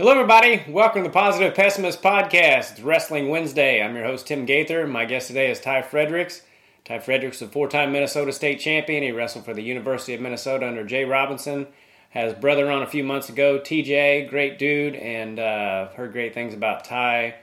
[0.00, 0.62] Hello, everybody.
[0.66, 2.70] Welcome to the Positive Pessimist Podcast.
[2.70, 3.82] It's Wrestling Wednesday.
[3.82, 4.86] I'm your host, Tim Gaither.
[4.86, 6.40] My guest today is Ty Fredericks.
[6.86, 9.02] Ty Fredericks is a four time Minnesota State champion.
[9.02, 11.66] He wrestled for the University of Minnesota under Jay Robinson.
[12.08, 16.54] Has brother on a few months ago, TJ, great dude, and uh, heard great things
[16.54, 17.34] about Ty.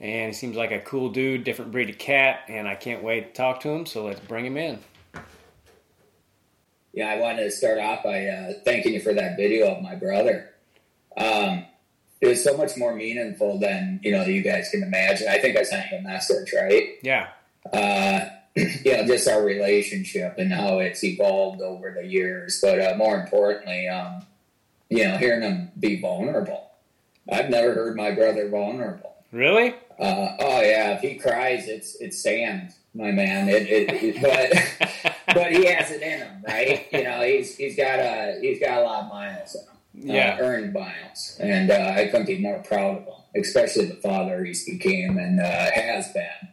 [0.00, 3.34] And he seems like a cool dude, different breed of cat, and I can't wait
[3.34, 4.78] to talk to him, so let's bring him in.
[6.94, 9.94] Yeah, I wanted to start off by uh, thanking you for that video of my
[9.94, 10.54] brother.
[11.18, 11.66] Um,
[12.22, 15.26] it was so much more meaningful than you know you guys can imagine.
[15.28, 16.90] I think I sent you a message, right?
[17.02, 17.28] Yeah.
[17.70, 22.60] Uh, you know, just our relationship and how it's evolved over the years.
[22.62, 24.24] But uh, more importantly, um,
[24.88, 26.70] you know, hearing him be vulnerable.
[27.30, 29.16] I've never heard my brother vulnerable.
[29.32, 29.74] Really?
[29.98, 33.48] Uh, oh yeah, if he cries, it's it's sand, my man.
[33.48, 36.86] It, it, it but but he has it in him, right?
[36.92, 40.38] You know, he's he's got a he's got a lot of miles in him Yeah.
[40.40, 44.44] uh, earned miles, and uh, I couldn't be more proud of him, especially the father
[44.44, 46.48] he's became and uh, has been,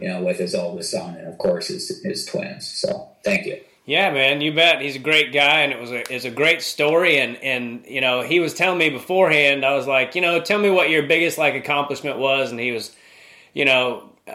[0.00, 2.66] you know, with his oldest son and of course his his twins.
[2.66, 3.60] So thank you.
[3.86, 4.80] Yeah, man, you bet.
[4.80, 7.18] He's a great guy, and it was a it's a great story.
[7.18, 9.64] And and you know, he was telling me beforehand.
[9.64, 12.72] I was like, you know, tell me what your biggest like accomplishment was, and he
[12.72, 12.94] was,
[13.54, 14.32] you know, uh,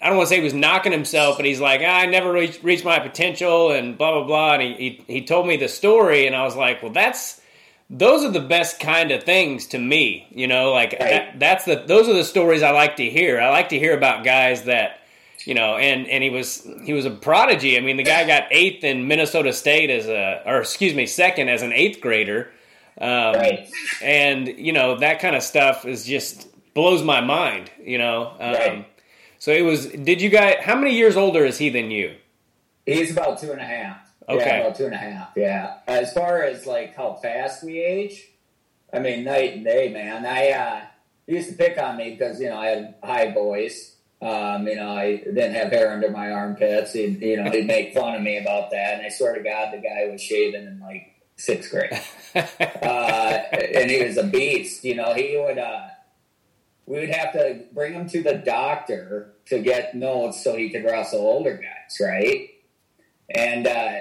[0.00, 2.32] I don't want to say he was knocking himself, but he's like, "Ah, I never
[2.32, 4.54] reached, reached my potential, and blah blah blah.
[4.54, 4.74] And he,
[5.06, 7.40] he he told me the story, and I was like, well, that's
[7.94, 10.26] those are the best kind of things to me.
[10.30, 11.10] You know, like Right.
[11.10, 13.38] that, that's the those are the stories I like to hear.
[13.40, 14.98] I like to hear about guys that
[15.44, 17.76] you know, and and he was he was a prodigy.
[17.76, 21.48] I mean, the guy got eighth in Minnesota State as a, or excuse me, second
[21.48, 22.50] as an eighth grader,
[23.00, 23.68] um, Right.
[24.02, 27.70] and you know that kind of stuff is just blows my mind.
[27.84, 28.86] You know, um, Right.
[29.38, 29.86] so it was.
[29.88, 30.56] Did you guys?
[30.60, 32.14] How many years older is he than you?
[32.86, 34.01] He's about two and a half.
[34.28, 34.44] Okay.
[34.44, 35.30] Yeah, about two and a half.
[35.36, 35.78] Yeah.
[35.86, 38.28] As far as like how fast we age,
[38.92, 40.26] I mean, night and day, man.
[40.26, 40.80] I uh,
[41.26, 43.96] used to pick on me because you know I had high voice.
[44.20, 46.92] Um, you know, I didn't have hair under my armpits.
[46.92, 48.98] He'd, you know, he'd make fun of me about that.
[48.98, 51.90] And I swear to God, the guy was shaving in like sixth grade.
[52.34, 54.84] uh, and he was a beast.
[54.84, 55.58] You know, he would.
[55.58, 55.88] Uh,
[56.86, 60.84] we would have to bring him to the doctor to get notes so he could
[60.84, 62.50] wrestle older guys, right?
[63.34, 64.00] And uh,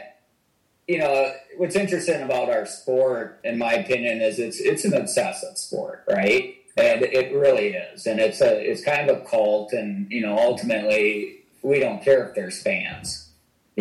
[0.91, 5.57] you know what's interesting about our sport, in my opinion, is it's it's an obsessive
[5.57, 6.55] sport, right?
[6.75, 10.37] And it really is, and it's a it's kind of a cult, and you know
[10.37, 13.30] ultimately we don't care if there's fans.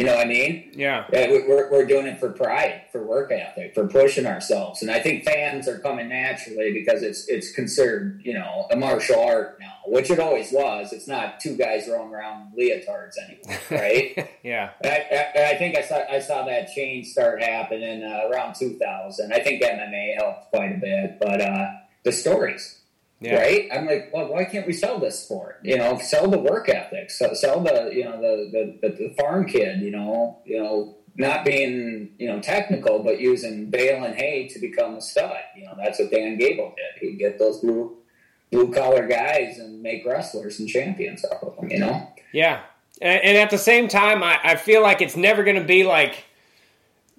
[0.00, 0.70] You know what I mean?
[0.72, 4.80] yeah, Yeah, we- we're, we're doing it for pride, for work ethic, for pushing ourselves,
[4.80, 9.20] and I think fans are coming naturally because it's it's considered you know a martial
[9.20, 10.94] art now, which it always was.
[10.94, 14.30] It's not two guys rolling around leotards anymore, right?
[14.42, 14.88] yeah, I,
[15.36, 19.34] I, I think I saw I saw that change start happening uh, around 2000.
[19.34, 21.66] I think MMA helped quite a bit, but uh,
[22.04, 22.79] the stories,
[23.20, 23.36] yeah.
[23.36, 23.68] right?
[23.72, 25.60] I'm like, well, why can't we sell this sport?
[25.62, 29.14] You know, sell the work ethic, so, sell the you know the, the, the, the
[29.14, 29.80] farm kid.
[29.80, 34.58] You know, you know, not being you know technical, but using bale and hay to
[34.58, 35.36] become a stud.
[35.56, 37.08] You know, that's what Dan Gable did.
[37.08, 37.98] He'd get those blue
[38.50, 41.70] blue collar guys and make wrestlers and champions out of them.
[41.70, 42.62] You know, Yeah,
[43.02, 45.84] and, and at the same time, I, I feel like it's never going to be
[45.84, 46.24] like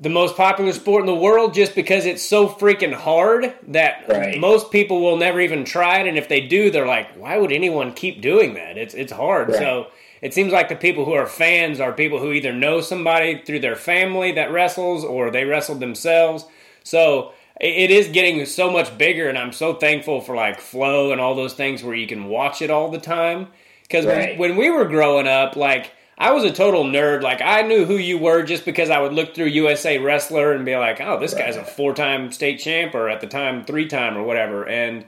[0.01, 4.39] the most popular sport in the world just because it's so freaking hard that Right.
[4.39, 6.07] most people will never even try it.
[6.07, 8.77] And if they do, they're like, why would anyone keep doing that?
[8.77, 9.49] It's it's hard.
[9.49, 9.59] Right.
[9.59, 9.87] So
[10.21, 13.59] it seems like the people who are fans are people who either know somebody through
[13.59, 16.45] their family that wrestles or they wrestled themselves.
[16.83, 21.21] So it is getting so much bigger, and I'm so thankful for like Flow and
[21.21, 23.49] all those things where you can watch it all the time.
[23.83, 24.37] Because Right.
[24.39, 27.21] when, when we were growing up, like I was a total nerd.
[27.23, 30.63] Like I knew who you were just because I would look through USA Wrestler and
[30.65, 34.23] be like, "Oh, this guy's a four-time state champ, or at the time three-time, or
[34.23, 35.05] whatever." And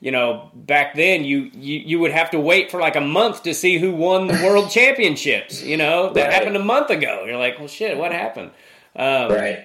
[0.00, 3.44] you know, back then you, you you would have to wait for like a month
[3.44, 5.62] to see who won the world championships.
[5.62, 6.32] You know, that Right.
[6.32, 7.24] happened a month ago.
[7.26, 8.50] You're like, "Well, shit, what happened?"
[8.96, 9.60] Um, right?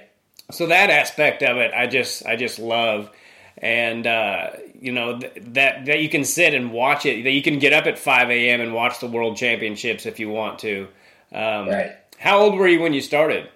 [0.51, 3.09] so that aspect of it i just i just love
[3.59, 4.50] and uh,
[4.81, 7.72] you know th- that that you can sit and watch it that you can get
[7.72, 10.88] up at 5 a.m and watch the world championships if you want to
[11.32, 11.91] um, Right.
[12.17, 13.50] how old were you when you started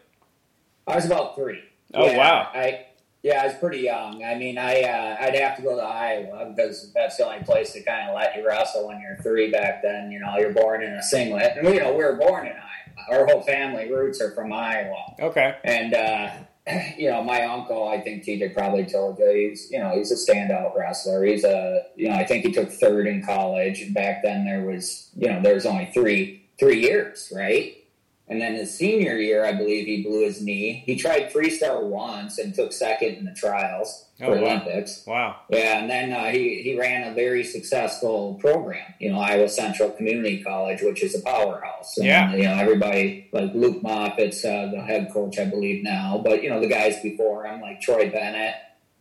[0.87, 1.61] I was about three.
[1.95, 2.49] Oh, Yeah, wow.
[2.53, 2.85] I
[3.23, 4.23] yeah, I was pretty young.
[4.23, 7.73] I mean, I uh, I'd have to go to Iowa because that's the only place
[7.73, 10.11] to kind of let you wrestle when you're three back then.
[10.11, 13.19] You know, you're born in a singlet, and you know we were born in Iowa.
[13.19, 16.29] Our whole family roots are from Iowa, okay and uh,
[16.97, 17.87] you know my uncle.
[17.87, 21.23] I think TJ probably told you he's you know he's a standout wrestler.
[21.23, 25.09] He's a you know I think he took third in college, back then there was
[25.15, 27.77] you know there was only three three years, right?
[28.27, 30.81] And then his senior year, I believe he blew his knee.
[30.87, 34.47] He tried freestyle once and took second in the trials Oh, for wow.
[34.47, 35.03] Olympics.
[35.05, 35.35] Wow.
[35.49, 38.93] Yeah, and then uh, he he ran a very successful program.
[38.99, 41.97] You know, Iowa Central Community College, which is a powerhouse.
[41.97, 42.33] And, Yeah.
[42.33, 46.21] You know, everybody like Luke Moffitt's uh, the head coach, I believe now.
[46.23, 48.55] But you know, the guys before him, like Troy Bennett,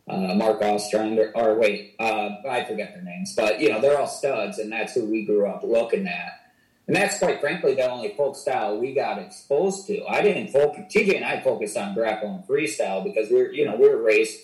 [0.07, 4.07] uh, Mark Ostrander, or wait, uh, I forget their names, but you know, they're all
[4.07, 6.41] studs, and that's who we grew up looking at.
[6.87, 10.05] And that's quite frankly the only folk style we got exposed to.
[10.05, 10.93] I didn't focus.
[10.93, 14.39] TJ and I focused on Greco and freestyle because we're you know we're raised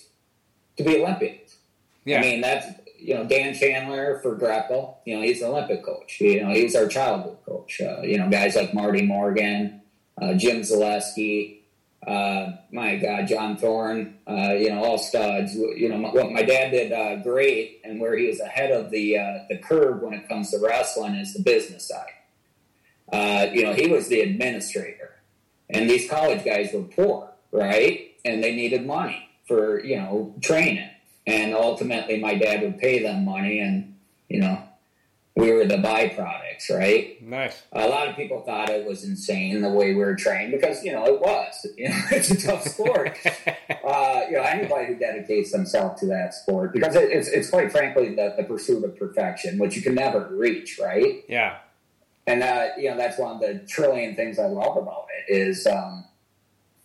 [0.77, 1.57] to be Olympians.
[2.05, 2.17] Yeah.
[2.17, 2.67] I mean, that's
[2.97, 4.97] you know Dan Chandler for Greco.
[5.05, 6.19] You know, he's an Olympic coach.
[6.19, 7.79] You know, he's our childhood coach.
[7.79, 9.81] Uh, you know, guys like Marty Morgan,
[10.19, 11.57] uh, Jim Zalesky.
[12.05, 14.17] Uh, my God, John Thorne.
[14.27, 15.53] Uh, you know, all studs.
[15.53, 19.19] You know, what my dad did uh, great, and where he was ahead of the
[19.19, 22.13] uh, the curve when it comes to wrestling is the business side.
[23.11, 25.15] Uh, you know, he was the administrator,
[25.69, 28.11] and these college guys were poor, right?
[28.23, 30.89] And they needed money for you know training
[31.27, 33.95] and ultimately my dad would pay them money and
[34.29, 34.63] you know
[35.35, 37.61] we were the byproducts right Nice.
[37.73, 40.91] a lot of people thought it was insane the way we were trained because you
[40.93, 43.17] know it was you know it's a tough sport
[43.83, 47.71] uh, you know anybody who dedicates themselves to that sport because it, it's, it's quite
[47.71, 51.57] frankly the, the pursuit of perfection which you can never reach right yeah.
[52.31, 55.67] And uh, you know that's one of the trillion things I love about it is
[55.67, 56.05] um,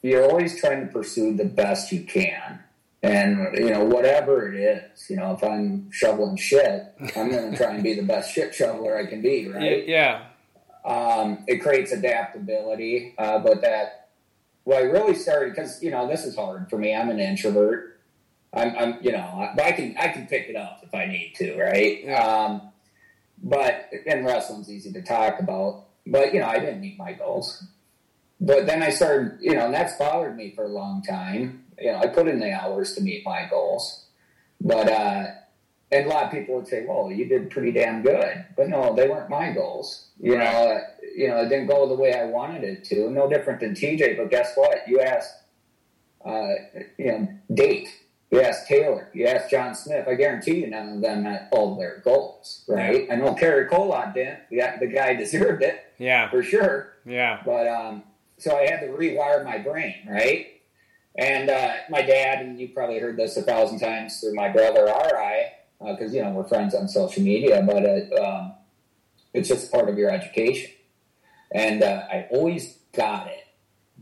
[0.03, 2.61] you're always trying to pursue the best you can,
[3.03, 5.09] and you know whatever it is.
[5.09, 8.55] You know, if I'm shoveling shit, I'm going to try and be the best shit
[8.55, 9.49] shoveler I can be.
[9.49, 9.87] Right?
[9.87, 10.25] Yeah.
[10.85, 14.09] Um, it creates adaptability, uh, but that
[14.65, 16.95] well, I really started because you know this is hard for me.
[16.95, 18.01] I'm an introvert.
[18.53, 21.35] I'm, I'm you know, but I can I can pick it up if I need
[21.37, 22.03] to, right?
[22.03, 22.25] Yeah.
[22.25, 22.73] Um,
[23.43, 25.87] but and wrestling's easy to talk about.
[26.07, 27.65] But you know, I didn't meet my goals.
[28.41, 31.65] But then I started, you know, and that's bothered me for a long time.
[31.81, 34.05] You know, I put in the hours to meet my goals,
[34.61, 35.27] but uh,
[35.93, 38.95] and a lot of people would say, "Well, you did pretty damn good," but no,
[38.95, 40.09] they weren't my goals.
[40.21, 40.81] You know,
[41.17, 43.11] you know, it didn't go the way I wanted it to.
[43.11, 44.87] No different than TJ, but guess what?
[44.87, 45.35] You asked,
[46.25, 46.55] uh,
[46.99, 47.89] you know, date.
[48.31, 49.09] You asked Taylor.
[49.13, 50.09] You asked John Smith.
[50.09, 53.07] I guarantee you, none of them met all their goals, right?
[53.11, 54.41] I know Cary Kolat didn't.
[54.51, 56.29] Yeah, the guy deserved it Yeah.
[56.29, 56.95] for sure.
[57.07, 57.41] Yeah.
[57.45, 58.03] But um,
[58.39, 60.47] so I had to rewire my brain, right?
[61.17, 64.85] And uh, my dad, and you probably heard this a thousand times through my brother
[64.85, 67.63] Ri, because you know we're friends on social media.
[67.65, 68.55] But it, um,
[69.33, 70.73] it's just part of your education,
[71.53, 73.45] and uh, I always got it.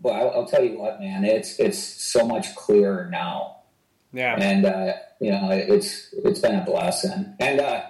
[0.03, 3.59] But I'll, I'll tell you what, man, it's it's so much clearer now
[4.15, 4.37] Yeah.
[4.39, 7.35] and uh, you know it's it's been a blessing.
[7.41, 7.83] And uh,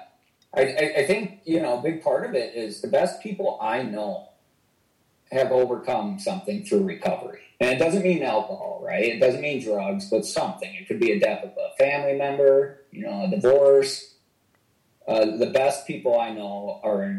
[0.56, 3.58] I, I, I think you know a big part of it is the best people
[3.60, 4.28] i know
[5.32, 7.40] have overcome something through recovery.
[7.60, 9.04] And it doesn't mean alcohol right?
[9.04, 10.72] It doesn't mean drugs but something.
[10.74, 14.10] It could be a death of a family member you know a divorce.
[15.06, 17.18] Uh, the best people i know are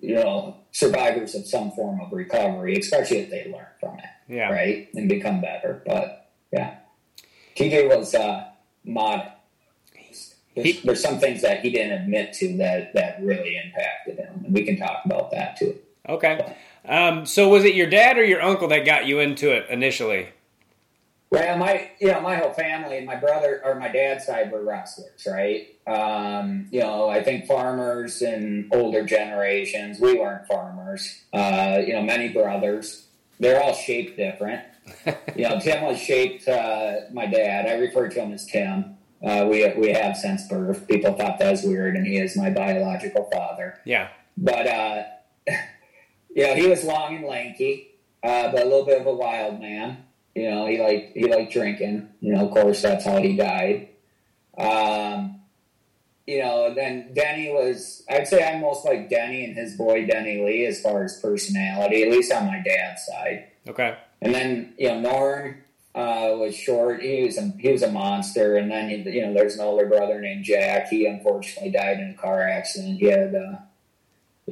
[0.00, 4.50] you know survivors of some form of recovery especially if they learn from it Yeah.
[4.50, 5.82] right, and become better.
[5.84, 6.76] But yeah,
[7.56, 8.44] TJ was uh,
[8.84, 9.32] modest.
[10.54, 14.42] There's, He- there's some things that he didn't admit to that that really impacted him,
[14.44, 15.78] and we can talk about that too.
[16.08, 16.54] Okay.
[16.86, 20.28] Um, so was it your dad or your uncle that got you into it initially?
[21.30, 25.26] Well, my you know my whole family, my brother or my dad's side were wrestlers,
[25.26, 25.66] right?
[25.86, 29.98] Um, you know, I think farmers in older generations.
[29.98, 31.22] We weren't farmers.
[31.32, 33.06] Uh, you know, many brothers.
[33.40, 34.62] They're all shaped different.
[35.36, 36.48] you know, Tim was shaped.
[36.48, 37.66] Uh, my dad.
[37.66, 38.96] I refer to him as Tim.
[39.22, 40.86] Uh, we we have since birth.
[40.86, 43.80] People thought that was weird, and he is my biological father.
[43.84, 44.08] Yeah.
[44.36, 45.02] But uh,
[46.34, 47.88] you know, he was long and lanky,
[48.22, 50.04] uh, but a little bit of a wild man.
[50.34, 52.08] You know, he liked he liked drinking.
[52.20, 53.88] You know, of course, that's how he died.
[54.58, 55.40] Um,
[56.26, 58.04] you know, then Denny was.
[58.10, 62.02] I'd say I'm most like Denny and his boy Denny Lee as far as personality,
[62.02, 63.46] at least on my dad's side.
[63.68, 63.96] Okay.
[64.22, 65.62] And then you know, Norn
[65.94, 67.02] uh, was short.
[67.02, 68.56] He was a, he was a monster.
[68.56, 70.88] And then you know, there's an older brother named Jack.
[70.88, 72.98] He unfortunately died in a car accident.
[72.98, 73.34] He had.
[73.34, 73.56] Uh,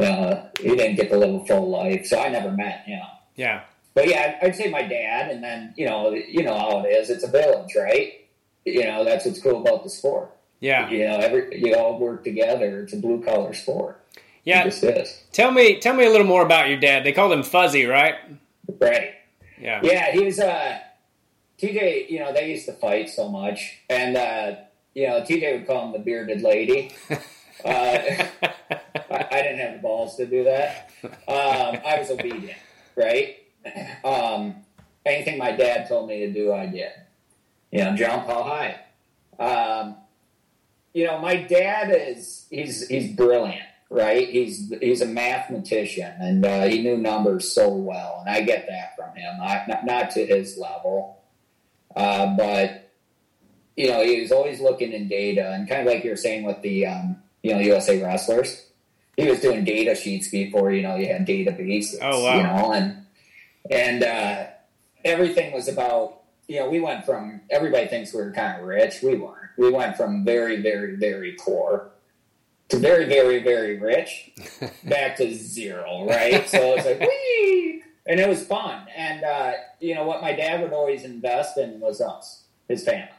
[0.01, 3.01] uh, he didn't get to live a full life, so I never met him.
[3.37, 3.63] Yeah.
[3.95, 7.11] But yeah, I'd say my dad, and then you know, you know how it is.
[7.11, 8.27] It's a village, right?
[8.65, 10.31] You know, that's what's cool about the sport.
[10.61, 10.91] Yeah.
[10.91, 12.83] You know, every you all work together.
[12.83, 14.01] It's a blue collar sport.
[14.45, 14.63] Yeah.
[14.63, 15.23] it just is.
[15.33, 17.05] Tell me tell me a little more about your dad.
[17.05, 18.17] They called him Fuzzy, right?
[18.81, 19.15] Right.
[19.59, 19.81] Yeah.
[19.83, 20.39] Yeah, he was.
[20.39, 20.79] Uh,
[21.59, 24.57] TJ, you know, they used to fight so much, and uh,
[24.95, 26.95] you know, TJ would call him the bearded lady.
[27.65, 28.27] Uh,
[29.11, 30.91] I, I didn't have the balls to do that.
[31.03, 32.59] Um, I was obedient,
[32.95, 33.39] right?
[34.05, 34.57] um,
[35.07, 36.91] anything my dad told me to do, I did.
[37.71, 38.81] You know, jump how high.
[39.39, 39.97] Um,
[40.93, 44.29] you know, my dad is he's he's brilliant, right?
[44.29, 48.97] He's he's a mathematician, and uh, he knew numbers so well, and I get that
[48.97, 49.39] from him.
[49.41, 51.23] I, not not to his level,
[51.95, 52.91] uh, but
[53.77, 56.63] you know, he was always looking in data, and kind of like you're saying with
[56.63, 58.67] the um, you know USA wrestlers,
[59.17, 61.99] he was doing data sheets before you know you had databases.
[62.01, 62.37] Oh wow!
[62.37, 63.07] You know, and
[63.71, 64.47] and uh,
[65.05, 69.03] everything was about you know we went from everybody thinks we were kind of rich,
[69.03, 69.51] we weren't.
[69.57, 71.91] We went from very very very poor
[72.69, 74.33] to very very very rich
[74.85, 76.49] back to zero, right?
[76.49, 78.87] so it's like wee, and it was fun.
[78.97, 83.11] And uh, you know what my dad would always invest in was us, his family.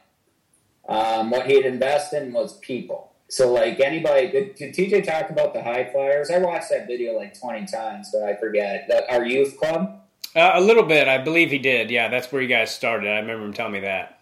[0.88, 3.12] Um, what he'd invest in was people.
[3.28, 6.30] So, like anybody, did, did, TJ talk about the high flyers?
[6.30, 8.90] I watched that video like 20 times, but I forget.
[9.10, 10.02] Our youth club?
[10.36, 11.08] Uh, a little bit.
[11.08, 11.90] I believe he did.
[11.90, 13.10] Yeah, that's where you guys started.
[13.10, 14.14] I remember him telling me that.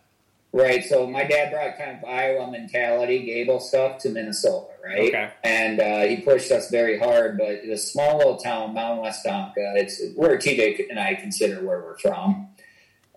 [0.55, 0.85] Right.
[0.85, 5.07] So, my dad brought kind of Iowa mentality, Gable stuff to Minnesota, right?
[5.07, 5.31] Okay.
[5.43, 7.39] And uh, he pushed us very hard.
[7.39, 11.97] But the small little town, Mound Westonka, it's where TJ and I consider where we're
[11.97, 12.49] from.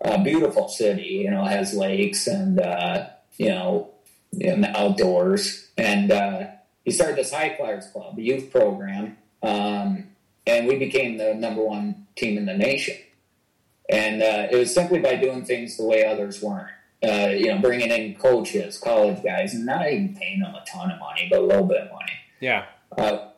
[0.00, 3.90] A beautiful city, you know, has lakes and, uh, you know,
[4.32, 5.68] in the outdoors.
[5.76, 6.46] And uh,
[6.86, 10.04] he started this High Flyers Club, a youth program, um,
[10.46, 12.96] and we became the number one team in the nation.
[13.90, 16.70] And uh, it was simply by doing things the way others weren't.
[17.02, 20.90] Uh, you know, bringing in coaches, college guys, and not even paying them a ton
[20.90, 22.12] of money, but a little bit of money.
[22.40, 22.64] Yeah.
[22.96, 23.28] Uh,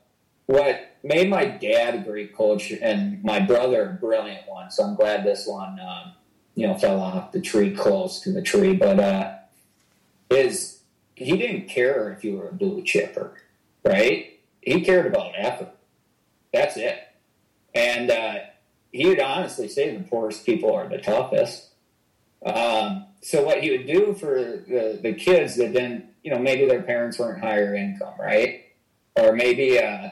[0.46, 4.94] what made my dad a great coach and my brother a brilliant one, so I'm
[4.94, 6.12] glad this one, um,
[6.54, 9.34] you know, fell off the tree close to the tree, but uh,
[10.30, 10.80] is
[11.14, 13.34] he didn't care if you were a blue chipper,
[13.84, 14.38] right?
[14.60, 15.74] He cared about effort.
[16.52, 16.98] That's it.
[17.74, 18.38] And uh,
[18.92, 21.70] he would honestly say the poorest people are the toughest.
[22.44, 24.34] Um, so what he would do for
[24.68, 28.66] the, the kids that didn't, you know, maybe their parents weren't higher income, right?
[29.16, 30.10] Or maybe uh,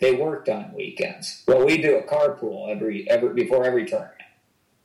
[0.00, 1.42] they worked on weekends.
[1.46, 4.14] Well, we do a carpool every every before every tournament.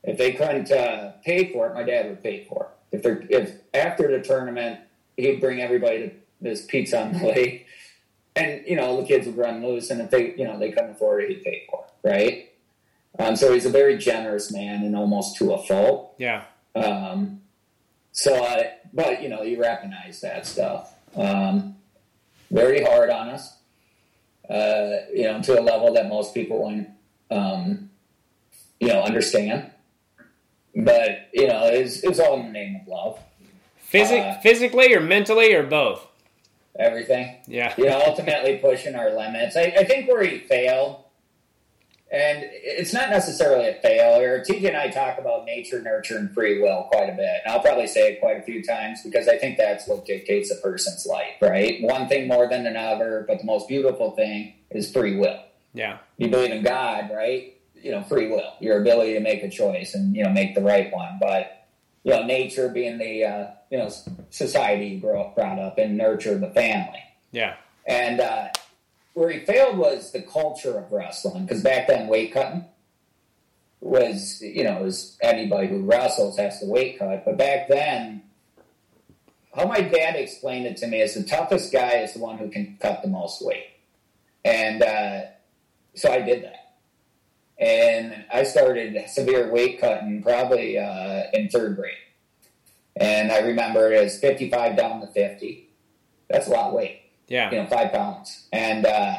[0.04, 2.98] If they couldn't uh, pay for it, my dad would pay for it.
[2.98, 4.82] If they're if after the tournament
[5.16, 6.12] he'd bring everybody to
[6.42, 7.68] this pizza on the lake,
[8.36, 10.92] and you know the kids would run loose, and if they you know they couldn't
[10.92, 12.48] afford it, he'd pay for it, right?
[13.20, 16.16] Um, so he's a very generous man, and almost to a fault.
[16.18, 16.46] Yeah.
[16.76, 17.42] Um,
[18.12, 20.94] so, I, but you know, you recognize that stuff.
[21.16, 21.76] Um,
[22.50, 23.58] very hard on us,
[24.50, 26.90] uh, you know, to a level that most people won't,
[27.30, 27.90] um,
[28.80, 29.72] you know, understand.
[30.76, 33.20] But you know, it's it's all in the name of love.
[33.78, 36.08] Physic, Uh, physically or mentally or both?
[36.80, 37.36] Everything.
[37.46, 37.74] Yeah.
[37.78, 39.58] you know, ultimately pushing our limits.
[39.58, 41.01] I, I think where he failed,
[42.12, 44.44] and it's not necessarily a failure.
[44.46, 47.42] TJ and I talk about nature, nurture, and free will quite a bit.
[47.46, 50.52] And I'll probably say it quite a few times because I think that's what dictates
[50.52, 51.82] a person's life, right?
[51.82, 55.42] One thing more than another, but the most beautiful thing is free will.
[55.74, 56.00] Yeah.
[56.18, 57.58] You believe in God, right?
[57.82, 60.62] You know, free will, your ability to make a choice and, you know, make the
[60.62, 61.18] right one.
[61.18, 61.68] But,
[62.04, 63.90] you know, nature being the, uh, you know,
[64.32, 67.00] society you grow up, brought up and nurture the family.
[67.32, 67.56] Yeah.
[67.88, 68.50] And uh,
[69.14, 72.66] where he failed was the culture of wrestling, because back then weight cutting
[73.80, 77.26] was, you know, was anybody who wrestles has to weight cut.
[77.26, 78.24] But back then,
[79.56, 82.50] how my dad explained it to me is the toughest guy is the one who
[82.50, 83.68] can cut the most weight.
[84.46, 85.22] And uh,
[85.96, 86.76] so I did that.
[87.60, 91.94] And I started severe weight cutting probably uh, in third grade.
[92.96, 95.70] And I remember it was 55 down to 50.
[96.30, 97.01] That's a lot of weight
[97.32, 97.50] Yeah.
[97.52, 98.48] you know, five pounds.
[98.52, 99.16] And, uh,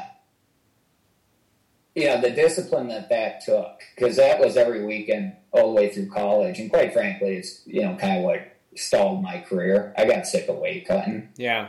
[1.94, 5.88] you know, the discipline that that took, because that was every weekend all the way
[5.90, 6.58] through college.
[6.58, 8.40] And quite frankly, it's, you know, kind of what
[8.76, 9.92] stalled my career.
[9.98, 11.68] I got sick of weight cutting, Yeah.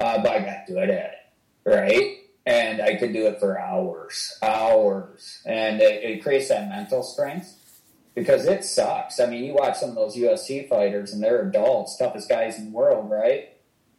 [0.00, 2.16] uh, but I got good at it, right?
[2.46, 5.42] And I could do it for hours, hours.
[5.44, 7.80] And it, it creates that mental strength
[8.14, 9.20] because it sucks.
[9.20, 12.66] I mean, you watch some of those UFC fighters and they're adults, toughest guys in
[12.66, 13.50] the world, right?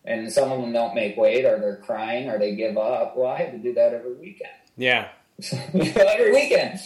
[0.07, 3.17] And some of them don't make weight or they're crying or they give up.
[3.17, 4.53] Well, I had to do that every weekend.
[4.77, 5.09] Yeah.
[5.51, 6.79] every weekend.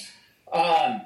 [0.51, 1.01] Um,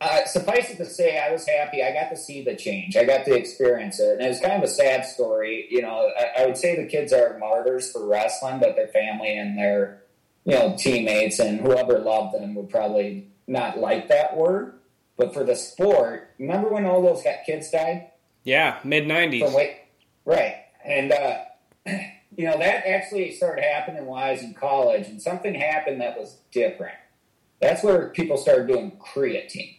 [0.00, 1.80] uh, suffice it to say, I was happy.
[1.80, 2.96] I got to see the change.
[2.96, 4.14] I got to experience it.
[4.14, 5.68] And it was kind of a sad story.
[5.70, 9.38] You know, I, I would say the kids are martyrs for wrestling, but their family
[9.38, 10.02] and their,
[10.44, 14.74] you know, teammates and whoever loved them would probably not like that word.
[15.16, 18.08] But for the sport, remember when all those kids died?
[18.42, 18.80] Yeah.
[18.82, 19.54] Mid from 90s.
[19.54, 19.76] weight,
[20.24, 20.61] right?
[20.84, 21.38] And uh,
[22.36, 26.18] you know that actually started happening while I was in college, and something happened that
[26.18, 26.96] was different.
[27.60, 29.76] That's where people started doing creatine.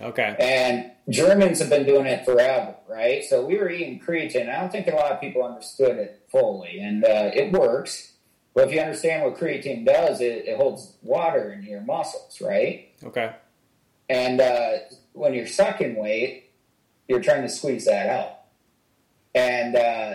[0.00, 0.36] Okay.
[0.38, 3.24] And Germans have been doing it forever, right?
[3.24, 4.48] So we were eating creatine.
[4.48, 8.12] I don't think a lot of people understood it fully, and uh, it works.
[8.54, 12.90] But if you understand what creatine does, it, it holds water in your muscles, right?
[13.02, 13.34] Okay.
[14.08, 14.72] And uh,
[15.12, 16.50] when you're sucking weight,
[17.08, 18.40] you're trying to squeeze that out.
[19.34, 20.14] And uh,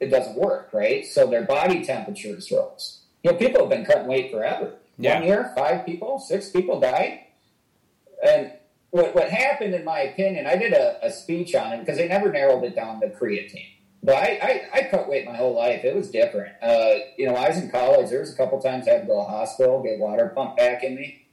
[0.00, 1.06] it doesn't work, right?
[1.06, 3.02] So their body temperatures rose.
[3.22, 4.74] You know, people have been cutting weight forever.
[4.98, 5.18] Yeah.
[5.18, 7.20] One year, five people, six people died.
[8.26, 8.52] And
[8.90, 12.08] what, what happened, in my opinion, I did a, a speech on it because they
[12.08, 13.68] never narrowed it down to creatine.
[14.02, 15.84] But I, I, I cut weight my whole life.
[15.84, 16.54] It was different.
[16.62, 18.10] Uh, you know, I was in college.
[18.10, 20.56] There was a couple times I had to go to the hospital, get water pumped
[20.56, 21.26] back in me.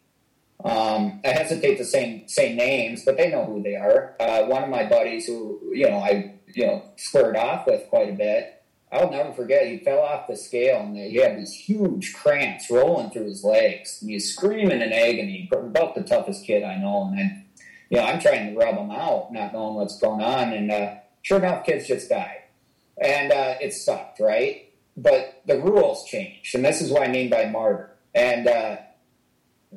[0.64, 4.16] Um, I hesitate to say, say names, but they know who they are.
[4.20, 8.10] Uh, one of my buddies who, you know, I, you know, squared off with quite
[8.10, 8.57] a bit,
[8.92, 13.10] I'll never forget, he fell off the scale and he had these huge cramps rolling
[13.10, 13.98] through his legs.
[14.02, 17.08] And he's screaming in agony, about the toughest kid I know.
[17.10, 17.46] And then,
[17.90, 20.54] you know, I'm trying to rub him out, not knowing what's going on.
[20.54, 22.44] And uh, sure enough, kids just died.
[23.02, 24.72] And uh, it sucked, right?
[24.96, 26.56] But the rules changed.
[26.56, 27.92] And this is what I mean by martyr.
[28.16, 28.78] And uh,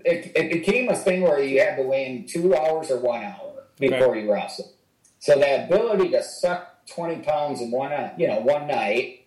[0.04, 3.24] it, it became a thing where you had to weigh in two hours or one
[3.24, 4.22] hour before okay.
[4.22, 4.70] you wrestled.
[5.18, 9.26] So the ability to suck 20 pounds in one, you know, one night,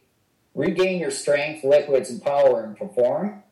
[0.55, 3.43] regain your strength, liquids, and power, and perform.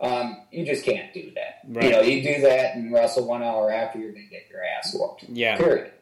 [0.00, 1.60] Um, you just can't do that.
[1.68, 1.84] Right.
[1.84, 4.62] You know, you do that and wrestle one hour after, you're going to get your
[4.64, 5.24] ass whooped.
[5.28, 5.56] Yeah.
[5.56, 5.92] Period.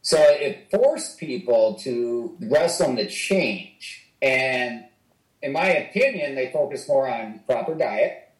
[0.00, 4.06] So it forced people to wrestle the change.
[4.22, 4.84] And
[5.42, 8.30] in my opinion, they focus more on proper diet,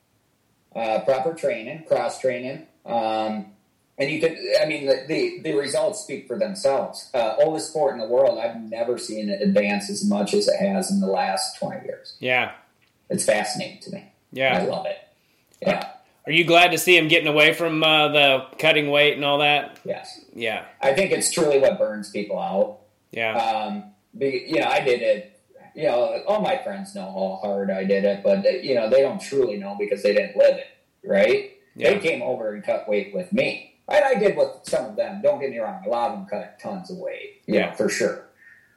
[0.75, 2.67] uh, proper training, cross training.
[2.87, 3.56] Um,
[3.99, 7.11] and you could, I mean, the, the, the, results speak for themselves.
[7.15, 10.59] Uh, oldest sport in the world, I've never seen it advance as much as it
[10.61, 12.17] has in the last 20 years.
[12.21, 12.53] Yeah.
[13.09, 14.13] It's fascinating to me.
[14.33, 14.59] Yeah.
[14.59, 14.99] I love it.
[15.63, 15.93] Yeah.
[16.27, 19.39] Are you glad to see him getting away from uh, the cutting weight and all
[19.39, 19.79] that?
[19.85, 20.25] Yes.
[20.35, 20.65] Yeah.
[20.83, 22.81] I think it's truly what burns people out.
[23.13, 23.35] Yeah.
[23.37, 23.85] Um,
[24.17, 25.41] be, you know, I did it.
[25.75, 29.03] You know, all my friends know how hard I did it, but you know, they
[29.03, 30.67] don't truly know because they didn't live it,
[31.05, 31.53] right?
[31.75, 31.91] Yeah.
[31.91, 33.76] They came over and cut weight with me.
[33.89, 35.21] And I did with some of them.
[35.23, 37.43] Don't get me wrong; a lot of them cut tons of weight.
[37.47, 38.27] Yeah, for sure.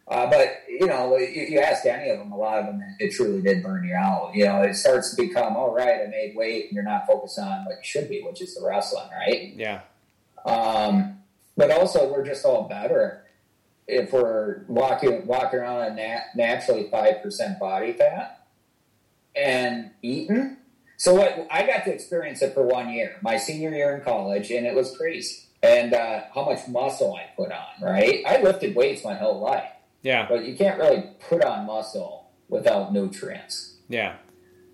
[0.08, 3.12] Uh, but you know, you, you, ask any of them, a lot of them, it
[3.12, 4.32] truly did burn you out.
[4.34, 7.38] You know, it starts to become, all right, I made weight, and you're not focused
[7.38, 9.54] on what you should be, which is the wrestling, right?
[9.56, 9.82] Yeah.
[10.46, 11.20] Um,
[11.56, 13.24] but also, we're just all better
[13.88, 18.48] if we're walking walking around on nat- naturally five percent body fat
[19.36, 20.58] and eating.
[21.00, 24.52] So what I got to experience it for one year, my senior year in college,
[24.52, 25.46] and it was crazy.
[25.64, 28.24] And uh, how much muscle I put on, right?
[28.26, 29.70] I lifted weights my whole life
[30.02, 30.28] yeah.
[30.28, 33.76] But you can't really put on muscle without nutrients.
[33.90, 34.16] Yeah.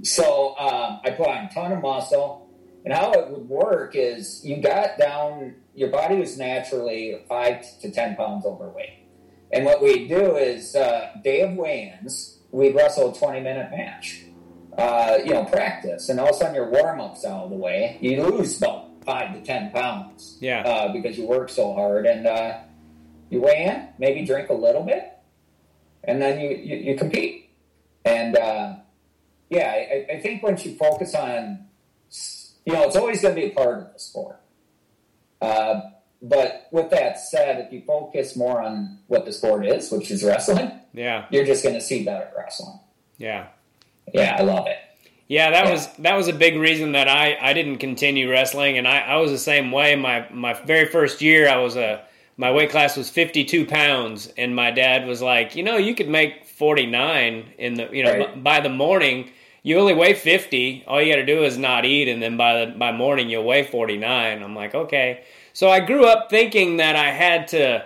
[0.04, 2.44] So um, I put on a ton of muscle.
[2.84, 7.90] And how it would work is you got down, your body was naturally five to
[7.90, 9.08] 10 pounds overweight.
[9.52, 13.72] And what we do is, uh, day of weigh ins, we'd wrestle a 20 minute
[13.72, 14.25] match.
[14.78, 16.10] Uh, you know, practice.
[16.10, 17.98] And all of a sudden your warm up's out of the way.
[18.02, 20.38] You lose about five to 10 pounds.
[20.42, 20.62] Yeah.
[20.62, 22.06] Uh, because you work so hard.
[22.06, 22.58] And uh,
[23.30, 25.16] you weigh in, maybe drink a little bit
[26.08, 27.50] and then you, you, you compete.
[28.06, 28.76] And uh,
[29.50, 31.66] yeah, I, I, think once you focus on,
[32.66, 34.40] you know, it's always going to be a part of the sport.
[35.42, 35.82] Uh,
[36.22, 40.24] but with that said, if you focus more on what the sport is, which is
[40.24, 42.80] wrestling, yeah, you're just going to see better wrestling.
[43.18, 43.48] Yeah,
[44.14, 44.78] yeah, I love it.
[45.28, 45.72] Yeah, that yeah.
[45.72, 49.16] was that was a big reason that I, I didn't continue wrestling, and I, I
[49.18, 49.96] was the same way.
[49.96, 52.06] My my very first year, I was a
[52.38, 56.10] my weight class was 52 pounds and my dad was like you know you could
[56.10, 58.44] make 49 in the you know right.
[58.44, 59.30] by the morning
[59.64, 62.66] you only weigh 50 all you got to do is not eat and then by
[62.66, 66.96] the by morning you'll weigh 49 i'm like okay so i grew up thinking that
[66.96, 67.86] i had to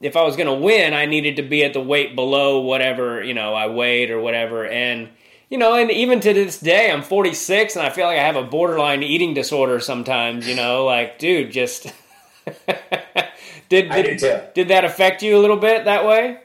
[0.00, 3.22] if i was going to win i needed to be at the weight below whatever
[3.22, 5.08] you know i weighed or whatever and
[5.54, 8.34] you know, and even to this day, I'm 46 and I feel like I have
[8.34, 11.94] a borderline eating disorder sometimes, you know, like, dude, just
[13.68, 14.40] Did, I do too.
[14.52, 16.40] Did that affect you a little bit that way?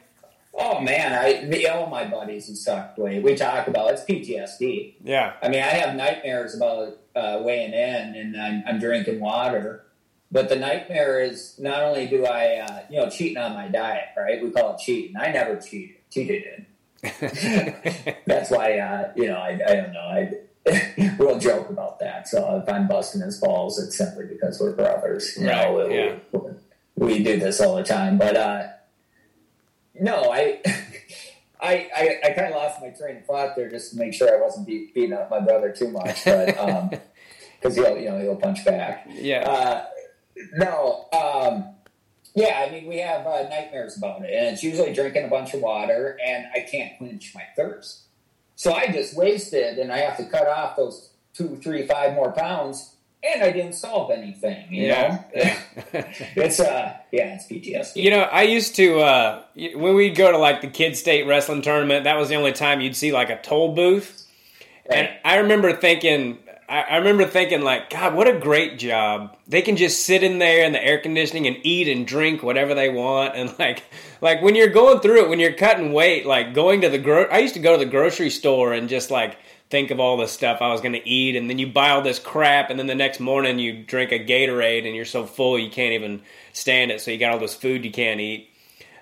[0.54, 3.24] Oh man, I all my buddies who sucked weight.
[3.24, 4.98] We talk about it's PTSD.
[5.04, 5.34] Yeah.
[5.42, 9.88] I mean, I have nightmares about uh, weighing in and I'm, I'm, drinking water,
[10.32, 14.10] but the nightmare is not only do I, uh, you know, cheating on my diet,
[14.16, 14.40] right?
[14.40, 15.18] We call it cheating.
[15.18, 15.96] I never cheated.
[16.12, 16.68] Cheated.
[18.26, 20.00] That's why, uh, you know, I, I don't know.
[20.00, 20.32] I
[21.18, 22.28] we'll joke about that.
[22.28, 25.36] So if I'm busting his balls, it's simply because we're brothers.
[25.38, 25.72] You right.
[25.72, 26.16] know, yeah.
[26.96, 28.18] we, we do this all the time.
[28.18, 28.68] But uh,
[30.00, 30.62] no, I,
[31.62, 34.34] I, I, I kind of lost my train of thought there just to make sure
[34.34, 36.26] I wasn't beat, beating up my brother too much.
[36.26, 36.92] But um,
[37.60, 39.08] because he'll you know he'll punch back.
[39.10, 39.50] Yeah.
[39.50, 39.86] Uh,
[40.54, 41.08] no.
[41.12, 41.76] Um,
[42.36, 45.54] yeah, I mean we have uh, nightmares about it, and it's usually drinking a bunch
[45.54, 48.02] of water, and I can't quench my thirst.
[48.56, 52.32] So I just wasted, and I have to cut off those two, three, five more
[52.34, 54.66] pounds, and I didn't solve anything.
[54.74, 55.22] You Yeah.
[55.34, 55.42] know,
[56.36, 58.04] it's uh, yeah, it's PTSD.
[58.04, 59.44] You know, I used to uh,
[59.76, 62.04] when we'd go to like the kid state wrestling tournament.
[62.04, 64.26] That was the only time you'd see like a toll booth,
[64.90, 66.38] and I remember thinking,
[66.70, 69.36] I, I remember thinking like, God, what a great job!
[69.48, 72.76] They can just sit in there in the air conditioning and eat and drink whatever
[72.76, 73.84] they want, and like,
[74.22, 77.24] like when you're going through it, when you're cutting weight, like going to the gro.
[77.24, 79.38] I used to go to the grocery store and just like
[79.70, 82.02] think of all the stuff I was going to eat, and then you buy all
[82.02, 85.58] this crap, and then the next morning you drink a Gatorade, and you're so full
[85.60, 86.22] you can't even
[86.54, 88.50] stand it, so you got all this food you can't eat.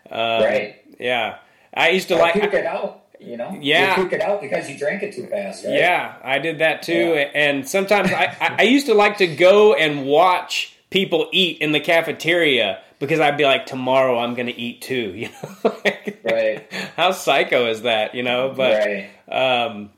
[0.10, 0.76] Um, Right.
[1.00, 1.38] Yeah.
[1.74, 2.34] I used to I like.
[2.34, 3.04] puke it out.
[3.20, 3.90] You know, Yeah.
[3.92, 5.66] you puke it out because you drank it too fast.
[5.66, 5.74] Right?
[5.76, 7.14] Yeah, I did that too.
[7.16, 7.30] Yeah.
[7.34, 11.80] And sometimes I, I, used to like to go and watch people eat in the
[11.80, 15.14] cafeteria because I'd be like, tomorrow I'm going to eat too.
[15.16, 15.30] You
[15.64, 15.76] know,
[16.24, 16.72] Right.
[16.96, 18.14] How psycho is that?
[18.14, 19.10] You know, but right.
[19.32, 19.90] um,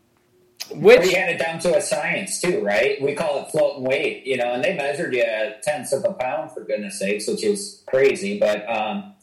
[0.73, 3.01] We which had it down to a science too, right?
[3.01, 6.13] We call it floating weight, you know, and they measured you at tenths of a
[6.13, 8.39] pound for goodness sakes, which is crazy.
[8.39, 9.13] But um,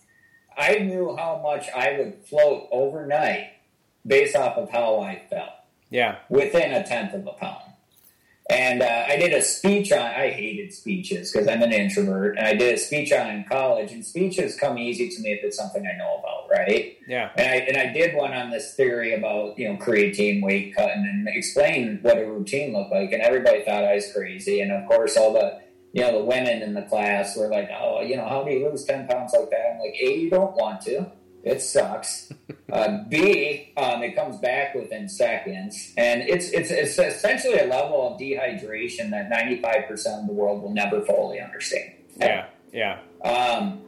[0.56, 3.50] I knew how much I would float overnight
[4.06, 5.50] based off of how I felt
[5.90, 7.62] yeah, within a tenth of a pound.
[8.48, 9.98] And uh, I did a speech on.
[9.98, 13.90] I hated speeches because I'm an introvert, and I did a speech on in college.
[13.90, 16.96] And speeches come easy to me if it's something I know about, right?
[17.08, 20.76] yeah, And I and I did one on this theory about you know creatine, weight
[20.76, 23.10] cutting, and explain what a routine looked like.
[23.10, 24.60] And everybody thought I was crazy.
[24.60, 25.60] And of course, all the
[25.92, 28.68] you know the women in the class were like, "Oh, you know, how do you
[28.68, 31.10] lose ten pounds like that?" I'm like, "A, you don't want to.
[31.46, 32.32] It sucks.
[32.72, 38.12] uh, B, um, it comes back within seconds, and it's it's it's essentially a level
[38.12, 41.92] of dehydration that 95 percent of the world will never fully understand.
[42.18, 43.80] yeah, yeah, Um,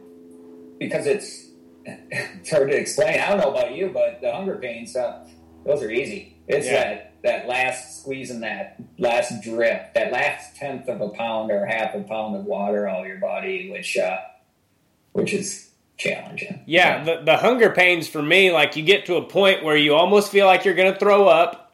[0.79, 1.49] because it's
[1.85, 3.19] it's hard to explain.
[3.19, 5.27] I don't know about you, but the hunger pains, uh,
[5.65, 6.37] those are easy.
[6.47, 6.73] It's Yeah.
[6.93, 11.93] that that last squeezing, that last drip, that last tenth of a pound or half
[11.93, 14.19] a pound of water out of your body, which uh,
[15.11, 15.68] which is
[15.99, 16.61] challenging.
[16.65, 17.03] yeah.
[17.03, 20.31] The the hunger pains for me, like you get to a point where you almost
[20.31, 21.67] feel like you're going to throw up.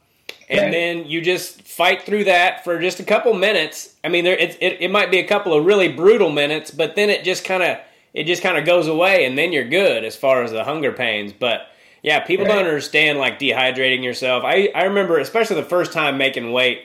[0.48, 0.72] And Right.
[0.72, 3.96] then you just fight through that for just a couple minutes.
[4.04, 6.96] I mean, there it, it, it might be a couple of really brutal minutes, but
[6.96, 7.78] then it just kind of
[8.14, 10.92] it just kind of goes away, and then you're good as far as the hunger
[10.92, 11.34] pains.
[11.34, 11.62] But
[12.04, 14.44] yeah, people don't understand like dehydrating yourself.
[14.46, 16.84] I I remember especially the first time making weight,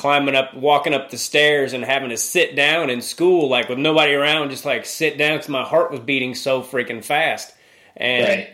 [0.00, 3.78] climbing up, walking up the stairs, and having to sit down in school like with
[3.78, 7.52] nobody around, just like sit down because my heart was beating so freaking fast,
[7.96, 8.48] and Right.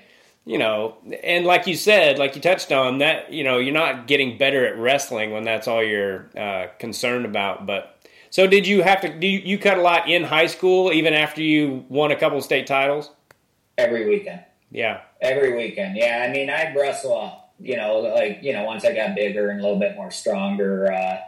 [0.45, 4.07] you know, and like you said, like you touched on that, you know, you're not
[4.07, 7.65] getting better at wrestling when that's all you're uh, concerned about.
[7.67, 7.97] But
[8.31, 9.09] so, did you have to?
[9.09, 12.39] Do you, you cut a lot in high school, even after you won a couple
[12.39, 13.11] of state titles?
[13.79, 14.41] Every weekend.
[14.73, 16.27] Yeah, Every weekend, yeah.
[16.29, 19.63] I mean, I'd wrestle, you know, like, you know, once I got bigger and a
[19.63, 21.19] little bit more stronger, uh,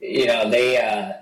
[0.00, 1.12] you know, they, uh,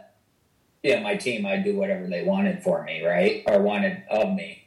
[0.82, 3.42] you know, my team, I'd do whatever they wanted for me, right?
[3.46, 4.64] Or wanted of me.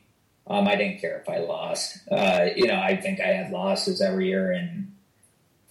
[0.47, 1.99] Um, I didn't care if I lost.
[2.09, 4.91] Uh, you know, I think I had losses every year in,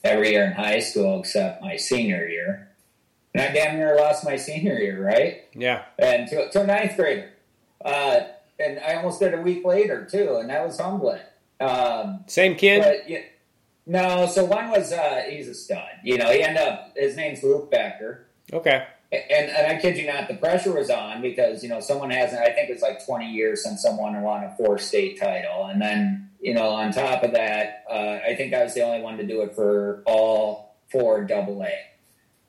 [0.03, 2.69] every year in high school except my senior year.
[3.35, 5.45] And I damn near lost my senior year, right?
[5.55, 7.31] yeah, and to, to a ninth grader.
[7.85, 8.21] Uh,
[8.59, 11.21] and I almost did a week later too, and that was humbling.
[11.61, 12.83] Um, same kid.
[12.83, 13.21] but yeah,
[13.87, 15.89] no, so one was uh, he's a stud.
[16.05, 20.07] You know, he ended up his name's Luke Becker, Okay, and, and I kid you
[20.07, 22.41] not, the pressure was on because you know someone hasn't.
[22.41, 26.31] I think it's like twenty years since someone won a four state title, and then
[26.41, 29.27] you know on top of that, uh, I think I was the only one to
[29.27, 31.75] do it for all four double A.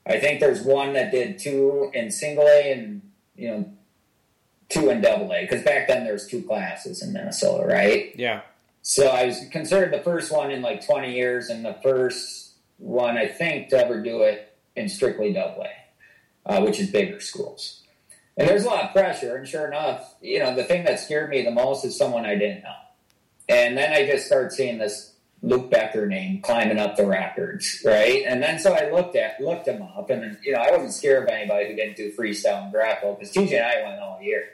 [0.06, 3.02] I think there's one that did two in single A and
[3.36, 3.72] you know
[4.68, 8.12] two in double A because back then there's two classes in Minnesota, right?
[8.16, 8.42] yeah,
[8.82, 13.16] So I was considered the first one in like 20 years, and the first one
[13.16, 17.82] I think to ever do it in strictly double A, uh, which is bigger schools.
[18.36, 21.30] And there's a lot of pressure, and sure enough, you know, the thing that scared
[21.30, 22.74] me the most is someone I didn't know.
[23.48, 28.24] And then I just started seeing this Luke Becker name climbing up the records, right?
[28.26, 31.24] And then so I looked at looked him up, and you know, I wasn't scared
[31.24, 34.44] of anybody who didn't do freestyle and Greco because TJ and I went all year.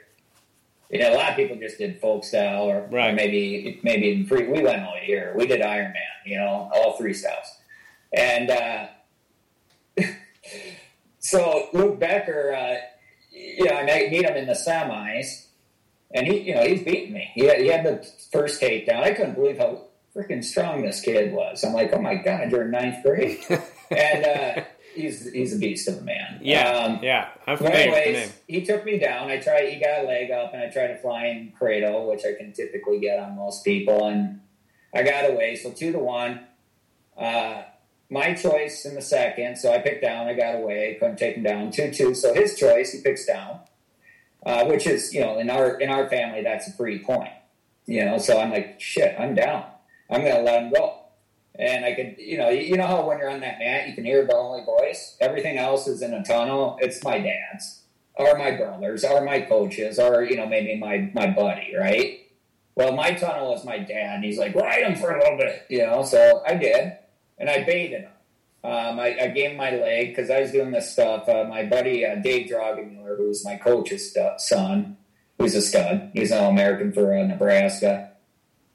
[0.89, 4.25] You know, a lot of people just did folk style or, or maybe maybe even
[4.25, 4.47] free.
[4.47, 5.33] We went all year.
[5.37, 5.93] We did Ironman,
[6.25, 7.45] you know, all three styles.
[8.11, 8.87] And uh,
[11.19, 12.75] so Luke Becker, uh,
[13.31, 15.45] you know, I meet him in the semis,
[16.11, 17.29] and he, you know, he's beating me.
[17.35, 19.03] He had, he had the first takedown.
[19.03, 19.83] I couldn't believe how
[20.15, 21.63] freaking strong this kid was.
[21.63, 23.39] I'm like, oh my god, you're in ninth grade.
[23.91, 24.63] and uh,
[25.01, 26.39] he's he's a beast of a man.
[26.41, 27.29] Yeah, Um, yeah.
[27.47, 28.29] I'm with the anyways, name.
[28.47, 29.29] he took me down.
[29.29, 29.69] I tried.
[29.73, 32.53] He got a leg up, and I tried to fly in cradle, which I can
[32.53, 34.41] typically get on most people, and
[34.93, 35.55] I got away.
[35.55, 36.41] So two to one.
[37.17, 37.63] Uh,
[38.09, 39.57] my choice in the second.
[39.57, 40.27] So I picked down.
[40.27, 40.97] I got away.
[40.99, 41.71] Couldn't take him down.
[41.71, 42.13] Two two.
[42.15, 42.91] So his choice.
[42.93, 43.59] He picks down,
[44.45, 47.31] uh, which is you know in our in our family that's a free point.
[47.85, 48.17] You know.
[48.17, 49.15] So I'm like shit.
[49.19, 49.65] I'm down.
[50.09, 50.95] I'm gonna let him go.
[51.59, 54.05] And I could, you know, you know how when you're on that mat, you can
[54.05, 55.17] hear the only voice.
[55.19, 56.77] Everything else is in a tunnel.
[56.79, 57.81] It's my dad's,
[58.15, 62.21] or my brothers, or my coaches, or you know maybe my my buddy, right?
[62.75, 64.15] Well, my tunnel is my dad.
[64.15, 66.03] And he's like, ride him for a little bit, you know.
[66.03, 66.93] So I did,
[67.37, 68.11] and I baited him.
[68.63, 71.27] Um, I, I gave him my leg because I was doing this stuff.
[71.27, 74.95] Uh, my buddy uh, Dave Drogenmuller, who's my coach's son,
[75.37, 76.11] who's a stud.
[76.13, 78.08] He's an All American for uh, Nebraska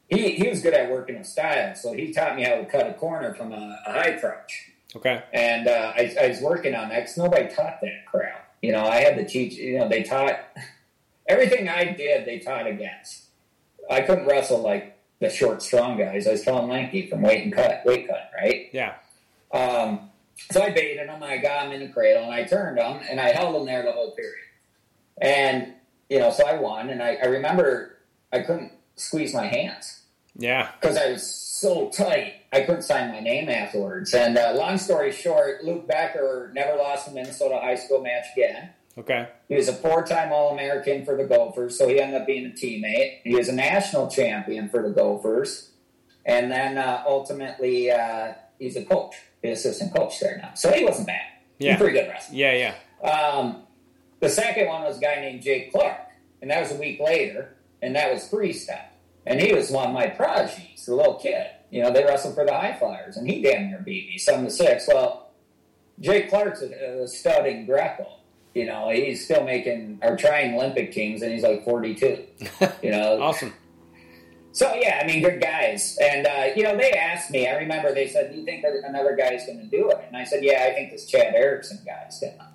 [0.08, 2.88] he, he was good at working with style, so he taught me how to cut
[2.88, 4.70] a corner from a, a high crouch.
[4.96, 5.22] Okay.
[5.32, 8.54] And uh, I, I was working on that because nobody taught that crap.
[8.62, 10.38] You know, I had to teach, you know, they taught
[11.28, 13.24] everything I did, they taught against.
[13.90, 16.26] I couldn't wrestle like the short, strong guys.
[16.26, 18.70] I was telling lanky from weight and cut, weight cut, right?
[18.72, 18.94] Yeah.
[19.52, 20.10] Um,
[20.50, 23.20] so I baited him, I got him in the cradle, and I turned him, and
[23.20, 24.34] I held him there the whole period.
[25.18, 25.74] And,
[26.08, 27.98] you know, so I won, and I, I remember
[28.32, 30.00] I couldn't squeeze my hands
[30.36, 30.70] Yeah.
[30.80, 34.12] because I was so tight, I couldn't sign my name afterwards.
[34.14, 38.70] And uh, long story short, Luke Becker never lost a Minnesota high school match again.
[38.96, 39.28] Okay.
[39.48, 43.18] He was a four-time All-American for the Gophers, so he ended up being a teammate.
[43.24, 45.70] He was a national champion for the Gophers,
[46.24, 50.52] and then uh, ultimately uh, he's a coach, the assistant coach there now.
[50.54, 51.22] So he wasn't bad.
[51.58, 51.72] Yeah.
[51.72, 52.36] He's pretty good wrestler.
[52.36, 52.72] Yeah.
[53.02, 53.08] Yeah.
[53.08, 53.62] Um,
[54.20, 55.98] the second one was a guy named Jake Clark,
[56.40, 57.53] and that was a week later,
[57.84, 58.86] and that was freestyle.
[59.26, 61.46] And he was one of my prodigies, the little kid.
[61.70, 64.44] You know, they wrestled for the High Flyers, and he damn near beat me, seven
[64.44, 64.86] to six.
[64.86, 65.30] Well,
[66.00, 68.06] Jake Clark's a, a stud in Greco.
[68.54, 72.24] You know, he's still making or trying Olympic teams, and he's like forty-two.
[72.82, 73.52] You know, Awesome.
[74.52, 75.98] so yeah, I mean, good guys.
[76.00, 77.48] And uh, you know, they asked me.
[77.48, 80.16] I remember they said, "Do you think that another guy's going to do it?" And
[80.16, 82.46] I said, "Yeah, I think this Chad Erickson guy's going to."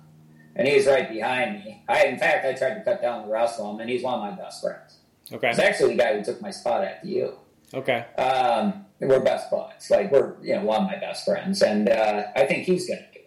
[0.56, 1.82] And he's right behind me.
[1.88, 4.20] I, in fact, I tried to cut down and wrestle him, and he's one of
[4.20, 4.96] my best friends.
[5.32, 5.48] Okay.
[5.48, 7.34] He's actually the guy who took my spot after you.
[7.72, 8.04] Okay.
[8.18, 9.90] Um, we're best buds.
[9.90, 13.00] Like we're you know one of my best friends, and uh, I think he's going
[13.00, 13.26] to do it.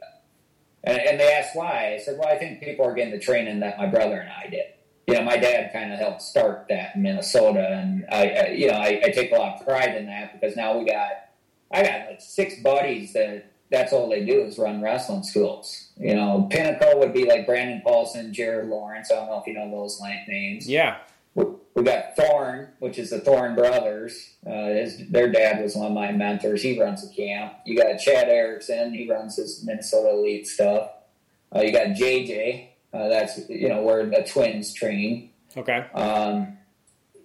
[0.83, 1.95] And, and they asked why.
[1.95, 4.49] I said, "Well, I think people are getting the training that my brother and I
[4.49, 4.65] did."
[5.07, 8.67] You know, my dad kind of helped start that in Minnesota, and I, I you
[8.67, 11.11] know, I, I take a lot of pride in that because now we got,
[11.71, 15.89] I got like six buddies that that's all they do is run wrestling schools.
[15.97, 19.11] You know, Pinnacle would be like Brandon Paulson, Jared Lawrence.
[19.11, 20.97] I don't know if you know those names Yeah.
[21.75, 24.35] We got Thorn, which is the Thorn brothers.
[24.45, 26.61] Uh, his, their dad was one of my mentors.
[26.61, 27.53] He runs the camp.
[27.65, 28.93] You got Chad Erickson.
[28.93, 30.91] He runs his Minnesota Elite stuff.
[31.55, 32.67] Uh, you got JJ.
[32.93, 35.31] Uh, that's you know where the twins train.
[35.57, 35.85] Okay.
[35.93, 36.57] Um,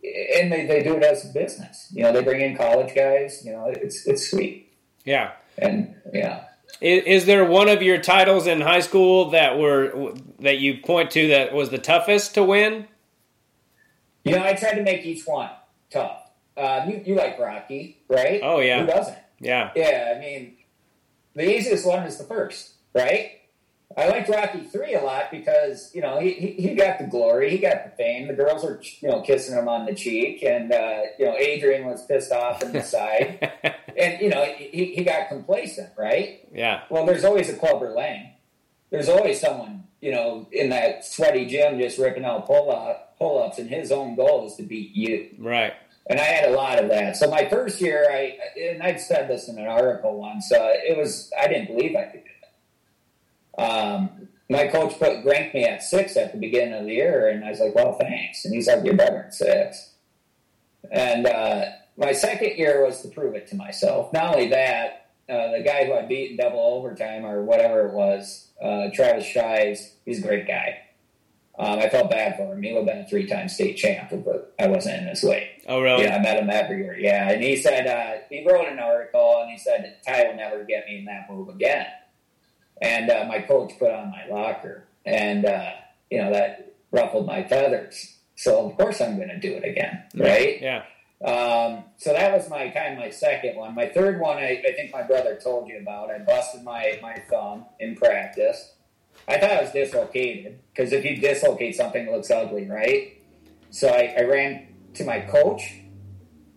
[0.03, 1.89] and they, they do it as a business.
[1.93, 3.43] You know, they bring in college guys.
[3.45, 4.73] You know, it's it's sweet.
[5.05, 5.33] Yeah.
[5.59, 6.45] And yeah,
[6.81, 11.11] Is, is there one of your titles in high school that were that you point
[11.13, 12.87] to that was the toughest to win?
[14.25, 15.51] You know, I tried to make each one
[15.91, 16.23] tough.
[16.57, 18.41] Uh, you, you like Rocky, right?
[18.43, 18.81] Oh, yeah.
[18.81, 19.19] Who doesn't?
[19.41, 19.71] Yeah.
[19.77, 20.57] Yeah, I mean,
[21.35, 23.39] the easiest one is the first, right?
[23.97, 27.51] I liked Rocky three a lot because you know he, he he got the glory,
[27.51, 28.29] he got the fame.
[28.29, 31.87] The girls were you know kissing him on the cheek, and uh, you know Adrian
[31.87, 33.51] was pissed off on the side,
[33.97, 36.47] and you know he he got complacent, right?
[36.53, 36.83] yeah.
[36.91, 38.33] Well, there's always a Clubber Lang.
[38.91, 42.71] There's always someone you know in that sweaty gym just ripping out pull
[43.19, 45.31] pull ups, and his own goal is to beat you.
[45.39, 45.75] Right.
[46.09, 47.17] And I had a lot of that.
[47.17, 50.51] So my first year, I and I'd said this in an article once.
[50.51, 53.63] Uh, it was I didn't believe I could do it.
[53.63, 57.45] Um, my coach put ranked me at six at the beginning of the year, and
[57.45, 59.91] I was like, "Well, thanks." And he's like, "You're better at six.
[60.91, 61.67] And uh,
[61.99, 64.13] my second year was to prove it to myself.
[64.13, 67.93] Not only that, uh, the guy who I beat in double overtime or whatever it
[67.93, 70.79] was, uh, Travis Shives, he's a great guy.
[71.59, 72.63] Um, I felt bad for him.
[72.63, 75.51] He would have been a three-time state champ, but I wasn't in his way.
[75.67, 76.05] Oh, really?
[76.05, 76.97] Yeah, I met him every year.
[76.97, 80.65] Yeah, and he said uh, he wrote an article and he said Ty will never
[80.65, 81.87] get me in that move again.
[82.81, 85.71] And uh, my coach put on my locker, and uh,
[86.11, 88.19] you know that ruffled my feathers.
[88.37, 90.63] So of course I'm going to do it again, right?
[90.63, 90.85] Yeah.
[91.25, 93.75] Um, so that was my kind of my second one.
[93.75, 96.13] My third one, I, I think my brother told you about.
[96.13, 98.75] I busted my my thumb in practice.
[99.29, 103.23] I thought I was dislocated because if you dislocate something, it looks ugly, right?
[103.71, 105.81] So I, I ran to my coach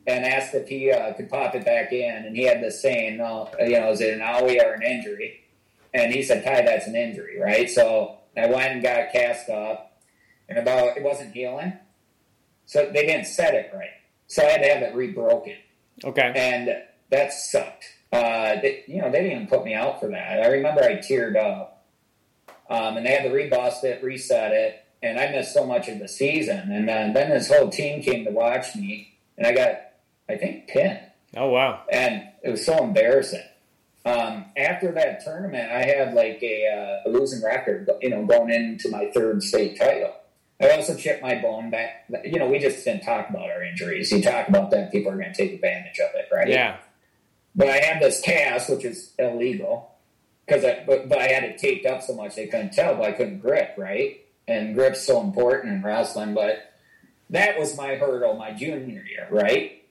[0.07, 3.17] and asked if he uh, could pop it back in, and he had this saying,
[3.17, 5.37] "No, you know, is it an owie or an injury?"
[5.93, 9.49] and he said, "Ty, that's an injury, right?" So I went and got a cast
[9.49, 10.01] up,
[10.47, 11.73] and about it wasn't healing,
[12.65, 13.89] so they didn't set it right,
[14.27, 15.57] so I had to have it rebroken,
[16.05, 16.31] Okay.
[16.35, 16.69] and
[17.09, 17.83] that sucked.
[18.13, 20.41] Uh, they, you know, they didn't even put me out for that.
[20.41, 21.80] I remember I teared up,
[22.71, 25.99] um, and they had to rebust it, reset it, and I missed so much of
[25.99, 26.71] the season.
[26.71, 29.75] And then, then this whole team came to watch me, and I got,
[30.29, 31.01] I think, pinned
[31.35, 31.83] Oh wow.
[31.91, 33.43] and it was so embarrassing.
[34.05, 38.49] Um, after that tournament, I had like a, uh, a losing record, you know, going
[38.49, 40.13] into my third state title.
[40.61, 42.05] I also chipped my bone back.
[42.23, 44.11] You know, we just didn't talk about our injuries.
[44.11, 46.47] You talk about that, people are going to take advantage of it, right?
[46.47, 46.77] Yeah.
[47.55, 49.90] But I had this cast, which is illegal,
[50.51, 53.05] because I but, but I had it taped up so much they couldn't tell, but
[53.05, 54.21] I couldn't grip, right?
[54.47, 56.73] And grip's so important in wrestling, but
[57.29, 59.83] that was my hurdle my junior year, right?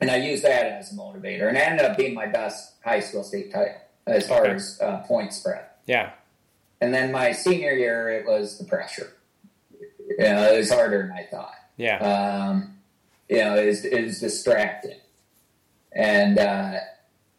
[0.00, 3.00] And I used that as a motivator, and it ended up being my best high
[3.00, 3.74] school state title
[4.06, 4.54] as far Okay.
[4.54, 5.64] as uh, point spread.
[5.86, 6.10] Yeah.
[6.80, 9.12] And then my senior year, it was the pressure.
[10.08, 11.98] You know, it was harder than I thought Yeah.
[11.98, 12.76] um,
[13.28, 14.98] you know, is is distracting,
[15.92, 16.74] and uh,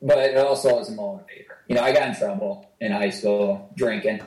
[0.02, 1.60] but it also was a motivator.
[1.68, 4.22] You know, I got in trouble in high school drinking.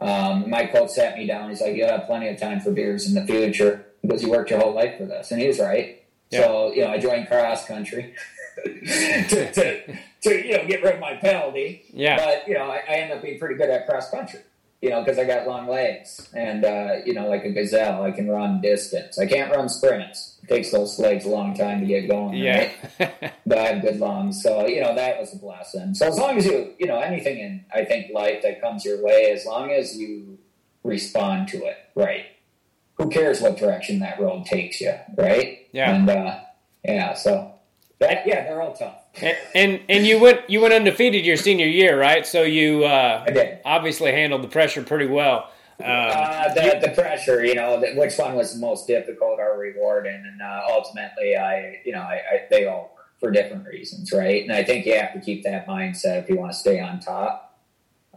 [0.00, 1.50] Um, my coach sat me down.
[1.50, 4.50] He's like, "You'll have plenty of time for beers in the future because you worked
[4.50, 6.02] your whole life for this," and he was right.
[6.32, 8.14] So you know, I joined cross country
[8.64, 11.84] to, to to you know get rid of my penalty.
[11.92, 12.16] Yeah.
[12.16, 14.40] But you know, I, I ended up being pretty good at cross country.
[14.82, 18.10] You know, because I got long legs, and uh, you know, like a gazelle, I
[18.10, 19.16] can run distance.
[19.16, 20.40] I can't run sprints.
[20.42, 22.36] It takes those legs a long time to get going.
[22.36, 22.68] Yeah.
[22.98, 23.32] Right?
[23.46, 25.94] But I have good lungs, so you know that was a blessing.
[25.94, 29.02] So as long as you, you know, anything in I think life that comes your
[29.02, 30.38] way, as long as you
[30.84, 32.26] respond to it, right?
[32.94, 35.66] Who cares what direction that road takes you, right?
[35.72, 35.94] Yeah.
[35.94, 36.40] And uh,
[36.84, 37.52] yeah, so
[37.98, 39.01] that yeah, they're all tough.
[39.20, 42.26] And, and and you went you went undefeated your senior year, right?
[42.26, 45.50] So you uh, obviously handled the pressure pretty well.
[45.80, 50.14] Um, Uh, the, the pressure, you know, which one was the most difficult or rewarding,
[50.14, 54.42] and uh, ultimately, I, you know, I, I, they all were for different reasons, right?
[54.42, 57.00] And I think you have to keep that mindset if you want to stay on
[57.00, 57.58] top.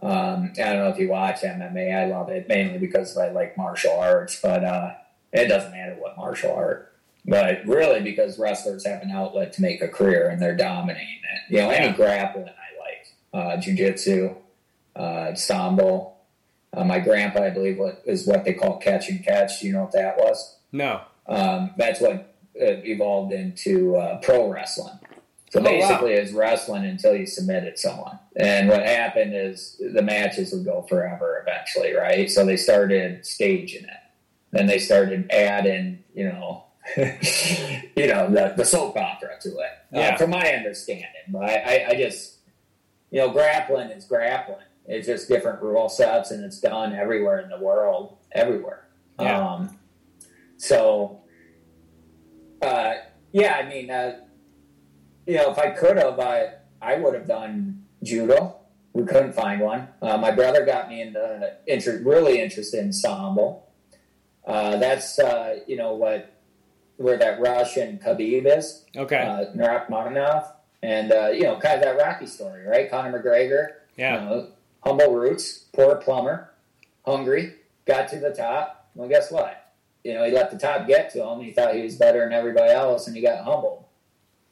[0.02, 1.96] Um, I don't know if you watch MMA.
[1.96, 4.94] I love it mainly because I like martial arts, but uh,
[5.32, 6.92] it doesn't matter what martial art.
[7.26, 11.52] But really, because wrestlers have an outlet to make a career and they're dominating it.
[11.52, 14.36] You know, any grappling I like, uh, jujitsu,
[14.94, 16.12] uh, sambo.
[16.72, 19.60] Uh, my grandpa, I believe, what is what they call catch and catch.
[19.60, 20.56] Do you know what that was?
[20.72, 21.00] no.
[21.28, 22.12] Um, that's what
[22.60, 24.96] uh, evolved into uh, pro wrestling.
[25.50, 25.68] So Oh, wow.
[25.70, 28.20] basically, it's wrestling until you submitted someone.
[28.36, 32.30] And what happened is the matches would go forever eventually, right?
[32.30, 34.00] So they started staging it.
[34.52, 36.62] Then they started adding, you know,
[36.96, 39.70] you know, the, the soap opera to it.
[39.92, 40.00] Yeah.
[40.00, 42.36] Uh, from my understanding, but I, I, I just,
[43.10, 44.64] you know, grappling is grappling.
[44.86, 48.86] It's just different rule sets, and it's done everywhere in the world, everywhere.
[49.18, 49.40] Yeah.
[49.40, 49.78] Um,
[50.58, 51.22] so,
[52.62, 52.94] uh,
[53.32, 54.20] yeah, I mean, uh,
[55.26, 58.56] you know, if I could have, I I would have done judo.
[58.92, 59.88] We couldn't find one.
[60.00, 63.62] Uh, my brother got me into inter- really interested in sambo.
[64.46, 66.35] Uh, that's uh, you know what
[66.96, 69.16] where that Russian Khabib is, Okay.
[69.16, 72.90] uh, Nurmagomedov, and uh, you know, kind of that Rocky story, right?
[72.90, 74.22] Conor McGregor, yeah.
[74.22, 74.48] you know,
[74.84, 76.50] humble roots, poor plumber,
[77.04, 77.54] hungry,
[77.86, 78.88] got to the top.
[78.94, 79.72] Well, guess what?
[80.04, 81.40] You know, he let the top get to him.
[81.40, 83.84] He thought he was better than everybody else, and he got humbled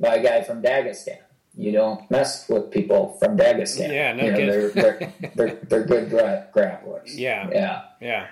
[0.01, 1.19] by a guy from Dagestan.
[1.57, 3.93] You don't mess with people from Dagestan.
[3.93, 7.15] Yeah, no you know, they're, they're, they're, they're good gra- grapplers.
[7.15, 7.49] Yeah.
[7.53, 7.83] Yeah.
[8.01, 8.27] Yeah.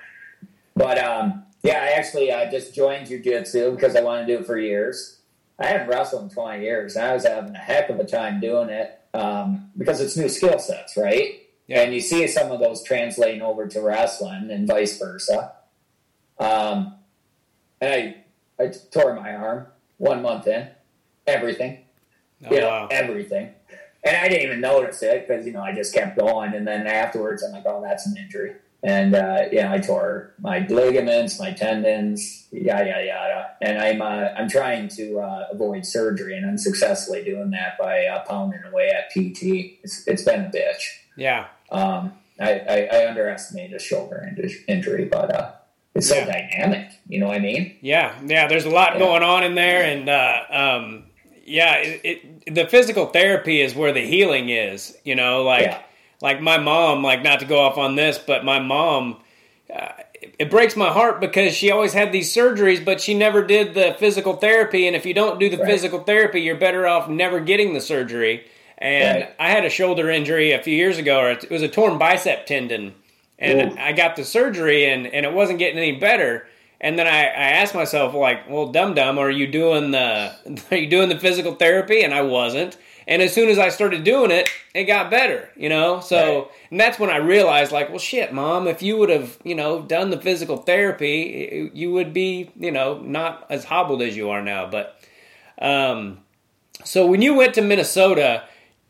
[0.75, 4.47] But um, yeah, I actually uh, just joined jujitsu because I wanted to do it
[4.47, 5.19] for years.
[5.59, 8.41] I hadn't wrestled in 20 years, and I was having a heck of a time
[8.41, 11.43] doing it um, because it's new skill sets, right?
[11.69, 11.83] Yeah.
[11.83, 15.53] And you see some of those translating over to wrestling and vice versa.
[16.39, 16.95] Um,
[17.81, 17.93] and
[18.59, 19.67] I, I tore my arm
[19.99, 20.69] one month in,
[21.27, 21.85] everything
[22.45, 22.89] Oh, you know, wow.
[22.91, 23.51] everything.
[24.05, 26.55] And I didn't even notice it because, you know, I just kept going.
[26.55, 28.55] And then afterwards, I'm like, oh, that's an injury.
[28.85, 33.51] And, uh, yeah, I tore my ligaments, my tendons, yada, yada, yada.
[33.61, 38.07] And I'm, uh, I'm trying to uh, avoid surgery, and I'm successfully doing that by
[38.07, 39.79] uh, pounding away at PT.
[39.85, 40.83] It's, it's been a bitch.
[41.17, 41.47] Yeah.
[41.71, 44.29] Um, I, I, I underestimated a shoulder
[44.67, 45.53] injury, but uh,
[45.95, 46.25] it's so Yeah.
[46.25, 46.91] dynamic.
[47.07, 47.77] You know what I mean?
[47.83, 48.49] Yeah, yeah.
[48.49, 48.99] There's a lot Yeah.
[48.99, 51.05] going on in there, and uh, um,
[51.45, 52.01] yeah, it,
[52.47, 54.97] it, the physical therapy is where the healing is.
[55.05, 55.83] You know, like Yeah.
[56.23, 57.03] Like my mom.
[57.03, 59.19] Like not to go off on this, but my mom.
[59.73, 59.89] Uh,
[60.39, 63.97] it, breaks my heart because she always had these surgeries, but she never did the
[63.99, 64.87] physical therapy.
[64.87, 65.67] And if you don't do the Right.
[65.67, 68.45] physical therapy, you're better off never getting the surgery.
[68.79, 69.35] And Right.
[69.39, 72.47] I had a shoulder injury a few years ago, or it was a torn bicep
[72.47, 72.95] tendon,
[73.39, 73.77] and Ooh.
[73.79, 76.47] I got the surgery, and and it wasn't getting any better.
[76.81, 80.33] And then I, I asked myself, like, well, dum dum, are you doing the
[80.71, 82.03] are you doing the physical therapy?
[82.03, 82.77] And I wasn't.
[83.07, 86.01] And as soon as I started doing it, it got better, you know.
[86.01, 86.47] So, Right.
[86.71, 89.83] and that's when I realized, like, well, shit, mom, if you would have, you know,
[89.83, 94.43] done the physical therapy, you would be, you know, not as hobbled as you are
[94.43, 94.69] now.
[94.71, 94.99] But,
[95.61, 96.21] um,
[96.85, 98.45] so when you went to Minnesota,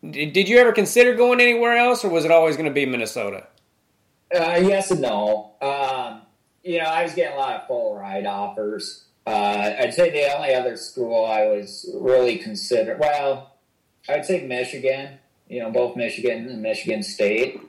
[0.09, 3.47] did you ever consider going anywhere else, or was it always going to be Minnesota?
[4.35, 5.53] Uh, yes and no.
[5.61, 6.23] Um,
[6.63, 9.05] you know, I was getting a lot of full ride offers.
[9.27, 13.52] Uh, I'd say the only other school I was really consider well,
[14.09, 15.19] I'd say Michigan.
[15.49, 17.61] You know, both Michigan and Michigan State.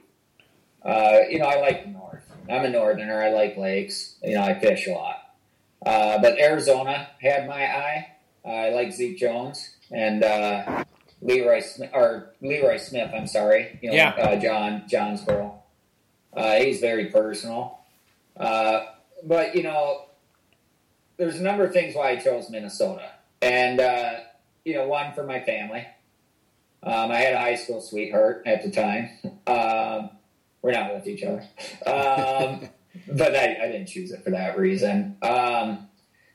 [0.84, 2.24] Uh, you know, I like the North.
[2.50, 3.22] I'm a Northerner.
[3.22, 4.16] I like lakes.
[4.24, 5.36] You know, I fish a lot.
[5.86, 8.08] Uh, but Arizona had my eye.
[8.46, 10.84] Uh, I like Zeke Jones and uh,
[11.22, 13.12] Leroy Smith, or Leroy Smith.
[13.14, 13.80] I'm sorry.
[13.82, 14.10] You know, Yeah.
[14.12, 15.56] uh, John Johnsboro.
[16.36, 17.80] Uh, he's very personal.
[18.38, 18.86] Uh,
[19.24, 20.06] but, you know,
[21.18, 23.10] there's a number of things why I chose Minnesota.
[23.42, 24.14] And, uh,
[24.66, 25.86] you know, one for my family.
[26.86, 29.10] Um, I had a high school sweetheart at the time.
[29.48, 30.10] Um,
[30.62, 31.44] we're not with each other.
[31.86, 32.70] Um,
[33.08, 35.18] but I, I didn't choose it for that reason.
[35.22, 35.88] Um,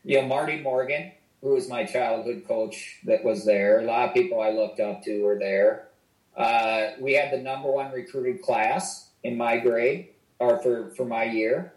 [0.05, 3.81] you know, Marty Morgan, who was my childhood coach that was there.
[3.81, 5.89] A lot of people I looked up to were there.
[6.37, 11.25] Uh, we had the number one recruited class in my grade, or for, for my
[11.25, 11.75] year.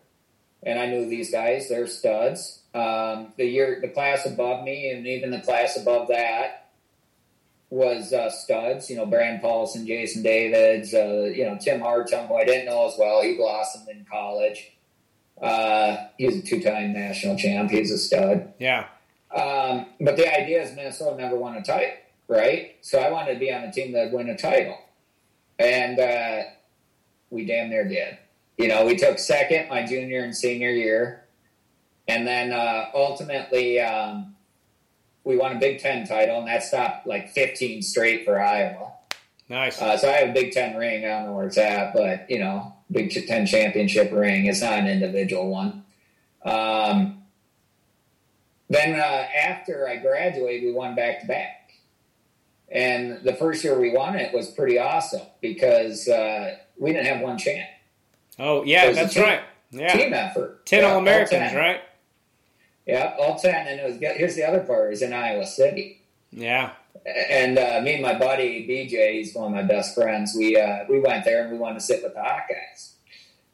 [0.64, 2.60] And I knew these guys, they're studs.
[2.74, 6.61] Um, the year, the class above me, and even the class above that,
[7.72, 8.90] was uh, studs.
[8.92, 12.86] You know, Brandon Paulson, Jason Davids, uh, you know, Tim Hartung, who I didn't know
[12.88, 13.24] as well.
[13.24, 14.74] He blossomed in college.
[15.42, 17.72] Uh, he was a two-time national champ.
[17.72, 18.54] He's a stud.
[18.60, 18.86] Yeah,
[19.36, 21.96] Um, but the idea is Minnesota never won a title,
[22.28, 22.76] right?
[22.82, 24.78] So I wanted to be on a team that would win a title,
[25.58, 26.44] and uh,
[27.32, 28.20] we damn near did.
[28.58, 31.24] You know, we took second my junior and senior year,
[32.08, 34.36] and then uh, ultimately um,
[35.24, 38.94] we won a Big Ten title, and that stopped like 15 straight for Iowa.
[39.50, 39.82] nice.
[39.82, 41.06] Uh, so I have a Big Ten ring.
[41.06, 44.46] I don't know where it's at, but you know, Big Ten championship ring.
[44.46, 45.84] It's not an individual one.
[46.44, 47.24] Um,
[48.70, 51.74] then uh, after I graduated, we won back to back,
[52.70, 57.22] and the first year we won it was pretty awesome because uh, we didn't have
[57.22, 57.70] one champ.
[58.40, 59.42] oh, yeah, it was a that's right.
[59.72, 60.66] Yeah, Team effort.
[60.66, 61.82] ten all Americans, right?
[62.86, 63.68] Yeah, all ten.
[63.68, 66.02] And it was here's the other part: was in Iowa City.
[66.32, 66.72] Yeah,
[67.06, 70.34] And uh, me and my buddy BJ, he's one of my best friends.
[70.38, 72.94] We uh, we went there and we wanted to sit with the Hawkeyes,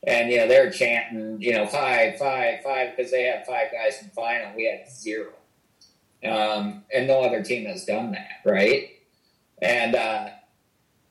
[0.03, 3.99] and you know they're chanting, you know, five, five, five, because they had five guys
[4.01, 4.55] in the final.
[4.55, 5.31] We had zero,
[6.23, 8.89] um, and no other team has done that, right?
[9.59, 10.29] And uh,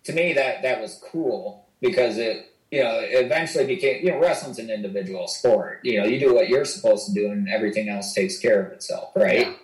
[0.05, 4.59] to me, that that was cool because it, you know, eventually became, you know, wrestling's
[4.59, 5.81] an individual sport.
[5.83, 8.73] You know, you do what you're supposed to do, and everything else takes care of
[8.73, 9.57] itself, right?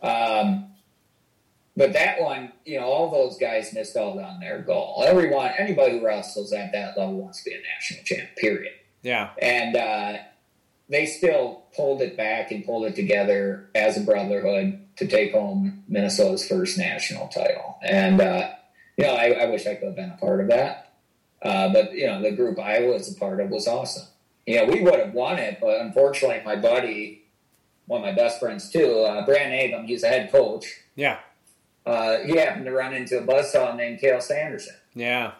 [0.00, 0.08] Yeah.
[0.08, 0.68] Um,
[1.76, 5.02] but that one, you know, all those guys missed out on their goal.
[5.04, 8.28] Everyone, anybody who wrestles at that level wants to be a national champ.
[8.36, 8.74] Period.
[9.02, 10.18] yeah, And uh,
[10.88, 15.82] they still pulled it back and pulled it together as a brotherhood to take home
[15.88, 17.76] Minnesota's first national title.
[17.82, 18.50] And uh,
[18.96, 20.85] you know, I, I wish I could have been a part of that.
[21.42, 24.06] Uh, but you know, the group I was a part of was awesome.
[24.46, 27.24] You know, we would have won it, but unfortunately, my buddy,
[27.86, 30.66] one of my best friends too, uh, Brandon Eggum, he's a head coach
[30.96, 31.18] yeah,
[31.84, 34.74] uh, he happened to run into a buzzsaw named Cael Sanderson.
[34.94, 35.32] yeah,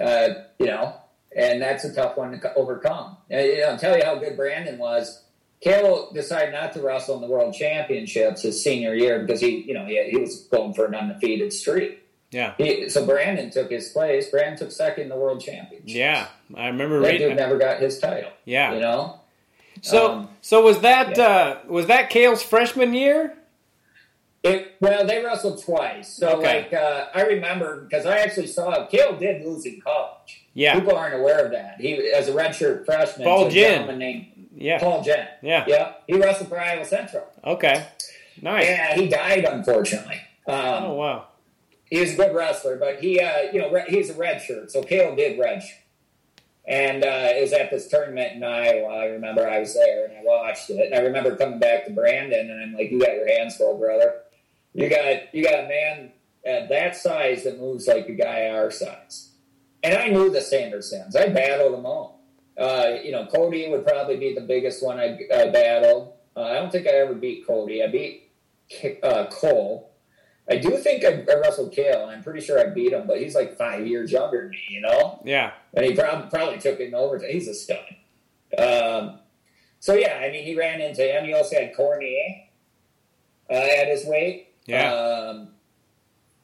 [0.00, 0.94] Uh, you know,
[1.34, 3.16] and that's a tough one to overcome.
[3.30, 5.22] And, you know, I'll tell you how good Brandon was.
[5.64, 9.72] Cael decided not to wrestle in the World Championships his senior year because he, you
[9.72, 12.03] know, he, he was going for an undefeated streak.
[12.34, 14.28] Yeah, He, so Brandon took his place.
[14.30, 15.92] Brandon took second in the World Championships.
[15.92, 16.26] yeah.
[16.56, 17.28] I remember that reading.
[17.28, 18.30] dude never got his title.
[18.44, 18.74] Yeah.
[18.74, 19.20] you know.
[19.82, 21.24] So, Um, so was that yeah.
[21.24, 23.34] uh, was that Cael's freshman year?
[24.42, 26.08] It, well, they wrestled twice.
[26.12, 26.62] So, Okay.
[26.64, 30.44] like, uh, I remember because I actually saw Cael did lose in college.
[30.52, 31.80] Yeah, People aren't aware of that.
[31.80, 33.70] He, as a redshirt freshman, Paul to a Ginn.
[33.72, 34.26] gentleman named
[34.56, 35.26] yeah, Paul Jen.
[35.42, 35.64] yeah.
[35.66, 37.24] Yeah, he wrestled for Iowa Central.
[37.42, 37.86] Okay,
[38.42, 38.64] nice.
[38.66, 40.20] Yeah, he died unfortunately.
[40.46, 40.54] Um,
[40.84, 41.26] Oh wow.
[41.94, 44.68] He was a good wrestler, but he, uh, you know, he's a redshirt.
[44.72, 45.78] So Cael did redshirt,
[46.66, 48.88] and uh, it was at this tournament in Iowa.
[48.88, 51.92] I remember I was there and I watched it, and I remember coming back to
[51.92, 54.22] Brandon, and I'm like, "You got your hands full, brother.
[54.72, 56.10] You got you got a man
[56.44, 59.30] at that size that moves like a guy our size."
[59.84, 61.14] And I knew the Sandersons.
[61.14, 62.24] I battled them all.
[62.58, 66.14] Uh, you know, Cody would probably be the biggest one I, I battled.
[66.36, 67.84] Uh, I don't think I ever beat Cody.
[67.84, 68.32] I beat
[69.04, 69.93] uh, Cole.
[70.48, 73.18] I do think I, I wrestled Cael, and I'm pretty sure I beat him, but
[73.18, 75.22] he's like five years younger than me, you know?
[75.24, 75.52] Yeah.
[75.72, 77.30] And he probably, probably took it in overtime.
[77.30, 77.78] He's a stud.
[78.58, 79.20] Um,
[79.80, 81.24] so, yeah, I mean, he ran into him.
[81.24, 82.44] He also had Cormier
[83.50, 84.48] uh, at his weight.
[84.66, 84.92] Yeah.
[84.92, 85.48] Um,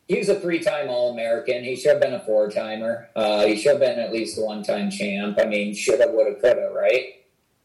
[0.09, 1.63] he was a three-time All-American.
[1.63, 3.11] He should have been a four-timer.
[3.15, 5.39] Uh, he should have been at least a one-time champ.
[5.41, 7.20] I mean, shoulda, woulda, coulda, right?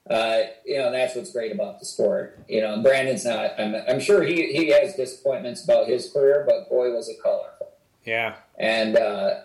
[0.09, 2.39] Uh, you know, that's what's great about the sport.
[2.47, 3.59] You know, Brandon's not.
[3.59, 7.71] I'm, I'm sure he he has disappointments about his career, but boy, was it colorful.
[8.03, 8.35] Yeah.
[8.57, 9.39] And uh,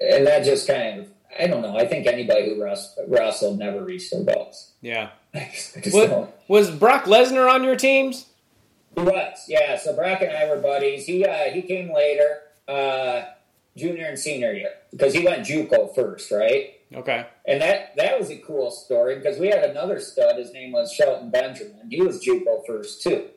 [0.00, 1.08] and that just kind of.
[1.38, 1.76] I don't know.
[1.78, 4.72] I think anybody who wrestled, wrestled never reached their goals.
[4.82, 5.10] Yeah.
[5.34, 5.50] I
[5.82, 6.30] just What, don't.
[6.46, 8.26] was Brock Lesnar on your teams?
[8.94, 9.78] He was, yeah.
[9.78, 11.06] So Brock and I were buddies.
[11.06, 13.22] He uh, he came later, uh,
[13.76, 16.74] junior and senior year, because he went JUCO first, right?
[16.94, 17.26] Okay.
[17.46, 20.36] And that that was a cool story because we had another stud.
[20.36, 21.88] His name was Shelton Benjamin.
[21.90, 23.28] He was JUCO first too.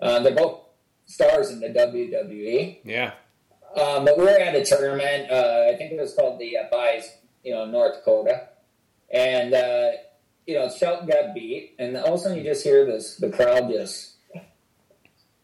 [0.00, 0.60] Uh, they're both
[1.06, 2.78] stars in the WWE.
[2.84, 3.12] Yeah.
[3.76, 5.30] Um, but we were at a tournament.
[5.30, 7.10] Uh, I think it was called the uh, Buys,
[7.44, 8.48] you know, North Dakota,
[9.12, 9.90] and uh,
[10.46, 13.30] you know Shelton got beat, and all of a sudden you just hear this the
[13.30, 14.14] crowd just.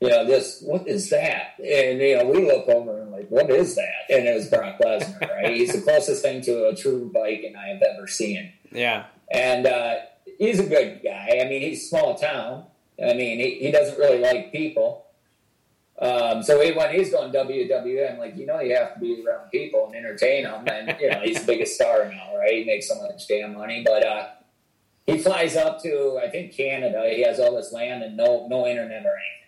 [0.00, 1.54] You know, this, what is that?
[1.58, 4.10] And, you know, we look over and like, what is that?
[4.10, 5.50] And it was Brock Lesnar, right?
[5.56, 8.52] He's the closest thing to a true Viking I have ever seen.
[8.70, 9.06] Yeah.
[9.30, 9.94] And uh,
[10.38, 11.40] he's a good guy.
[11.40, 12.64] I mean, he's small town.
[13.02, 15.06] I mean, he, he doesn't really like people.
[15.98, 19.24] Um, so he, when he's going WWE, I'm like, you know, you have to be
[19.24, 20.64] around people and entertain them.
[20.66, 22.52] And, you know, he's the biggest star now, right?
[22.54, 23.82] He makes so much damn money.
[23.84, 24.26] But uh,
[25.06, 27.08] he flies up to, I think, Canada.
[27.14, 29.43] He has all this land and no, no internet or anything.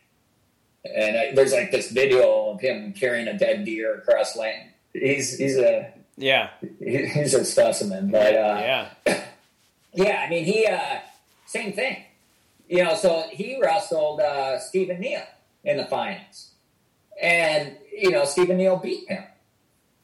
[0.94, 4.70] And I, there's like this video of him carrying a dead deer across land.
[4.92, 6.50] He's, he's a, Yeah.
[6.78, 8.10] he- he's a specimen.
[8.10, 8.88] But, uh, Yeah.
[9.92, 10.98] yeah, I mean, he uh,
[11.46, 12.04] same thing.
[12.68, 15.22] You know, so he wrestled uh, Stephen Neal
[15.64, 16.50] in the finals,
[17.22, 19.22] and you know, Stephen Neal beat him,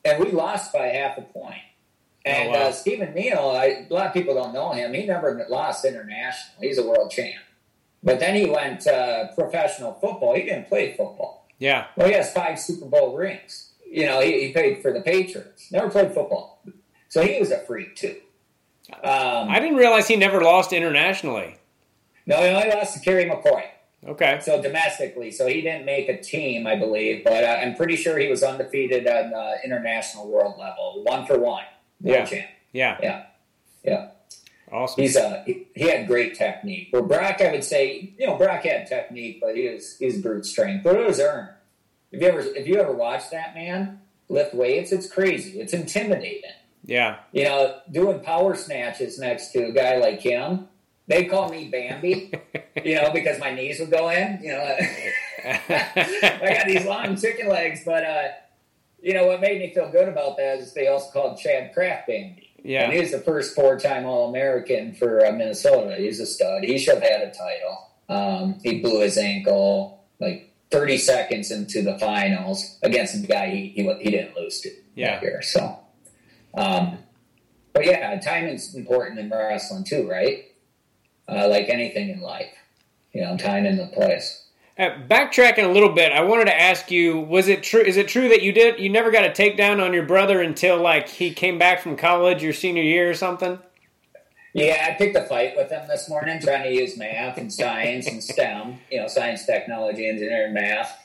[0.05, 1.59] and we lost by half a point.
[2.25, 2.67] And Oh, wow.
[2.67, 4.93] uh, Stephen Neal, I, a lot of people don't know him.
[4.93, 6.55] He never lost international.
[6.61, 7.35] He's a world champ.
[8.03, 10.35] But then he went uh, professional football.
[10.35, 11.47] He didn't play football.
[11.59, 11.87] Yeah.
[11.95, 13.71] Well, he has five Super Bowl rings.
[13.89, 15.71] You know, he, he played for the Patriots.
[15.71, 16.61] Never played football.
[17.09, 18.15] So he was a freak, too.
[19.03, 21.57] Um, I didn't realize he never lost internationally.
[22.25, 23.63] no, he only lost to Kerry McCoy.
[24.05, 24.39] Okay.
[24.43, 28.17] So domestically, so he didn't make a team, I believe, but uh, I'm pretty sure
[28.17, 31.63] he was undefeated on the international world level, one for one,
[32.01, 32.25] Yeah.
[32.25, 32.47] champ.
[32.73, 32.97] Yeah.
[33.01, 33.25] Yeah,
[33.85, 34.07] yeah.
[34.73, 35.03] Awesome.
[35.03, 36.87] He's uh, he, had great technique.
[36.89, 40.47] Where Brock, I would say, you know, Brock had technique, but he was he's brute
[40.47, 40.83] strength.
[40.83, 41.49] But it was earned.
[42.11, 45.59] If you ever if you ever watch that man lift weights, it's crazy.
[45.59, 46.49] It's intimidating.
[46.85, 47.17] Yeah.
[47.31, 50.67] You know, doing power snatches next to a guy like him.
[51.05, 52.33] They call me Bambi,
[52.83, 54.39] you know, because my knees would go in.
[54.41, 54.77] You know,
[55.45, 58.27] I got these long chicken legs, but uh,
[59.03, 62.07] you know what made me feel good about that is they also called Chad Kraft
[62.07, 62.42] Bambi.
[62.63, 62.83] Yeah.
[62.85, 65.95] And he was the first four-time All-American for uh, Minnesota.
[65.97, 66.63] He's a stud.
[66.63, 67.89] He should have had a title.
[68.09, 73.67] Um, he blew his ankle like 30 seconds into the finals against a guy he
[73.69, 75.21] he, he didn't lose to Yeah.
[75.21, 75.41] year.
[75.41, 75.79] So,
[76.55, 76.99] um,
[77.73, 80.45] but yeah, timing's important in wrestling too, right?
[81.27, 82.53] Uh, like anything in life,
[83.13, 84.42] you know, time and the place.
[84.77, 87.81] Uh, backtracking a little bit, I wanted to ask you: Was it true?
[87.81, 90.77] Is it true that you did you never got a takedown on your brother until
[90.81, 93.59] like he came back from college your senior year or something?
[94.53, 98.07] Yeah, I picked a fight with him this morning, trying to use math and science
[98.07, 100.99] and STEM, you know, science, technology, engineering, math.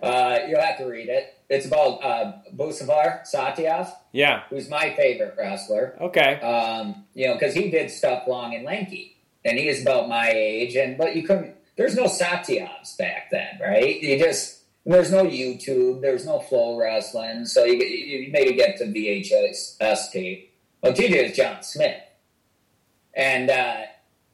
[0.00, 1.34] Uh, you'll have to read it.
[1.48, 4.42] It's about uh, Buvaisar Yeah.
[4.50, 5.96] who's my favorite wrestler.
[6.00, 6.40] Okay.
[6.40, 10.30] Um, you know, because he did stuff long and lanky, and he is about my
[10.30, 10.76] age.
[10.76, 11.56] And but you couldn't.
[11.76, 14.00] There's no Satyavs back then, right?
[14.00, 18.84] You just there's no YouTube, there's no flow wrestling, so you, you maybe get to
[18.84, 20.52] VHS tape.
[20.82, 22.02] Well, TJ is John Smith,
[23.14, 23.76] and uh,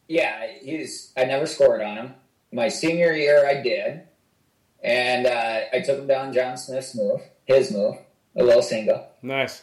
[0.08, 1.12] yeah, he's.
[1.16, 2.14] I never scored on him.
[2.52, 4.02] My senior year, I did,
[4.82, 7.96] and uh, I took him down John Smith's move, his move,
[8.36, 9.62] a little single Nice.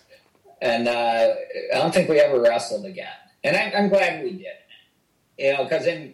[0.61, 1.33] and uh,
[1.73, 3.07] I don't think we ever wrestled again.
[3.43, 4.45] And I, I'm glad we did.
[5.39, 6.13] You know, because in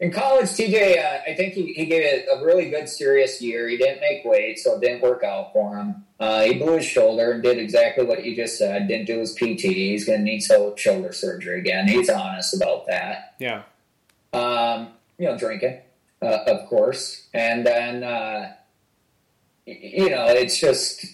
[0.00, 3.68] in college, TJ, uh, I think he, he gave it a really good, serious year.
[3.68, 6.04] He didn't make weight, so it didn't work out for him.
[6.20, 8.88] Uh, he blew his shoulder and did exactly what you just said.
[8.88, 9.62] Didn't do his PT.
[9.62, 11.88] He's going to need shoulder surgery again.
[11.88, 13.34] He's honest about that.
[13.38, 13.62] Yeah.
[14.32, 14.88] Um,
[15.18, 15.80] you know, drinking,
[16.22, 18.52] uh, of course, and then uh,
[19.66, 21.04] you know, it's just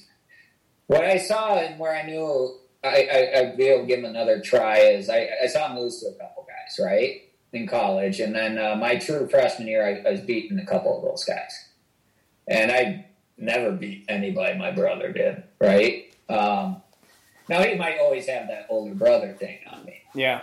[0.87, 4.05] what I saw and where I knew I, I, I'd be able to give him
[4.05, 7.23] another try is I, I saw him lose to a couple guys, right,
[7.55, 10.97] in college, and then uh, my true freshman year, I, I was beating a couple
[10.97, 11.69] of those guys,
[12.49, 16.15] and I never beat anybody my brother did, right?
[16.29, 16.83] Um,
[17.49, 20.03] now he might always have that older brother thing on me.
[20.15, 20.43] Yeah.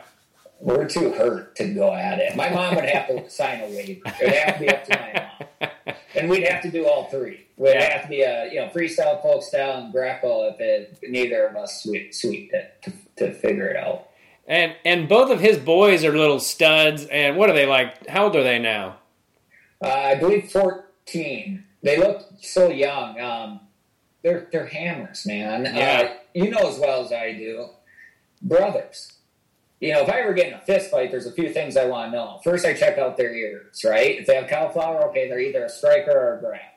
[0.60, 2.36] We're too hurt to go at it.
[2.36, 4.02] My mom would have to sign a waiver.
[4.06, 7.06] It would have to be up to my mom, and we'd have to do all
[7.06, 7.48] three.
[7.58, 7.94] We'd Yeah.
[7.94, 11.56] have to be a you know freestyle, folk style, and grapple if it, neither of
[11.56, 14.10] us sweep, sweeped it to, to figure it out.
[14.48, 17.06] And and both of his boys are little studs.
[17.06, 18.08] And what are they like?
[18.08, 18.98] How old are they now?
[19.82, 21.66] Uh, I believe fourteen.
[21.84, 23.20] They look so young.
[23.20, 23.60] Um,
[24.24, 25.66] they're they're hammers, man.
[25.66, 26.10] Yeah.
[26.12, 27.68] Uh, you know as well as I do,
[28.42, 29.14] brothers.
[29.80, 31.86] You know, if I ever get in a fist fight, there's a few things I
[31.86, 32.40] want to know.
[32.44, 34.20] First, I check out their ears, right?
[34.20, 36.71] If they have cauliflower, okay, they're either a striker or a grappler.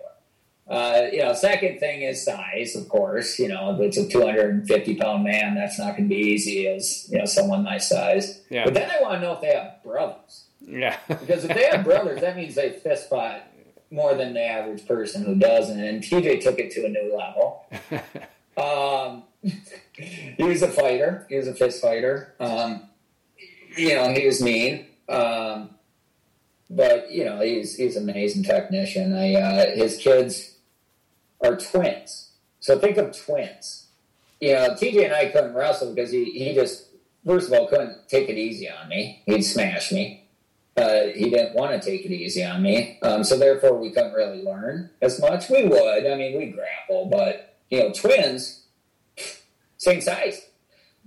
[0.66, 3.38] Uh, you know, second thing is size, of course.
[3.38, 7.08] You know, if it's a 250 pound man, that's not going to be easy as,
[7.10, 8.40] you know, someone my size.
[8.48, 8.64] Yeah.
[8.64, 10.44] But then I want to know if they have brothers.
[10.60, 10.98] Yeah.
[11.08, 13.42] Because if they have brothers, that means they fist fight
[13.90, 15.78] more than the average person who doesn't.
[15.78, 17.66] And TJ took it to a new level.
[18.56, 19.24] Um,
[19.92, 21.26] he was a fighter.
[21.28, 22.34] He was a fist fighter.
[22.38, 22.88] Um,
[23.76, 24.86] you know, he was mean.
[25.08, 25.70] Um,
[26.70, 29.14] but you know, he's he's an amazing technician.
[29.14, 30.53] I, uh, his kids
[31.44, 32.30] are twins.
[32.60, 33.86] So think of twins.
[34.40, 36.86] You know, TJ and I couldn't wrestle because he, he just
[37.24, 39.22] first of all couldn't take it easy on me.
[39.26, 40.26] He'd smash me.
[40.76, 42.98] Uh, he didn't want to take it easy on me.
[43.02, 45.48] Um, so therefore, we couldn't really learn as much.
[45.48, 46.06] We would.
[46.06, 48.64] I mean, we grapple, but you know, twins,
[49.76, 50.46] same size.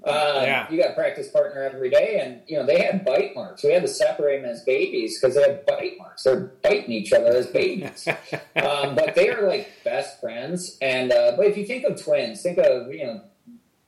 [0.03, 0.67] Uh, Yeah.
[0.71, 3.63] You got a practice partner every day, and you know they had bite marks.
[3.63, 6.23] We had to separate them as babies because they had bite marks.
[6.23, 8.07] They're biting each other as babies.
[8.55, 10.77] um, but they are like best friends.
[10.81, 13.21] And uh, but if you think of twins, think of you know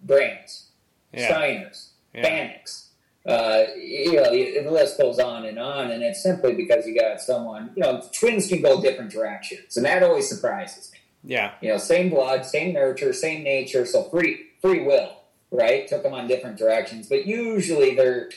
[0.01, 0.69] Brands,
[1.13, 1.31] Yeah.
[1.31, 2.23] Steiners, Yeah.
[2.23, 2.85] Banach's.
[3.25, 6.97] Uh, you know, the, the list goes on and on, and it's simply because you
[6.99, 7.69] got someone.
[7.75, 10.99] You know, twins can go different directions, and that always surprises me.
[11.35, 11.51] Yeah.
[11.61, 15.11] You know, same blood, same nurture, same nature, so free free will,
[15.51, 15.87] right?
[15.87, 18.29] Took them on different directions, but usually they're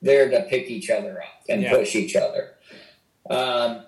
[0.00, 1.70] there to pick each other up and Yeah.
[1.72, 2.54] push each other.
[3.30, 3.86] Um,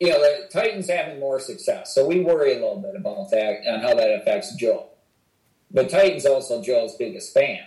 [0.00, 3.60] you know, the Titans having more success, so we worry a little bit about that
[3.64, 4.86] and how that affects Joe.
[5.70, 7.60] But Titans also Joe's biggest fan.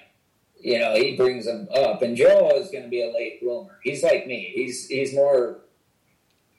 [0.59, 3.79] You know, he brings him up, and Joe is going to be a late bloomer.
[3.83, 4.51] He's like me.
[4.55, 5.59] He's he's more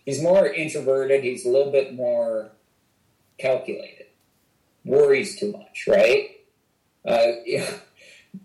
[0.07, 1.25] he's more introverted.
[1.25, 2.53] He's a little bit more
[3.39, 4.07] calculated.
[4.85, 6.38] Worries too much, right?
[7.09, 7.69] Uh, know,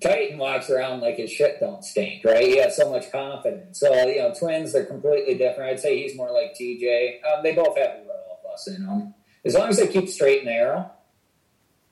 [0.02, 2.46] Titan walks around like his shit don't stink, right?
[2.46, 3.80] He has so much confidence.
[3.80, 5.72] So, you know, twins, they're completely different.
[5.72, 7.24] I'd say he's more like TJ.
[7.24, 9.14] Um, they both have a little of us in them.
[9.46, 10.90] As long as they keep straight and narrow,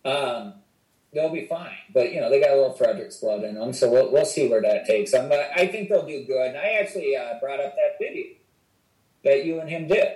[0.05, 0.53] um,
[1.13, 1.75] they'll be fine.
[1.93, 4.47] But, you know, they got a little Frederick's blood in them, so we'll, we'll see
[4.47, 5.27] where that takes them.
[5.27, 6.47] But I think they'll do good.
[6.47, 8.35] And I actually uh, brought up that video
[9.23, 10.13] that you and him did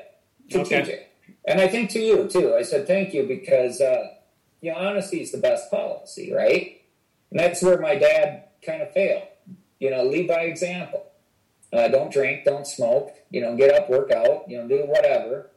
[0.52, 0.82] to Okay.
[0.82, 1.00] TJ.
[1.48, 2.56] And I think to you, too.
[2.56, 4.15] I said thank you because, uh,
[4.66, 6.82] you know, honesty is the best policy, right?
[7.30, 9.28] And that's where my dad kind of failed.
[9.78, 11.06] You know, lead by example.
[11.72, 13.14] Uh, don't drink, don't smoke.
[13.30, 14.50] You know, get up, work out.
[14.50, 15.52] You know, do whatever.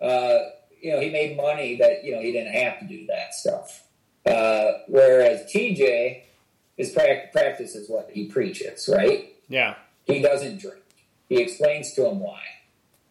[0.00, 0.38] Uh,
[0.80, 3.82] you know, he made money that you know he didn't have to do that stuff.
[4.24, 6.22] Uh, whereas TJ,
[6.76, 9.34] his prac- practice is what he preaches, right?
[9.48, 9.74] Yeah.
[10.04, 10.84] He doesn't drink.
[11.28, 12.42] He explains to him why.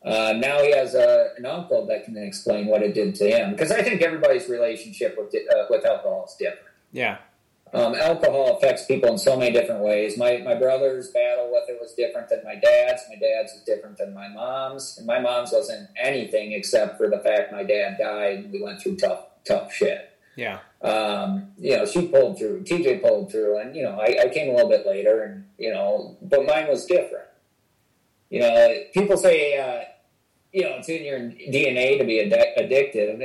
[0.08, 3.52] Uh, now he has a, an uncle that can explain what it did to him.
[3.52, 6.76] Because I think everybody's relationship with uh, with alcohol is different.
[6.92, 7.18] Yeah.
[7.74, 10.18] Um, alcohol affects people in so many different ways.
[10.18, 13.04] My my brother's battle with it was different than my dad's.
[13.10, 14.98] My dad's was different than my mom's.
[14.98, 18.82] And my mom's wasn't anything except for the fact my dad died and we went
[18.82, 20.12] through tough tough shit.
[20.38, 20.60] Yeah.
[20.82, 22.64] Um, you know, she pulled through.
[22.64, 25.74] TJ pulled through, and you know, I, I came a little bit later, and you
[25.74, 27.26] know, but mine was different.
[28.30, 29.86] You know, people say, uh,
[30.58, 33.20] you know, it's in your DNA to be addic- addicted.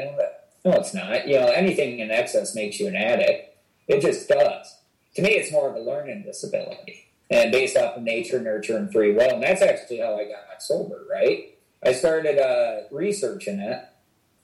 [0.65, 1.27] No, it's not.
[1.27, 3.57] You know, anything in excess makes you an addict.
[3.89, 4.77] It just does.
[5.15, 8.93] To me, it's more of a learning disability, and based off of nature, nurture, and
[8.93, 9.31] free will.
[9.31, 11.05] And that's actually how I got sober.
[11.11, 11.57] Right?
[11.83, 13.83] I started uh, researching it,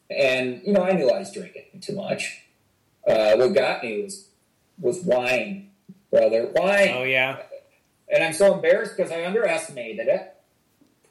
[0.08, 2.42] and you know, I knew I was drinking too much.
[3.06, 4.28] Uh, what got me was
[4.80, 5.70] was wine,
[6.10, 6.92] brother, wine.
[6.94, 7.42] Oh yeah.
[8.10, 10.34] And I'm so embarrassed because I underestimated it.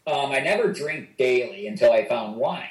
[0.07, 2.69] Um, I never drink daily until I found wine.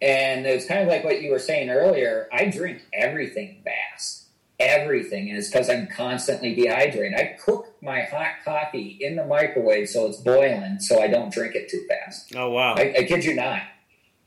[0.00, 2.28] And it's kind of like what you were saying earlier.
[2.32, 4.26] I drink everything fast.
[4.60, 5.28] Everything.
[5.28, 7.18] And it's because I'm constantly dehydrated.
[7.18, 11.56] I cook my hot coffee in the microwave so it's boiling so I don't drink
[11.56, 12.32] it too fast.
[12.36, 12.74] Oh wow.
[12.74, 13.62] I, I kid you not.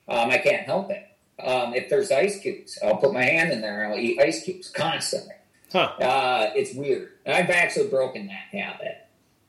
[0.07, 1.03] Um, I can't help it.
[1.39, 4.43] Um, if there's ice cubes, I'll put my hand in there and I'll eat ice
[4.43, 5.35] cubes constantly.
[5.71, 5.91] Huh.
[6.01, 7.11] Uh, it's weird.
[7.25, 9.04] And I've actually broken that habit.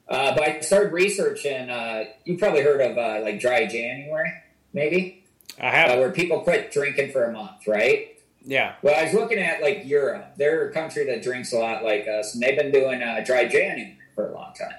[0.08, 1.68] Uh, but I started researching.
[1.70, 4.32] Uh, you probably heard of uh, like dry January,
[4.72, 5.24] maybe.
[5.60, 5.90] I have.
[5.90, 8.12] uh, where people quit drinking for a month, right?
[8.44, 8.74] yeah.
[8.82, 10.34] Well, I was looking at like Europe.
[10.36, 13.46] They're a country that drinks a lot like us, and they've been doing uh, dry
[13.46, 14.74] January for a long time,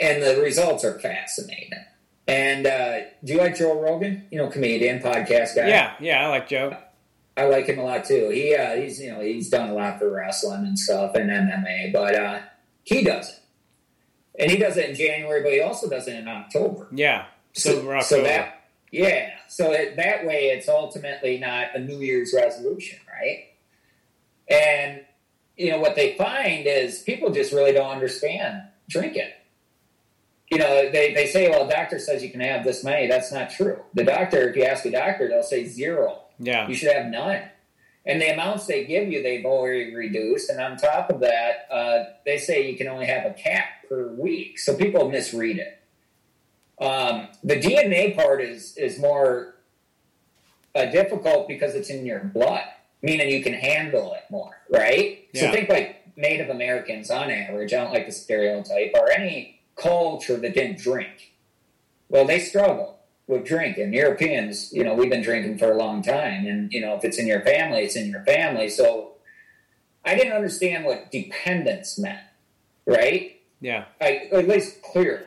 [0.00, 1.70] and the results are fascinating.
[2.26, 4.26] And uh, do you like Joe Rogan?
[4.30, 5.68] You know, comedian, podcast guy.
[5.68, 5.94] Yeah.
[6.00, 6.26] Yeah.
[6.26, 6.76] I like Joe.
[7.36, 8.30] I like him a lot too.
[8.30, 11.92] He uh, he's you know he's done a lot for wrestling and stuff and MMA,
[11.92, 12.40] but uh,
[12.82, 13.40] he does it,
[14.38, 16.88] and he does it in January, but he also does it in October.
[16.92, 17.26] Yeah.
[17.52, 18.58] So, Silver so that
[18.90, 23.48] yeah, so it, that way it's ultimately not a New Year's resolution, right?
[24.48, 25.02] And
[25.56, 29.30] you know what they find is people just really don't understand drinking.
[30.50, 33.06] You know, they, they say, well, doctor says you can have this many.
[33.06, 33.82] That's not true.
[33.92, 36.22] The doctor, if you ask a doctor, they'll say zero.
[36.38, 36.66] yeah.
[36.66, 37.42] You should have none.
[38.08, 40.48] And the amounts they give you, they've already reduced.
[40.48, 44.08] And on top of that, uh, they say you can only have a cap per
[44.14, 44.58] week.
[44.58, 45.74] So people misread it.
[46.82, 49.56] Um, the DNA part is is more
[50.74, 52.64] uh, difficult because it's in your blood,
[53.02, 55.28] meaning you can handle it more, right?
[55.34, 57.74] So think like Native Americans on average.
[57.74, 61.34] I don't like the stereotype or any culture that didn't drink.
[62.08, 62.97] Well, they struggle
[63.28, 63.92] with drinking.
[63.92, 67.18] Europeans, you know, we've been drinking for a long time, and you know, if it's
[67.18, 68.68] in your family, it's in your family.
[68.68, 69.12] So
[70.04, 72.20] I didn't understand what dependence meant,
[72.86, 73.40] right?
[73.60, 73.84] Yeah.
[74.00, 75.26] I, at least clearly.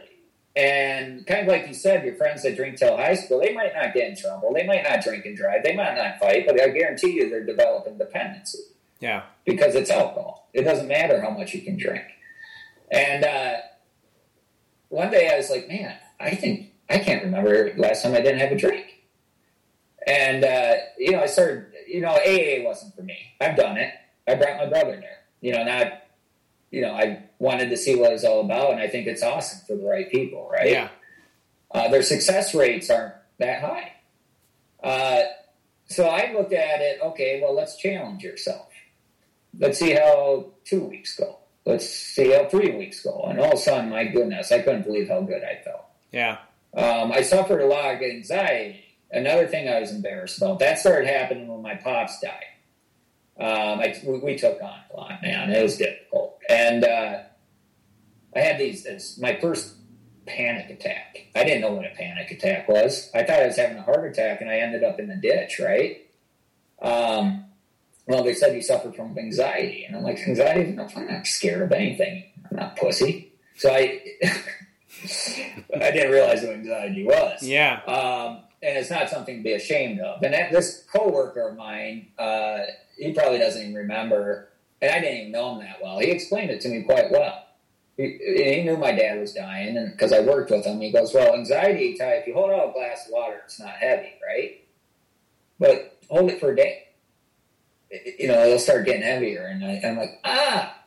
[0.54, 3.74] And kind of like you said, your friends that drink till high school, they might
[3.74, 4.52] not get in trouble.
[4.54, 5.64] They might not drink and drive.
[5.64, 8.60] They might not fight, but I guarantee you they're developing dependency
[8.99, 9.24] Yeah.
[9.45, 10.49] because it's alcohol.
[10.54, 12.04] It doesn't matter how much you can drink.
[12.91, 13.58] And uh,
[14.89, 18.39] one day I was like, man, I think I can't remember last time I didn't
[18.39, 18.85] have a drink.
[20.05, 21.67] And uh, you know, I started.
[21.87, 23.17] You know, AA wasn't for me.
[23.41, 23.93] I've done it.
[24.27, 25.19] I brought my brother there.
[25.41, 26.03] You know, not.
[26.71, 29.21] You know, I wanted to see what it was all about, and I think it's
[29.21, 30.69] awesome for the right people, right?
[30.69, 30.87] Yeah.
[31.71, 33.91] uh, their success rates aren't that high.
[34.81, 35.23] Uh,
[35.87, 38.67] so I looked at it, okay, well, let's challenge yourself.
[39.59, 41.39] Let's see how two weeks go.
[41.65, 43.25] Let's see how three weeks go.
[43.27, 45.83] And all of a sudden, my goodness, I couldn't believe how good I felt.
[46.13, 46.37] Yeah.
[46.76, 48.84] Um, I suffered a lot of anxiety.
[49.11, 52.45] Another thing I was embarrassed about, that started happening when my pops died.
[53.38, 55.51] Um, I, we, we took on a lot, man.
[55.51, 56.39] It was difficult.
[56.49, 57.19] And uh,
[58.36, 59.76] I had these, this, my first
[60.26, 61.28] panic attack.
[61.36, 63.09] I didn't know what a panic attack was.
[63.13, 65.59] I thought I was having a heart attack, and I ended up in the ditch,
[65.59, 66.07] right?
[66.82, 67.45] Um,
[68.07, 69.86] well, they said you suffered from anxiety.
[69.86, 70.69] And I'm like, anxiety?
[70.69, 72.26] I'm not scared of anything.
[72.49, 73.34] I'm not pussy.
[73.55, 74.01] So I,
[75.04, 77.41] I didn't realize what anxiety was.
[77.43, 77.82] Yeah.
[77.88, 80.22] Um, and it's not something to be ashamed of.
[80.22, 82.60] And that, this coworker of mine, uh,
[82.97, 84.49] he probably doesn't even remember,
[84.82, 85.99] and I didn't even know him that well.
[85.99, 87.45] He explained it to me quite well.
[87.97, 91.14] He, he knew my dad was dying, and because I worked with him, he goes,
[91.14, 94.64] "Well, anxiety, Ty, if you hold out a glass of water, it's not heavy, right?
[95.60, 96.88] But hold it for a day.
[97.89, 100.78] It- you know, it'll start getting heavier." And I, I'm like, "Ah."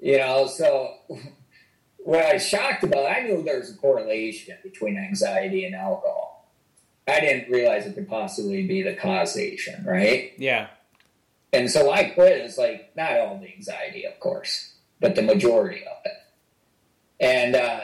[0.00, 0.94] You know, so
[2.08, 6.50] what I was shocked about, I knew there was a correlation between anxiety and alcohol.
[7.06, 10.32] I didn't realize it could possibly be the causation, right?
[10.38, 10.68] Yeah.
[11.52, 12.38] And so I quit.
[12.38, 16.12] It's like not all the anxiety, of course, but the majority of it.
[17.20, 17.80] And uh,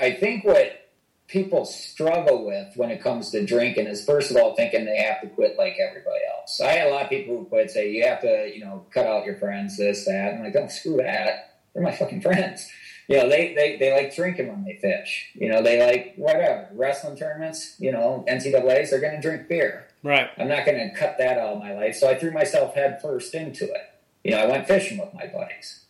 [0.00, 0.90] I think what
[1.28, 5.20] people struggle with when it comes to drinking is first of all thinking they have
[5.20, 6.60] to quit like everybody else.
[6.60, 9.06] I had a lot of people who quit say you have to, you know, cut
[9.06, 10.34] out your friends, this, that.
[10.34, 11.60] I'm like, don't screw that.
[11.72, 12.68] They're my fucking friends.
[13.10, 15.30] You know, they, they, they like drinking when they fish.
[15.34, 16.68] You know, they like whatever.
[16.72, 19.88] Wrestling tournaments, you know, NCAAs, they're gonna drink beer.
[20.02, 20.30] Right.
[20.38, 21.96] I'm not going to cut that out of my life.
[21.96, 23.92] So I threw myself head first into it.
[24.24, 25.84] You know, I went fishing with my buddies.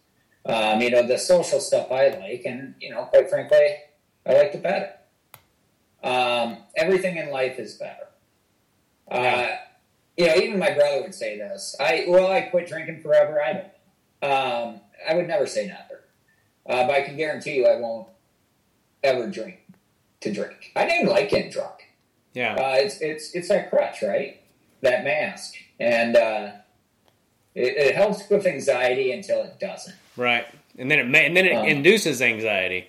[0.45, 3.77] Um, you know, the social stuff I like, and, you know, quite frankly,
[4.27, 4.93] I like it better.
[6.03, 8.09] Um, everything in life is better.
[9.11, 9.49] Uh,
[10.16, 11.77] you know, even my brother would say this.
[11.79, 13.41] I well, I quit drinking forever.
[13.43, 13.66] I don't.
[14.23, 15.89] Um, I would never say never,
[16.69, 18.09] uh, but I can guarantee you, I won't
[19.03, 19.61] ever drink
[20.21, 20.73] to drink.
[20.77, 21.89] I didn't like getting drunk
[22.35, 22.55] Yeah.
[22.55, 24.41] uh, it's it's it's that crutch, right?
[24.83, 26.51] That mask, and uh,
[27.55, 29.95] it, it helps with anxiety until it doesn't.
[30.17, 30.47] Right.
[30.79, 32.87] And then it and then it Um, induces anxiety.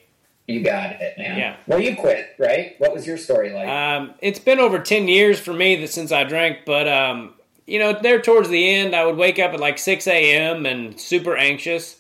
[0.48, 1.38] You got it, man.
[1.38, 1.56] Yeah.
[1.68, 2.76] Well, you quit, right?
[2.80, 3.68] What was your story like?
[3.70, 7.36] Um, it's been over 10 years for me that since I drank, but, um,
[7.68, 10.66] you know, there towards the end, I would wake up at like 6 a.m.
[10.66, 11.98] and super anxious.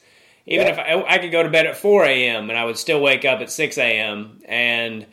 [0.47, 0.73] Even Yeah.
[0.73, 2.49] if I, I could go to bed at 4 a.m.
[2.49, 4.39] and I would still wake up at 6 a.m.
[4.45, 5.05] and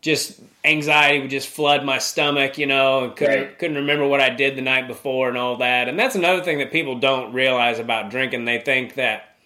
[0.00, 3.58] just anxiety would just flood my stomach, you know, and couldn't, Right.
[3.58, 5.88] couldn't remember what I did the night before and all that.
[5.88, 8.46] And that's another thing that people don't realize about drinking.
[8.46, 9.36] They think that,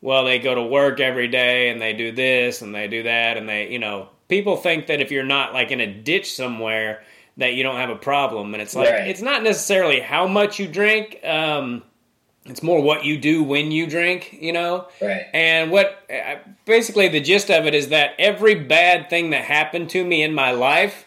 [0.00, 3.36] well, they go to work every day and they do this and they do that
[3.36, 7.02] and they, you know, people think that if you're not like in a ditch somewhere,
[7.36, 8.54] that you don't have a problem.
[8.54, 9.08] And it's like Right.
[9.08, 11.18] it's not necessarily how much you drink.
[11.24, 11.82] Um,
[12.46, 14.36] it's more what you do when you drink.
[14.40, 14.88] You know.
[15.00, 15.26] Right.
[15.32, 19.90] And what uh, basically the gist of it is that every bad thing that happened
[19.90, 21.06] to me in my life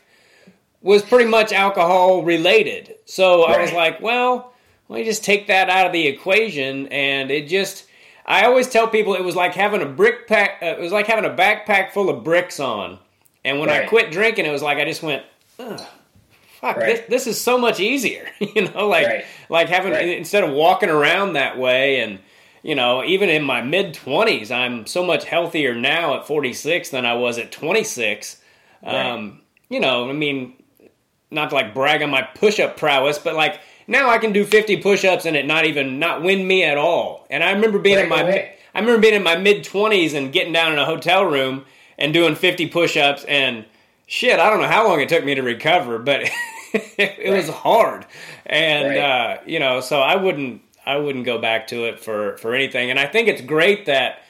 [0.82, 2.96] was pretty much alcohol related.
[3.06, 4.54] So I was like, well,
[4.90, 6.88] let me just take that out of the equation.
[6.88, 7.88] And it just,
[8.26, 11.08] I always tell people it was like having a brick pack, uh, it was like
[11.08, 13.00] having a backpack full of bricks on.
[13.44, 15.24] And when I quit drinking, it was like I just went,
[15.60, 15.82] Ugh,
[16.62, 16.88] fuck, Right.
[16.88, 18.28] this, this is so much easier.
[18.39, 19.26] you know, like, Right.
[19.49, 20.10] like having, Right.
[20.18, 22.20] instead of walking around that way and,
[22.64, 27.05] you know, even in my mid 20s, I'm so much healthier now at 46 than
[27.05, 28.41] I was at 26.
[28.84, 30.53] Um, you know, I mean,
[31.32, 34.43] not to like brag on my push up prowess, but like now I can do
[34.45, 37.26] 50 push ups and it not even not win me at all.
[37.30, 38.53] And I remember being in my away.
[38.74, 41.66] I remember being in my mid 20s and getting down in a hotel room
[41.97, 43.66] and doing 50 push ups and
[44.08, 46.22] shit, I don't know how long it took me to recover, but
[46.74, 48.05] it was hard.
[48.45, 48.97] And Right.
[48.97, 52.89] uh, you know, so I wouldn't I wouldn't go back to it for for anything.
[52.89, 54.22] And I think it's great that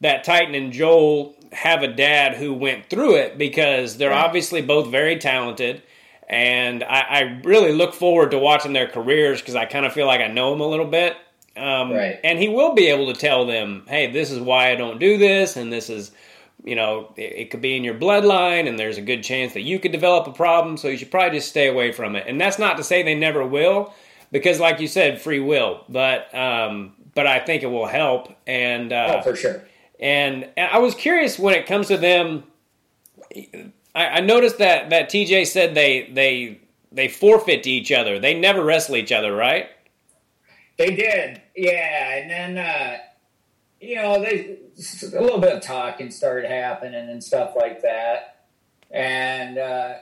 [0.00, 4.24] that Titan and Joel have a dad who went through it because they're Right.
[4.24, 5.82] obviously both very talented.
[6.28, 10.06] And I, I really look forward to watching their careers because I kind of feel
[10.06, 11.16] like I know them a little bit.
[11.56, 12.18] Um, Right.
[12.24, 15.16] And he will be able to tell them, hey, this is why I don't do
[15.18, 16.10] this, and this is,
[16.66, 19.62] you know, it, it could be in your bloodline, and there's a good chance that
[19.62, 22.26] you could develop a problem, so you should probably just stay away from it.
[22.26, 23.94] And that's not to say they never will,
[24.32, 25.84] because, like you said, free will.
[25.88, 28.36] But um, but I think it will help.
[28.46, 29.62] And uh, Oh, for sure.
[29.98, 32.44] and, and I was curious when it comes to them.
[33.94, 36.60] I, I noticed that that TJ said they they
[36.92, 38.18] they forfeit to each other.
[38.18, 39.68] They never wrestle each other, right?
[40.78, 42.16] They did, yeah.
[42.16, 42.98] And then, uh,
[43.86, 44.58] you know, they
[45.16, 48.46] a little bit of talking started happening and stuff like that.
[48.90, 49.94] And uh,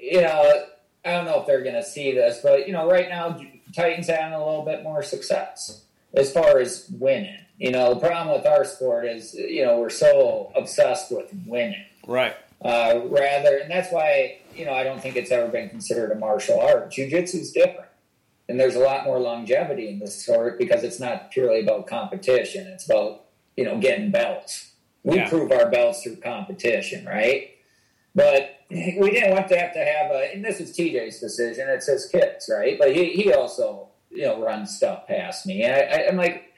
[0.00, 0.64] you know,
[1.04, 3.38] I don't know if they're going to see this, but you know, right now
[3.74, 5.82] Titans having a little bit more success
[6.14, 7.38] as far as winning.
[7.58, 11.84] You know, the problem with our sport is, you know, we're so obsessed with winning
[12.06, 12.34] Right.
[12.62, 16.14] uh, rather, and that's why you know I don't think it's ever been considered a
[16.14, 16.90] martial art.
[16.92, 17.88] Jiu-jitsu is different,
[18.48, 22.66] and there's a lot more longevity in this sport because it's not purely about competition.
[22.66, 23.24] It's about
[23.56, 24.72] you know getting belts.
[25.02, 25.28] We Yeah.
[25.28, 27.50] prove our belts through competition, right?
[28.14, 30.32] But we didn't want to have to have a.
[30.32, 31.68] And this is TJ's decision.
[31.68, 32.78] It's his kids, right?
[32.78, 35.62] But he he also you know runs stuff past me.
[35.62, 36.52] And I, I, I'm like,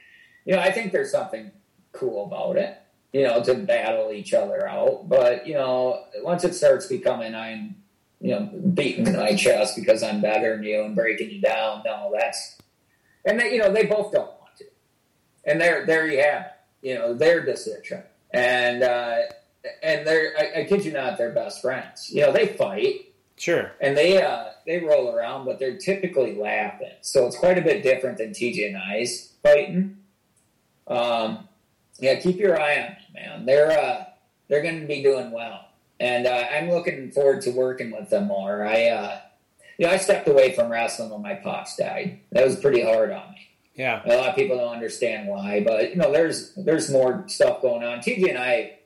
[0.45, 1.51] you know, I think there's something
[1.91, 2.77] cool about it
[3.11, 5.09] you know, to battle each other out.
[5.09, 7.75] But, you know, once it starts becoming I'm,
[8.21, 8.41] you know,
[8.73, 12.57] beating my chest because I'm better than you and breaking you down, no, that's
[13.25, 14.65] and they you know, they both don't want to.
[15.45, 16.51] And there there you have it.
[16.81, 18.03] You know, their decision.
[18.31, 19.17] And uh
[19.83, 22.09] and they're I, I kid you not, they're best friends.
[22.11, 23.05] You know, they fight
[23.37, 23.71] Sure.
[23.79, 26.91] and they uh, they roll around, but they're typically laughing.
[27.01, 29.97] So it's quite a bit different than TJ and I's fighting.
[30.87, 31.47] Um,
[31.99, 33.45] yeah, keep your eye on them, man.
[33.45, 34.05] They're uh,
[34.47, 35.67] they're going to be doing well,
[35.99, 38.65] and uh, I'm looking forward to working with them more.
[38.65, 39.19] I uh,
[39.77, 42.19] you know I stepped away from wrestling when my pops died.
[42.31, 43.48] That was pretty hard on me.
[43.79, 44.01] Yeah.
[44.05, 47.81] A lot of people don't understand why, but you know, there's there's more stuff going
[47.81, 47.99] on.
[47.99, 48.79] TJ and I,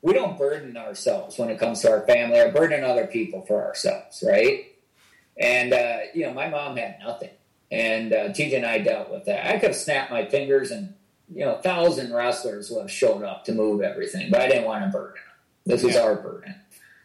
[0.00, 3.62] we don't burden ourselves when it comes to our family or burden other people for
[3.62, 4.64] ourselves, right?
[5.38, 7.32] And uh, you know, my mom had nothing,
[7.70, 9.46] and uh, TJ and I dealt with that.
[9.46, 10.94] I could have snapped my fingers, and
[11.30, 14.64] you know, a thousand wrestlers would have showed up to move everything, but I didn't
[14.64, 15.34] want to burden them.
[15.66, 16.02] This was Yeah.
[16.02, 16.54] our burden.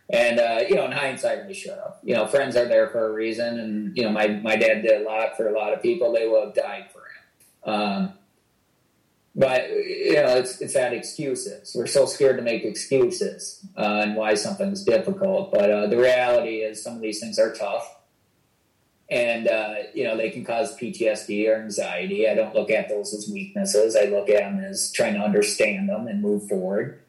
[0.09, 1.95] And uh, you know, in hindsight, we should have.
[2.01, 5.01] You know, friends are there for a reason, and you know, my my dad did
[5.01, 6.13] a lot for a lot of people.
[6.13, 6.98] They would have died for.
[7.63, 8.13] Um,
[9.35, 11.73] but you know, it's it's that excuses.
[11.75, 15.51] We're so scared to make excuses uh, and why something's difficult.
[15.51, 17.99] But uh, the reality is, some of these things are tough,
[19.09, 22.27] and uh, you know, they can cause PTSD or anxiety.
[22.27, 23.95] I don't look at those as weaknesses.
[23.95, 26.99] I look at them as trying to understand them and move forward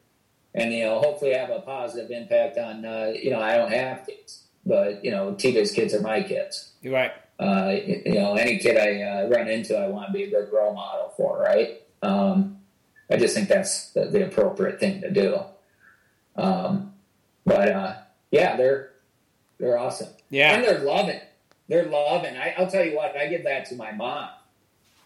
[0.55, 4.07] and you know hopefully have a positive impact on uh, you know I don't have
[4.07, 6.72] kids, but you know TJ's kids are my kids.
[6.82, 7.12] You're right.
[7.41, 7.74] Uh,
[8.07, 10.74] you know any kid I uh, run into, I want to be a good role
[10.74, 11.80] model for, right?
[12.03, 12.59] Um,
[13.11, 15.41] I just think that's the, the appropriate thing to do.
[16.36, 16.93] Um,
[17.47, 17.95] but uh,
[18.30, 18.91] yeah, they're
[19.59, 21.20] they're awesome Yeah, and they're loving.
[21.68, 22.36] They're loving.
[22.36, 23.16] I, I'll tell you what.
[23.16, 24.28] I give that to my mom.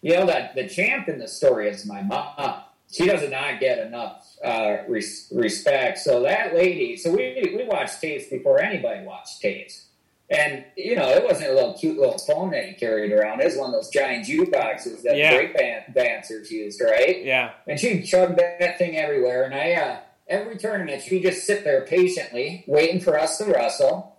[0.03, 2.63] You know that the champ in the story is my mom.
[2.91, 5.99] She does not get enough uh, res- respect.
[5.99, 6.97] So that lady.
[6.97, 9.87] So we we watched tapes before anybody watched tapes,
[10.31, 13.41] and you know it wasn't a little cute little phone that you carried around.
[13.41, 15.35] It was one of those giant jukeboxes that Yeah.
[15.35, 17.23] break band- dancers used, right?
[17.23, 17.53] Yeah.
[17.67, 19.45] and she'd chug that, thing everywhere.
[19.45, 19.97] And I, uh,
[20.29, 24.11] every tournament, she'd just sit there patiently, waiting for us to wrestle.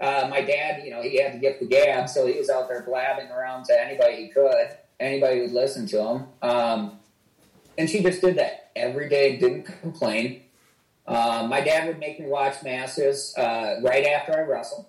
[0.00, 2.68] uh, my dad, you know, he had to get the gab, so he was out
[2.68, 4.68] there blabbing around to anybody he could,
[4.98, 6.26] anybody who'd listen to him.
[6.42, 6.98] Um,
[7.78, 10.42] and she just did that every day, didn't complain.
[11.06, 14.86] Um, my dad would make me watch masses uh, right after I wrestled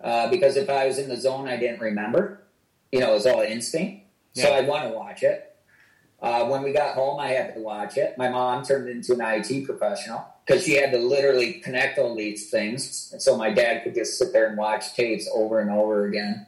[0.00, 2.42] uh, because if I was in the zone, I didn't remember.
[2.92, 5.50] You know, it was all instinct, so I'd want to watch it.
[6.22, 8.16] Uh, when we got home, I had to watch it.
[8.16, 12.50] My mom turned into an IT professional because she had to literally connect all these
[12.50, 16.06] things, And so my dad could just sit there and watch tapes over and over
[16.06, 16.46] again.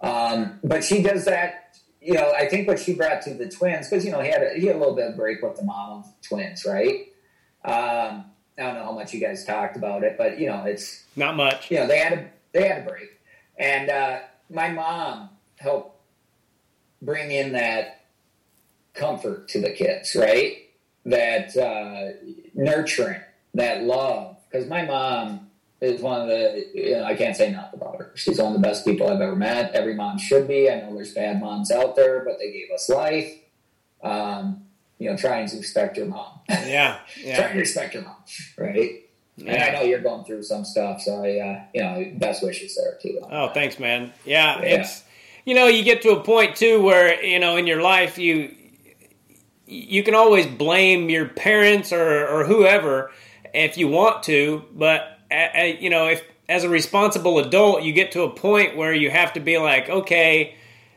[0.00, 1.76] Um, but she does that.
[2.00, 4.42] You know, I think what she brought to the twins because you know he had
[4.42, 7.08] a, he had a little bit of break with the mom of the twins, right?
[7.64, 8.24] Um,
[8.56, 11.36] I don't know how much you guys talked about it, but you know, it's Not
[11.36, 11.70] much.
[11.70, 13.20] you know they had a they had a break,
[13.58, 14.20] and uh,
[14.50, 15.96] my mom helped
[17.02, 18.06] bring in that
[18.94, 20.68] comfort to the kids, right?
[21.04, 22.18] That uh,
[22.54, 23.20] nurturing,
[23.54, 25.48] that love, because my mom
[25.80, 28.12] is one of the you know, I can't say enough about her.
[28.16, 29.72] She's one of the best people I've ever met.
[29.74, 30.70] Every mom should be.
[30.70, 33.32] I know there's bad moms out there, but they gave us life.
[34.02, 34.64] Um,
[34.98, 36.40] you know, try and respect your mom.
[36.48, 38.16] Yeah, Try yeah, and respect your mom,
[38.56, 39.07] right?
[39.46, 42.76] And I know you're going through some stuff, so I, uh, you know, best wishes
[42.76, 43.20] there too.
[43.30, 44.12] Oh, thanks, man.
[44.24, 44.80] Yeah, Yeah.
[44.80, 45.04] it's
[45.44, 48.54] you know you get to a point too where you know in your life you
[49.66, 53.10] you can always blame your parents or or whoever
[53.54, 58.12] if you want to, but uh, you know if as a responsible adult you get
[58.12, 60.54] to a point where you have to be like, okay,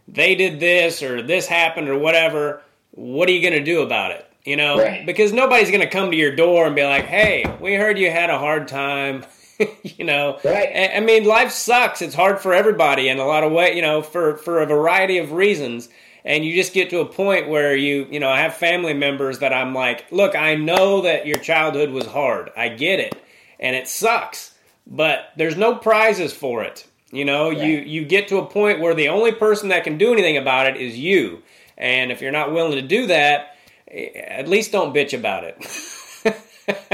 [0.08, 2.62] they did this or this happened or whatever.
[2.92, 4.31] What are you going to do about it?
[4.44, 5.06] You know, Right.
[5.06, 8.10] because nobody's going to come to your door and be like, "Hey, we heard you
[8.10, 9.24] had a hard time."
[9.84, 10.92] you know, Right.
[10.96, 12.02] I mean, life sucks.
[12.02, 15.20] It's hard for everybody in a lot of way, you know, for for a variety
[15.20, 15.90] of reasons.
[16.26, 19.40] And you just get to a point where you, you know, I have family members
[19.40, 22.52] that I'm like, look, I know that your childhood was hard.
[22.56, 23.16] I get it,
[23.60, 24.54] and it sucks,
[24.88, 26.86] but there's no prizes for it.
[27.12, 27.88] You know, you Right.
[27.88, 30.78] you get to a point where the only person that can do anything about it
[30.78, 31.44] is you.
[31.78, 33.51] And if you're not willing to do that,
[33.92, 35.58] at least don't bitch about it.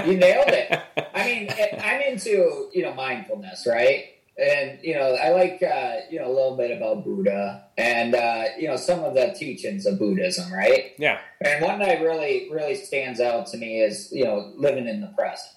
[0.05, 0.81] you nailed it.
[1.13, 1.49] I mean,
[1.81, 4.05] I'm into you know mindfulness, right?
[4.37, 8.45] And you know, I like uh, you know a little bit about Buddha and uh,
[8.59, 10.93] you know some of the teachings of Buddhism, right?
[10.97, 15.01] yeah, And one that really really stands out to me is you know living in
[15.01, 15.53] the present,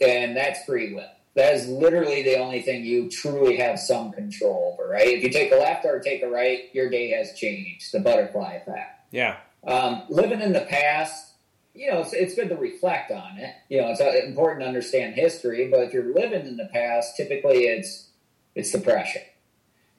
[0.00, 1.08] and that's free will.
[1.36, 5.08] That is literally the only thing you truly have some control over, right?
[5.08, 7.92] If you take a left or take a right, your day has changed.
[7.92, 9.00] The butterfly effect.
[9.10, 11.32] yeah, Um, living in the past,
[11.74, 13.54] you know, it's, it's good to reflect on it.
[13.68, 17.16] You know, it's uh, important to understand history, but if you're living in the past,
[17.16, 18.08] typically it's
[18.54, 19.22] it's depression.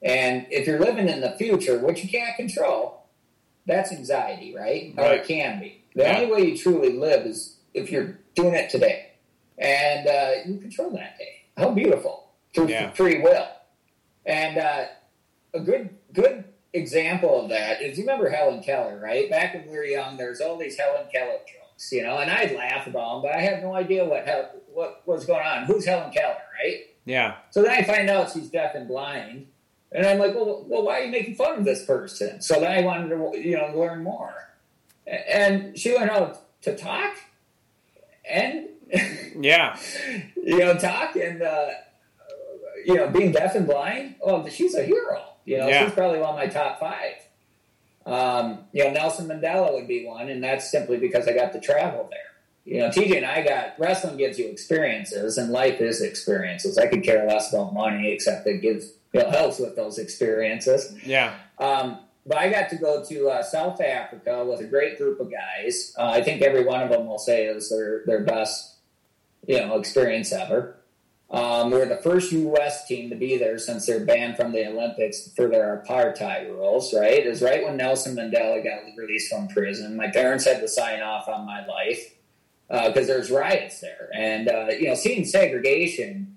[0.02, 3.06] And if you're living in the future, which you can't control,
[3.66, 4.94] that's anxiety, right?
[4.96, 5.82] Or it can be.
[5.94, 6.14] The Yeah.
[6.18, 9.12] only way you truly live is if you're doing it today,
[9.58, 11.42] and uh, you control that day.
[11.56, 12.92] How beautiful through Yeah.
[12.92, 13.48] free will.
[14.24, 14.84] And uh,
[15.54, 16.44] a good good
[16.76, 19.28] example of that is you remember Helen Keller, right?
[19.30, 22.54] Back when we were young, there's all these Helen Keller jokes, you know, and I'd
[22.54, 24.26] laugh about them, but I had no idea what
[24.72, 25.64] what was going on.
[25.64, 26.80] Who's Helen Keller, right?
[27.04, 29.46] yeah, So then I find out she's deaf and blind,
[29.92, 32.40] and I'm like, well, well, why are you making fun of this person?
[32.40, 34.34] So then I wanted to, you know, learn more,
[35.06, 37.16] and she went out to talk,
[38.28, 38.68] and
[39.36, 39.78] yeah,
[40.36, 41.68] you know, talk and uh,
[42.84, 44.16] you know, being deaf and blind.
[44.24, 45.35] Well, she's a hero.
[45.46, 45.84] You know, Yeah.
[45.86, 47.14] she's probably one of my top five.
[48.04, 51.60] Um, you know, Nelson Mandela would be one, and that's simply because I got to
[51.60, 52.20] travel there.
[52.64, 56.78] You know, TJ and I got wrestling gives you experiences, and life is experiences.
[56.78, 60.92] I could care less about money, except it gives you know, helps with those experiences.
[61.04, 65.20] yeah, Um, but I got to go to uh, South Africa with a great group
[65.20, 65.94] of guys.
[65.96, 68.74] Uh, I think every one of them will say it was their, their best,
[69.46, 70.75] you know, experience ever.
[71.28, 72.86] Um, we're the first U.S.
[72.86, 76.94] team to be there since they're banned from the Olympics for their apartheid rules.
[76.94, 79.96] Right, it was right when Nelson Mandela got released from prison.
[79.96, 82.14] My parents had to sign off on my life
[82.68, 86.36] because there's riots there, and uh, you know, seeing segregation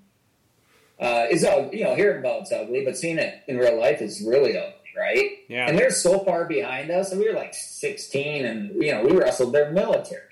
[0.99, 4.01] uh, is uh, you know hearing about it's ugly, but seeing it in real life
[4.01, 5.29] is really ugly, right?
[5.47, 9.03] yeah, And they're so far behind us, and we were like 16, and you know
[9.03, 10.23] we wrestled their military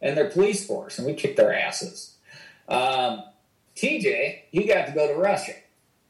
[0.00, 2.16] and their police force, and we kicked their asses.
[2.68, 3.22] Um,
[3.80, 5.52] TJ, he got to go to Russia,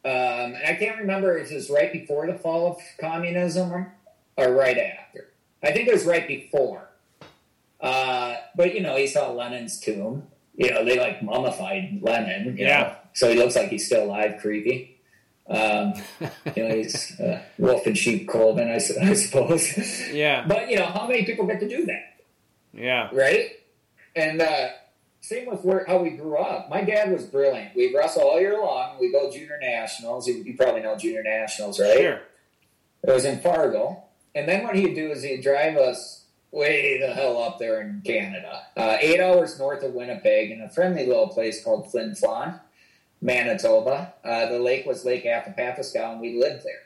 [0.05, 3.93] um, and I can't remember if it was right before the fall of communism or,
[4.37, 5.29] or right after.
[5.63, 6.89] I think it was right before.
[7.81, 10.25] Uh, but you know, he saw Lenin's tomb.
[10.57, 12.57] You know, they like mummified Lenin.
[12.57, 12.81] You Yeah.
[12.83, 12.95] Know?
[13.15, 14.97] So he looks like he's still alive, creepy.
[15.49, 15.95] Um,
[16.57, 19.77] you know, he's uh, wolf and sheep clothing, I, I suppose.
[20.13, 22.21] yeah, But you know, how many people get to do that,
[22.73, 23.51] yeah, right?
[24.15, 24.69] And uh,
[25.21, 26.71] same with where how we grew up.
[26.71, 27.75] My dad was brilliant.
[27.75, 28.97] We wrestle all year long.
[29.01, 30.27] We go junior nationals.
[30.27, 31.99] You, you probably know junior nationals, right?
[31.99, 32.21] Sure.
[33.03, 34.05] It was in Fargo.
[34.35, 38.03] And then what he'd do is he'd drive us way the hell up there in
[38.05, 42.61] Canada, uh, eight hours north of Winnipeg, in a friendly little place called Flin Flon,
[43.21, 44.15] Manitoba.
[44.25, 46.83] Uh, the lake was Lake Athapapuskow, and we lived there.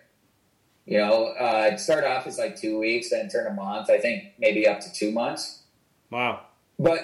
[0.85, 3.89] You know, uh, it started off as like two weeks, then turned a month.
[3.89, 5.63] I think maybe up to two months.
[6.11, 6.41] Wow.
[6.79, 7.01] But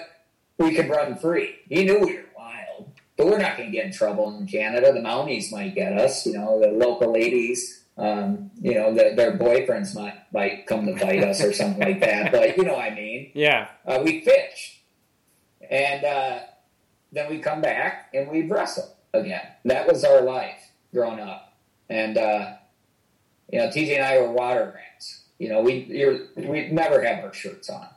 [0.59, 1.55] we could run free.
[1.67, 4.93] He knew we were wild, but we're not going to get in trouble in Canada.
[4.93, 6.25] The Mounties might get us.
[6.25, 10.97] You know, the local ladies um, you know, the, their boyfriends might might come to
[10.97, 12.31] fight us or something like that.
[12.31, 13.31] But you know what I mean?
[13.33, 13.67] Yeah.
[13.85, 14.81] Uh, we fish,
[15.69, 16.39] and uh,
[17.11, 19.45] then we come back and we wrestle again.
[19.65, 21.53] That was our life growing up,
[21.89, 22.53] and uh,
[23.51, 25.23] you know, TJ and I were water rats.
[25.37, 27.87] You know, we you're, we never have our shirts on.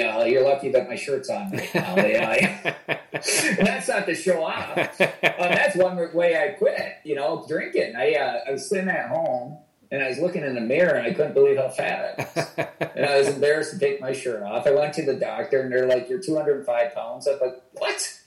[0.00, 1.96] Know, you're lucky that my shirt's on right now.
[3.12, 3.22] You
[3.64, 4.76] that's not to show off.
[4.76, 6.96] Um, that's one way I quit.
[7.04, 7.94] You know, drinking.
[7.96, 9.58] I uh, I was sitting at home
[9.92, 12.50] and I was looking in the mirror and I couldn't believe how fat I was.
[12.96, 14.66] and I was embarrassed to take my shirt off.
[14.66, 18.18] I went to the doctor and they're like, "You're 205 pounds." I'm like, "What?"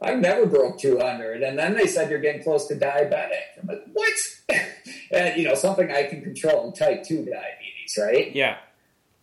[0.00, 1.42] I've never broke 200.
[1.42, 3.60] And then they said you're getting close to diabetic.
[3.60, 4.14] I'm like, what?
[5.12, 8.34] and, you know, something I can control, type 2 diabetes, right?
[8.34, 8.56] Yeah.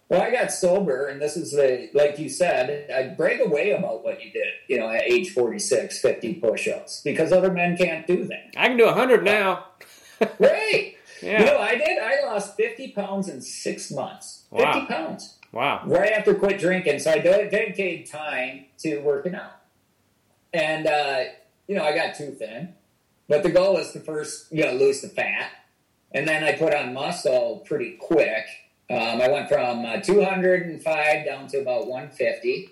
[0.10, 4.04] Well, I got sober, and this is the, like you said, I brag away about
[4.04, 8.08] what you did, you know, at age 46, 50 push ups, because other men can't
[8.08, 8.54] do that.
[8.58, 9.66] I can do 100 now.
[10.38, 10.96] Right.
[11.22, 11.40] Yeah.
[11.40, 11.98] You know, I did.
[11.98, 14.44] I lost 50 pounds in six months.
[14.52, 14.74] Wow.
[14.74, 15.38] 50 pounds.
[15.54, 15.84] Wow.
[15.86, 17.00] Right after quit drinking.
[17.00, 19.62] So I dedicated time to working out.
[20.54, 21.24] And, uh,
[21.68, 22.74] you know, I got too thin.
[23.30, 25.52] But the goal was to first, you know, lose the fat.
[26.12, 28.46] And then I put on muscle pretty quick.
[28.90, 32.70] Um, I went from uh, 205 down to about 150.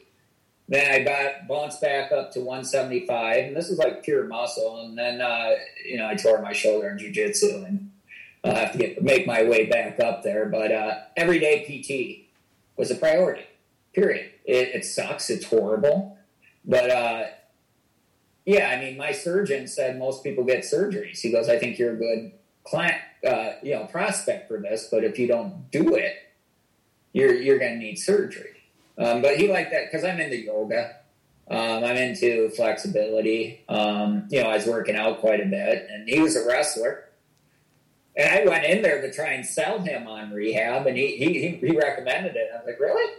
[0.70, 4.82] Then I got bounced back up to 175, and this is like pure muscle.
[4.82, 5.52] And then uh,
[5.86, 7.92] you know I tore my shoulder in jujitsu, and
[8.44, 10.48] I'll have to get make my way back up there.
[10.48, 12.28] But uh, everyday PT
[12.78, 13.46] was a priority.
[13.94, 14.32] Period.
[14.44, 15.30] It, it sucks.
[15.30, 16.18] It's horrible,
[16.66, 17.26] but uh,
[18.46, 21.20] yeah, I mean, my surgeon said most people get surgeries.
[21.20, 22.32] He goes, "I think you're a good
[22.68, 26.16] client, uh, you know, prospect for this, but if you don't do it,
[27.14, 28.58] you're you're going to need surgery."
[28.98, 30.98] Um, but he liked that because I'm into yoga.
[31.50, 33.64] Um, I'm into flexibility.
[33.70, 37.06] Um, you know, I was working out quite a bit, and he was a wrestler.
[38.18, 41.40] And I went in there to try and sell him on rehab, and he he,
[41.40, 42.50] he, he recommended it.
[42.54, 43.14] I was like, really?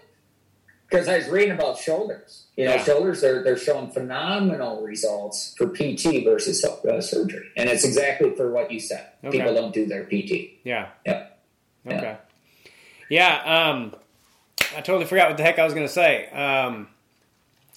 [0.89, 2.47] Because I was reading about shoulders.
[2.57, 2.85] You know, Yeah.
[2.85, 8.51] shoulders are they're showing phenomenal results for PT versus uh, surgery, and it's exactly for
[8.51, 9.07] what you said.
[9.25, 9.39] Okay.
[9.39, 10.59] People don't do their PT.
[10.65, 10.89] Yeah.
[11.05, 11.39] Yep.
[11.87, 12.17] Okay.
[13.11, 13.71] Yeah.
[13.71, 13.95] Um,
[14.77, 16.29] I totally forgot what the heck I was going to say.
[16.31, 16.89] Um,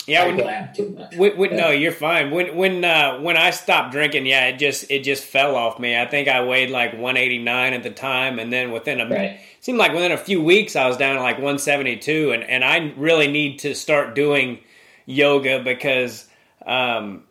[0.08, 0.26] yeah.
[0.26, 1.16] When, blab too much.
[1.16, 1.58] when, when, Yeah.
[1.58, 2.32] No, you're fine.
[2.32, 5.98] When when uh, when I stopped drinking, yeah, it just it just fell off me.
[6.00, 9.40] I think I weighed like 189 at the time, and then within a Right.
[9.60, 12.94] seemed like within a few weeks I was down to like 172, and and I
[12.98, 14.60] really need to start doing
[15.06, 16.28] yoga because.
[16.66, 17.24] Um,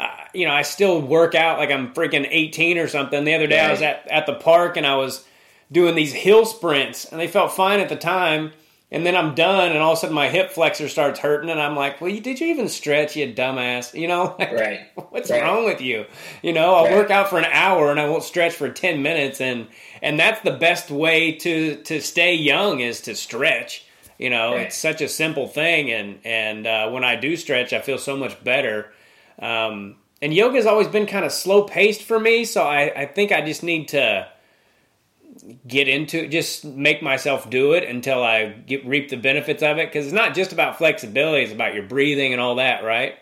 [0.00, 3.24] I- you know, I still work out like I'm freaking 18 or something.
[3.24, 5.24] The other day I was at, at the park and I was
[5.72, 8.52] doing these hill sprints and they felt fine at the time.
[8.90, 11.60] And then I'm done and all of a sudden my hip flexor starts hurting and
[11.60, 13.92] I'm like, well, you, did you even stretch, you dumbass?
[13.98, 14.80] You know, like, Right.
[15.10, 15.42] what's Right.
[15.42, 16.06] wrong with you?
[16.42, 16.94] You know, I'll Right.
[16.94, 19.42] work out for an hour and I won't stretch for 10 minutes.
[19.42, 19.66] And,
[20.00, 23.84] and that's the best way to, to stay young is to stretch.
[24.16, 25.90] You know, it's such a simple thing.
[25.92, 28.90] And, and uh, when I do stretch, I feel so much better.
[29.38, 33.30] Um, and yoga's always been kind of slow paced for me, so I, I think
[33.30, 34.26] I just need to
[35.66, 39.78] get into it, just make myself do it until I get reap the benefits of
[39.78, 39.88] it.
[39.88, 43.14] Because it's not just about flexibility; it's about your breathing and all that, right?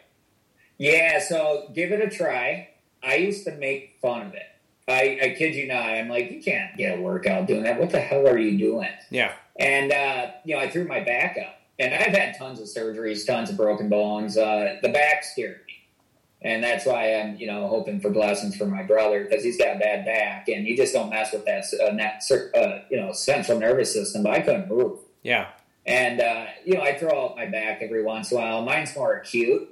[0.79, 2.69] Yeah, so give it a try.
[3.03, 4.47] I used to make fun of it.
[4.89, 5.83] I, I kid you not.
[5.83, 7.81] I'm like, you can't get a workout doing that.
[7.81, 8.89] What the hell are you doing?
[9.11, 11.61] Yeah, And, uh, you know, I threw my back up.
[11.79, 14.39] And I've had tons of surgeries, tons of broken bones.
[14.39, 15.66] Uh, the back scared me.
[16.47, 19.75] And that's why I'm, you know, hoping for blessings for my brother because he's got
[19.75, 20.49] a bad back.
[20.49, 22.23] And you just don't mess with that, uh, that
[22.57, 24.23] uh, you know, central nervous system.
[24.23, 25.01] But I couldn't move.
[25.25, 25.49] yeah,
[25.87, 28.63] And, uh, you know, I throw out my back every once in a while.
[28.63, 29.69] Mine's more acute,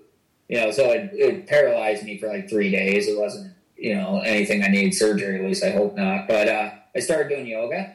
[0.48, 3.06] you know, so it, it paralyzed me for like three days.
[3.06, 6.26] It wasn't, you know, anything I needed surgery, at least I hope not.
[6.26, 7.94] But uh, I started doing yoga.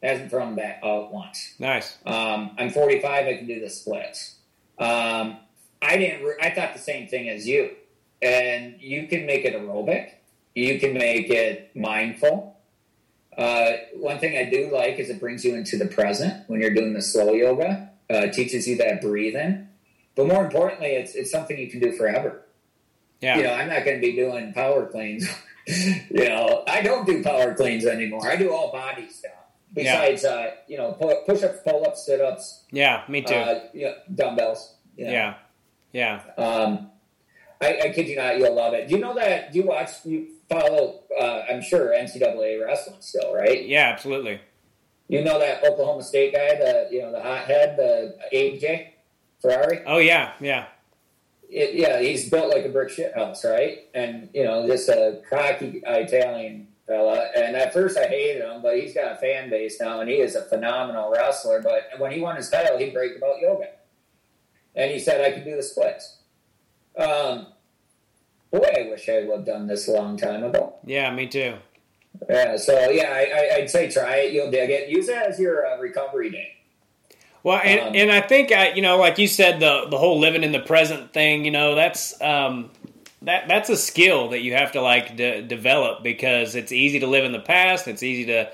[0.00, 1.54] Hasn't thrown back out once.
[1.58, 1.98] nice.
[2.06, 3.26] Um, I'm 45.
[3.26, 4.36] I can do the splits.
[4.78, 5.38] Um,
[5.82, 6.24] I didn't.
[6.24, 7.70] Re- I thought the same thing as you.
[8.22, 10.12] And you can make it aerobic.
[10.54, 12.56] You can make it mindful.
[13.36, 16.74] Uh, one thing I do like is it brings you into the present when you're
[16.74, 17.90] doing the slow yoga.
[18.10, 19.66] Uh, teaches you that breathing.
[20.14, 22.42] but more importantly, it's it's something you can do forever.
[23.22, 23.38] Yeah.
[23.38, 25.26] You know, I'm not going to be doing power cleans.
[25.66, 28.28] you know, I don't do power cleans anymore.
[28.28, 29.32] I do all body stuff.
[29.72, 30.92] Besides, uh, you know,
[31.26, 32.64] push ups, pull ups, sit ups.
[32.70, 33.34] Yeah, me too.
[33.34, 34.74] Uh, you know, dumbbells.
[34.96, 35.12] you know.
[35.12, 35.34] Yeah.
[35.92, 36.22] Yeah.
[36.38, 36.90] Um,
[37.60, 38.88] I, I kid you not, you'll love it.
[38.88, 39.52] Do you know that?
[39.52, 39.90] Do you watch?
[40.04, 41.00] You follow?
[41.18, 43.66] Uh, I'm sure NCAA wrestling still, right?
[43.66, 44.40] Yeah, absolutely.
[45.08, 48.88] You know that Oklahoma State guy, the you know the hothead, the AJ
[49.40, 49.80] Ferrari.
[49.86, 50.66] Oh yeah, yeah.
[51.50, 53.80] It, yeah, he's built like a brick shit house, right?
[53.94, 57.28] And you know, just a cocky Italian fella.
[57.36, 60.16] And at first, I hated him, but he's got a fan base now, and he
[60.16, 61.60] is a phenomenal wrestler.
[61.60, 63.68] But when he won his title, he bragged about yoga,
[64.74, 66.18] and he said, "I can do the splits."
[66.96, 67.46] Um,
[68.50, 70.74] boy, I wish I would have done this a long time ago.
[70.84, 71.54] Yeah, me too.
[72.28, 73.10] Yeah, so yeah,
[73.56, 74.32] I, would say try it.
[74.32, 74.88] You'll dig it.
[74.88, 76.56] Use it as your uh, recovery day.
[77.42, 80.18] Well, and, Um, and I think I, you know, like you said, the the whole
[80.20, 82.70] living in the present thing, you know, that's um,
[83.22, 87.06] that that's a skill that you have to like de- develop because it's easy to
[87.06, 87.88] live in the past.
[87.88, 88.50] It's easy to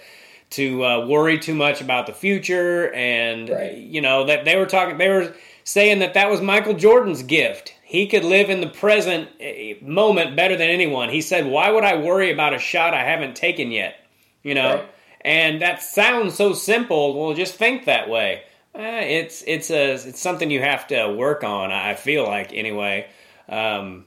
[0.50, 3.76] to uh, worry too much about the future, and Right.
[3.76, 5.34] you know that they were talking, they were
[5.68, 7.74] saying that that was Michael Jordan's gift.
[7.82, 11.10] He could live in the present eh, moment better than anyone.
[11.10, 13.96] He said, "Why would I worry about a shot I haven't taken yet?"
[14.42, 14.76] You know.
[14.76, 14.88] Right.
[15.20, 17.18] And that sounds so simple.
[17.18, 18.44] Well, just think that way.
[18.74, 21.70] Eh, it's it's a it's something you have to work on.
[21.70, 23.08] I feel like anyway.
[23.48, 24.06] Um,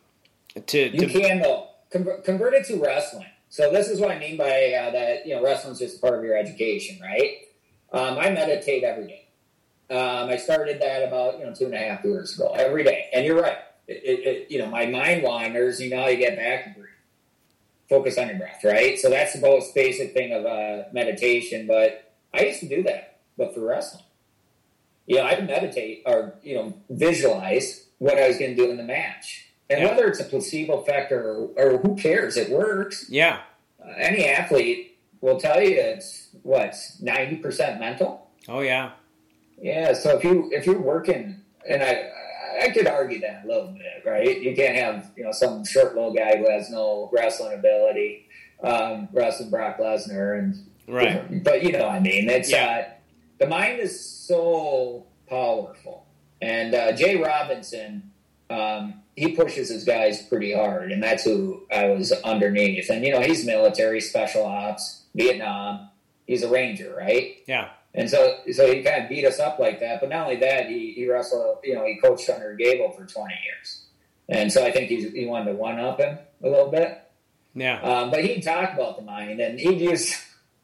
[0.67, 3.27] to, You to can though convert, convert it to wrestling.
[3.49, 5.27] So this is what I mean by uh, that.
[5.27, 7.37] You know, wrestling's just part of your education, right?
[7.93, 9.20] Um, I meditate every day.
[9.91, 13.09] Um, I started that about you know two and a half years ago, every day.
[13.13, 13.57] And you're right.
[13.87, 15.81] It, it, it, you know, my mind wanders.
[15.81, 16.87] You know, how you get back and breathe.
[17.89, 18.97] Focus on your breath, right?
[18.97, 21.67] So that's the most basic thing of uh, meditation.
[21.67, 24.03] But I used to do that, but for wrestling.
[25.07, 28.77] You know, I'd meditate or you know visualize what I was going to do in
[28.77, 29.89] the match, and Yeah.
[29.89, 33.07] whether it's a placebo effect or, or who cares, it works.
[33.09, 33.41] yeah,
[33.83, 38.29] Uh, any athlete will tell you it's what ninety percent mental.
[38.47, 38.91] oh yeah,
[39.61, 41.37] Yeah, so if you if you're working,
[41.69, 42.09] and I
[42.63, 44.41] I could argue that a little bit, right?
[44.41, 48.27] You can't have you know some short little guy who has no wrestling ability,
[48.63, 50.55] um, wrestling Brock Lesnar, and
[50.87, 52.85] right, but you know, what I mean, it's Yeah.
[52.87, 52.91] uh,
[53.39, 56.05] the mind is so powerful,
[56.41, 58.11] and uh, Jay Robinson,
[58.49, 62.89] um, he pushes his guys pretty hard, and that's who I was underneath.
[62.89, 65.89] And you know, he's military, special ops, Vietnam.
[66.27, 67.37] He's a ranger, right?
[67.47, 69.99] yeah, And so, so he kind of beat us up like that.
[69.99, 73.33] But not only that, he, he wrestled, you know, he coached under Gable for 20
[73.43, 73.83] years.
[74.29, 77.01] And so I think he's, he wanted to one up him a little bit.
[77.53, 80.15] yeah, Um, but he'd talk about the mind and he'd use,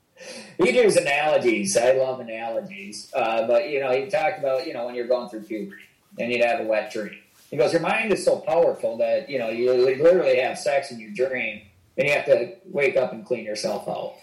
[0.58, 1.76] he'd use analogies.
[1.76, 3.12] I love analogies.
[3.14, 5.82] Uh, but, you know, he talked about, you know, when you're going through puberty
[6.18, 7.18] and you'd have a wet dream.
[7.52, 10.99] He goes, your mind is so powerful that, you know, you literally have sex in
[10.99, 11.62] your dream
[11.98, 14.16] and you have to wake up and clean yourself out.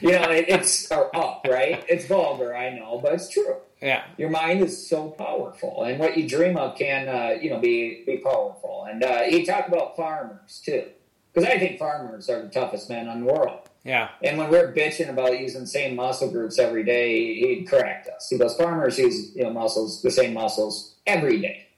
[0.00, 1.84] You know, it, it's or up, right?
[1.88, 3.56] It's vulgar, I know, but it's true.
[3.80, 7.58] yeah, Your mind is so powerful, and what you dream of can, uh, you know,
[7.60, 8.86] be be powerful.
[8.90, 10.84] And uh, he talked about farmers too,
[11.32, 13.68] because I think farmers are the toughest men in the world.
[13.84, 18.08] yeah, And when we're bitching about using the same muscle groups every day, he'd correct
[18.08, 18.28] us.
[18.28, 21.68] He goes, farmers use you know muscles, the same muscles every day,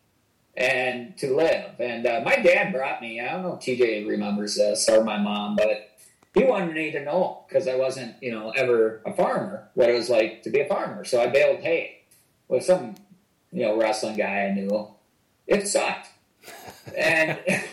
[0.56, 1.78] and to live.
[1.78, 3.20] And uh, my dad brought me.
[3.20, 5.89] I don't know if TJ remembers this or my mom, but
[6.34, 9.94] he wanted me to know because I wasn't you know ever a farmer what it
[9.94, 11.04] was like to be a farmer.
[11.04, 12.02] So I baled hay
[12.48, 12.94] with some
[13.52, 14.88] you know wrestling guy I knew.
[15.46, 16.08] It sucked,
[16.96, 17.38] and.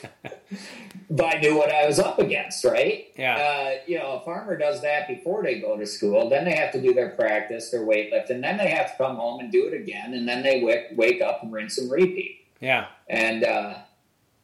[1.09, 3.07] But I knew what I was up against, right?
[3.17, 6.29] yeah, uh, you know, a farmer does that before they go to school.
[6.29, 8.41] Then they have to do their practice, their weightlifting.
[8.41, 10.13] Then they have to come home and do it again.
[10.13, 12.41] And then they wake, wake up and rinse and repeat.
[12.59, 13.75] yeah, And uh,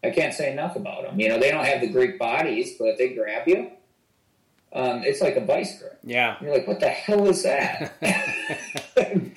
[0.05, 1.19] I can't say enough about them.
[1.19, 3.69] You know, they don't have the Greek bodies, but they grab you,
[4.73, 5.99] um, it's like a vice grip.
[6.03, 6.37] yeah.
[6.41, 7.93] You're like, what the hell is that?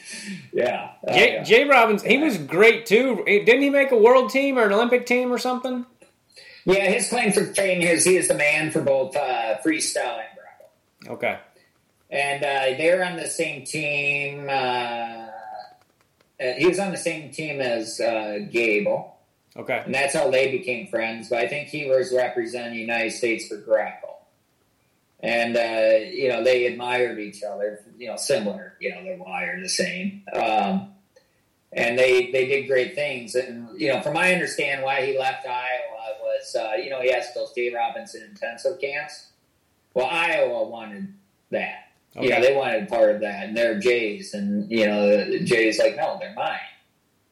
[0.53, 0.91] yeah.
[1.07, 1.43] Uh, Jay, yeah.
[1.43, 3.23] Jay Robbins, he was great too.
[3.27, 5.87] Didn't he make a world team or an Olympic team or something?
[6.65, 10.27] Yeah, his claim for fame is he is the man for both uh, freestyle and
[10.35, 11.15] Greco.
[11.15, 11.39] Okay,
[12.11, 14.49] and uh, they're on the same team.
[14.49, 15.29] Uh, uh,
[16.59, 19.17] he was on the same team as uh, Gable,
[19.57, 21.29] okay, and that's how they became friends.
[21.29, 24.16] But I think he was representing the United States for Greco,
[25.21, 27.81] and uh, you know they admired each other.
[27.99, 28.75] You know, similar.
[28.81, 30.23] You know, they're wired the same.
[30.33, 30.93] Um,
[31.73, 33.35] and they, they did great things.
[33.35, 37.13] And, you know, from my understand why he left Iowa was, uh, you know, he
[37.13, 39.27] has those Dave Robinson intensive camps.
[39.93, 41.13] Well, Iowa wanted
[41.51, 41.83] that.
[42.19, 45.97] You know, they wanted part of that, and they're Jays, and you know, Jays like,
[45.97, 46.59] no, they're mine.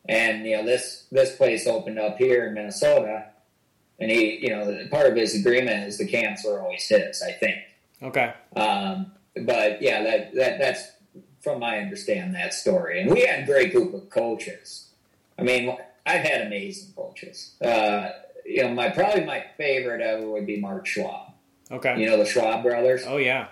[0.07, 3.29] And you know this this place opened up here in Minnesota,
[3.99, 7.23] and he you know part of his agreement is the camps were always his.
[7.23, 7.57] I think.
[8.05, 8.35] Okay.
[8.55, 9.13] Um,
[9.43, 10.83] but yeah, that that that's
[11.41, 13.01] from my understand that story.
[13.01, 14.89] And we had a great group of coaches.
[15.39, 15.77] I mean,
[16.07, 17.55] I've had amazing coaches.
[17.61, 18.11] Uh,
[18.45, 21.33] you know, my probably my favorite ever would be Mark Schwab.
[21.71, 21.99] Okay.
[21.99, 23.03] You know the Schwab brothers.
[23.07, 23.49] Oh yeah.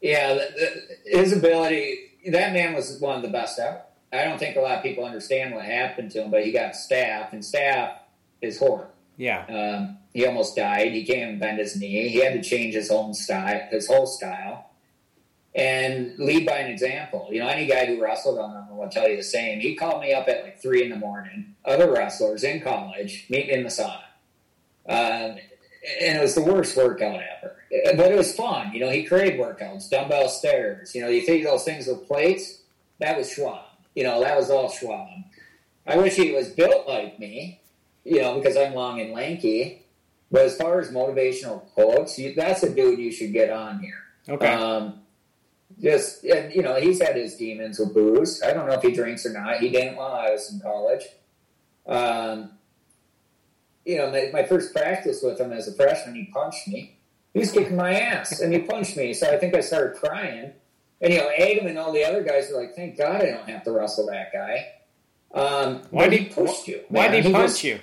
[0.00, 1.98] Yeah, the, the, his ability.
[2.28, 3.82] That man was one of the best ever.
[4.12, 6.72] I don't think a lot of people understand what happened to him, but he got
[6.72, 7.94] staph, and staph
[8.40, 8.90] is horrible.
[9.16, 9.44] Yeah.
[9.46, 10.92] Um, he almost died.
[10.92, 12.08] He can't bend his knee.
[12.08, 14.70] He had to change his own style, his whole style,
[15.54, 17.28] and lead by an example.
[17.30, 19.60] You know, any guy who wrestled on them will tell you the same.
[19.60, 21.54] He called me up at like three in the morning.
[21.64, 24.02] Other wrestlers in college meet me in the sauna,
[24.88, 25.38] um,
[26.00, 27.56] and it was the worst workout ever.
[27.96, 28.72] But it was fun.
[28.72, 30.94] You know, he created workouts, dumbbell stairs.
[30.94, 32.62] You know, you take those things with plates.
[32.98, 33.64] That was Schwab.
[33.94, 35.08] You know, that was all Schwab.
[35.86, 37.60] I wish he was built like me,
[38.04, 39.84] you know, because I'm long and lanky.
[40.30, 44.02] But as far as motivational quotes, you, that's a dude you should get on here.
[44.28, 44.52] Okay.
[44.52, 45.00] Um,
[45.80, 48.42] just and you know, he's had his demons with booze.
[48.42, 49.58] I don't know if he drinks or not.
[49.58, 51.04] He didn't while I was in college.
[51.86, 52.52] Um,
[53.84, 56.98] you know, my, my first practice with him as a freshman, he punched me.
[57.32, 59.14] He was kicking my ass, and he punched me.
[59.14, 60.52] So I think I started crying.
[61.00, 63.48] And you know, Adam and all the other guys were like, "Thank God I don't
[63.48, 64.66] have to wrestle that guy."
[65.32, 66.82] Um, Why did he pushed you?
[66.88, 67.80] Why did he punch you?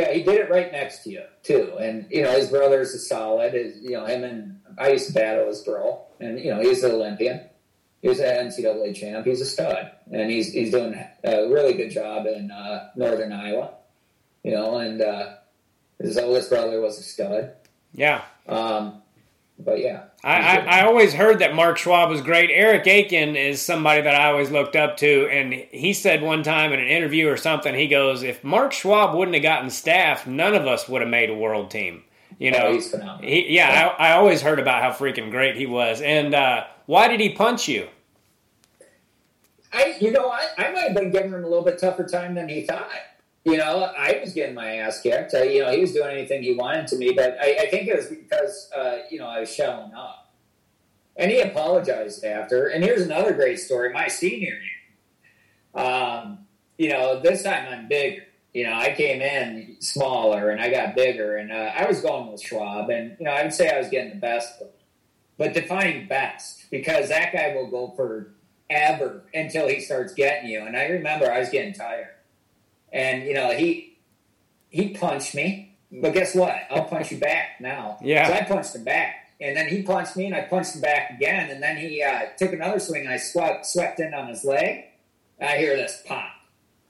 [0.00, 2.98] Yeah, he did it right next to you too, and you know his brother's a
[2.98, 3.54] solid.
[3.54, 6.82] His, you know him and I used to battle his bro, and you know he's
[6.82, 7.40] an Olympian.
[8.02, 9.26] He was an NCAA champ.
[9.26, 10.94] He's a stud, and he's he's doing
[11.24, 13.74] a really good job in uh, Northern Iowa.
[14.42, 15.34] You know, and uh,
[15.98, 17.52] his oldest brother was a stud.
[17.94, 18.22] Yeah.
[18.46, 19.02] Um,
[19.58, 22.50] but yeah, I, I, I always heard that Mark Schwab was great.
[22.52, 26.72] Eric Akin is somebody that I always looked up to, and he said one time
[26.72, 30.54] in an interview or something, he goes, "If Mark Schwab wouldn't have gotten staph, none
[30.54, 32.02] of us would have made a world team."
[32.38, 33.28] You know, Oh, he's phenomenal.
[33.28, 36.02] He, yeah, I, I always heard about how freaking great he was.
[36.02, 37.88] And uh, why did he punch you?
[39.72, 42.34] I, you know, I, I might have been giving him a little bit tougher time
[42.34, 42.88] than he thought.
[43.46, 45.32] You know, I was getting my ass kicked.
[45.32, 47.86] I, you know, he was doing anything he wanted to me, but I, I think
[47.86, 50.34] it was because, uh, you know, I was showing up.
[51.16, 52.66] And he apologized after.
[52.66, 53.92] And here's another great story.
[53.92, 56.38] My senior year, um,
[56.76, 58.24] you know, this time I'm bigger.
[58.52, 62.32] You know, I came in smaller and I got bigger, and uh, I was going
[62.32, 64.68] with Schwab, and you know, I would say I was getting the best of.
[65.38, 68.32] But define best because that guy will go for
[68.70, 70.66] ever until he starts getting you.
[70.66, 72.15] And I remember I was getting tired.
[72.92, 73.98] And you know, he
[74.68, 75.76] he punched me.
[75.90, 76.54] But guess what?
[76.70, 77.98] I'll punch you back now.
[78.02, 78.26] Yeah.
[78.26, 79.14] So I punched him back.
[79.40, 81.50] And then he punched me and I punched him back again.
[81.50, 84.84] And then he uh, took another swing and I swept swept in on his leg.
[85.40, 86.30] I hear this pop.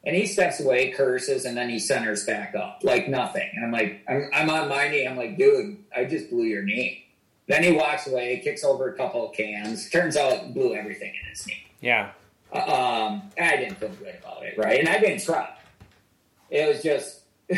[0.05, 3.49] And he steps away, curses, and then he centers back up like nothing.
[3.55, 5.05] And I'm like, I'm, I'm on my knee.
[5.05, 7.07] I'm like, dude, I just blew your knee.
[7.49, 9.91] Then he walks away, kicks over a couple of cans.
[9.91, 11.67] Turns out it blew everything in his knee.
[11.81, 12.11] Yeah.
[12.53, 14.79] Um, I didn't feel good about it, right?
[14.79, 15.53] And I didn't try.
[16.51, 17.23] It was just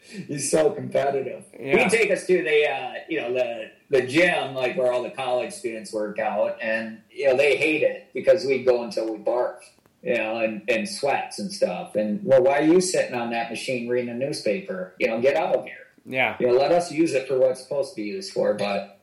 [0.00, 1.44] he's so competitive.
[1.58, 1.78] Yeah.
[1.84, 5.10] He'd take us to the uh, you know the the gym like where all the
[5.10, 9.18] college students work out, and you know they hate it because we'd go until we
[9.18, 9.64] barked,
[10.02, 11.94] you know, and, and sweats and stuff.
[11.96, 14.94] And well, why are you sitting on that machine reading a newspaper?
[14.98, 16.36] You know, get out of here Yeah.
[16.40, 18.54] you know, let us use it for what it's supposed to be used for.
[18.54, 18.97] But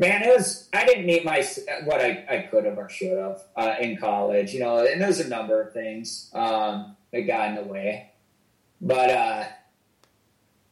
[0.00, 1.46] man, it was I didn't meet my
[1.84, 4.52] what I, I could have or should have uh, in college.
[4.52, 8.10] You know, and there's a number of things um, that got in the way,
[8.80, 9.44] but uh,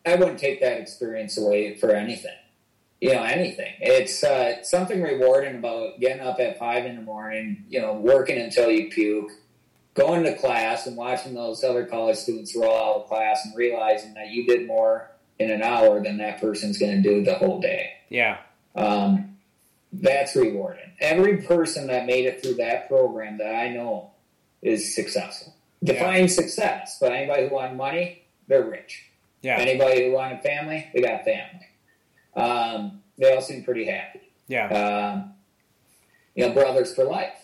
[0.04, 2.34] I wouldn't take that experience away for anything.
[3.00, 3.74] You know, anything.
[3.78, 7.64] It's uh, something rewarding about getting up at five in the morning.
[7.68, 9.30] You know, working until you puke.
[9.94, 14.14] Going to class and watching those other college students roll out of class and realizing
[14.14, 15.10] that you did more
[15.40, 17.94] in an hour than that person's going to do the whole day.
[18.08, 18.38] Yeah.
[18.78, 19.36] Um,
[19.92, 20.92] that's rewarding.
[21.00, 24.10] Every person that made it through that program that I know
[24.62, 25.54] is successful.
[25.82, 29.04] Define success, but anybody who wanted money, they're rich.
[29.42, 29.56] Yeah.
[29.58, 31.66] Anybody who wanted family, they got family.
[32.34, 34.20] Um, they all seem pretty happy.
[34.48, 34.68] Yeah.
[34.68, 35.34] Um,
[36.34, 37.34] you know, brothers for life.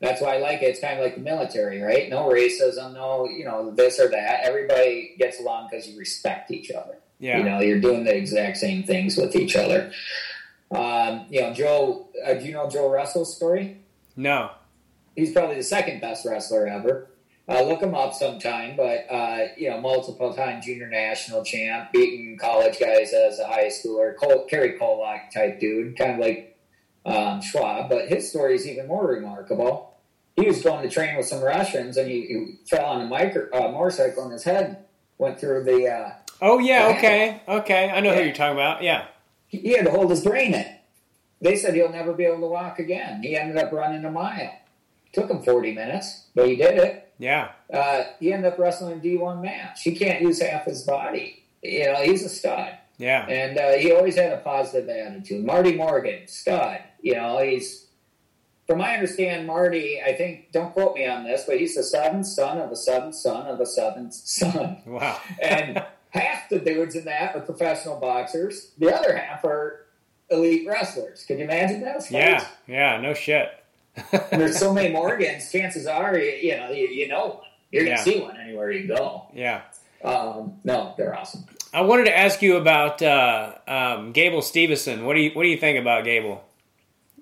[0.00, 0.66] That's why I like it.
[0.66, 2.10] It's kind of like the military, right?
[2.10, 4.44] No racism, no, you know, this or that.
[4.44, 6.96] Everybody gets along because you respect each other.
[7.20, 7.38] Yeah.
[7.38, 9.92] You know, you're doing the exact same things with each other.
[10.74, 13.78] Um, you know, Joe, uh, do you know Joe Russell's story?
[14.16, 14.50] No.
[15.14, 17.08] He's probably the second best wrestler ever.
[17.48, 22.38] Uh, look him up sometime, but uh, you know, multiple time junior national champ, beating
[22.38, 26.56] college guys as a high schooler, Col- Cary Kolat type dude, kind of like
[27.04, 27.90] um, Schwab.
[27.90, 29.96] But his story is even more remarkable.
[30.36, 33.48] he was going to train with some Russians, and he, he fell on a micro,
[33.52, 34.84] uh, motorcycle, and his head
[35.18, 35.88] went through the.
[35.88, 38.18] Uh, oh yeah, okay, okay, I know yeah.
[38.18, 38.84] who you're talking about.
[38.84, 39.06] Yeah,
[39.52, 40.66] he, had to hold his brain in.
[41.40, 43.22] They said he'll never be able to walk again.
[43.22, 44.52] He ended up running a mile.
[45.12, 47.12] Took him 40 minutes, but he did it.
[47.18, 47.50] Yeah.
[47.72, 49.82] Uh, he ended up wrestling a D1 match.
[49.82, 51.44] He can't use half his body.
[51.62, 52.78] You know, he's a stud.
[52.96, 53.26] Yeah.
[53.26, 55.44] And uh, he always had a positive attitude.
[55.44, 56.80] Marty Morgan, stud.
[57.02, 57.86] You know, he's,
[58.66, 62.26] from my understand, Marty, I think, don't quote me on this, but he's the seventh
[62.26, 64.78] son of the seventh son of the seventh son.
[64.86, 65.20] Wow.
[65.42, 68.70] and half the dudes in that are professional boxers.
[68.78, 69.86] The other half are
[70.30, 71.24] elite wrestlers.
[71.24, 72.10] Can you imagine that?
[72.10, 73.48] Yeah, yeah, no shit.
[74.30, 75.50] there's so many Morgans.
[75.50, 77.42] Chances are, you, you know, you, you, know.
[77.70, 79.26] You're gonna see one anywhere you go.
[79.34, 79.62] Yeah.
[80.04, 81.44] Um, no, they're awesome.
[81.72, 85.04] I wanted to ask you about uh, um, Gable Steveson.
[85.04, 86.44] What do you What do you think about Gable?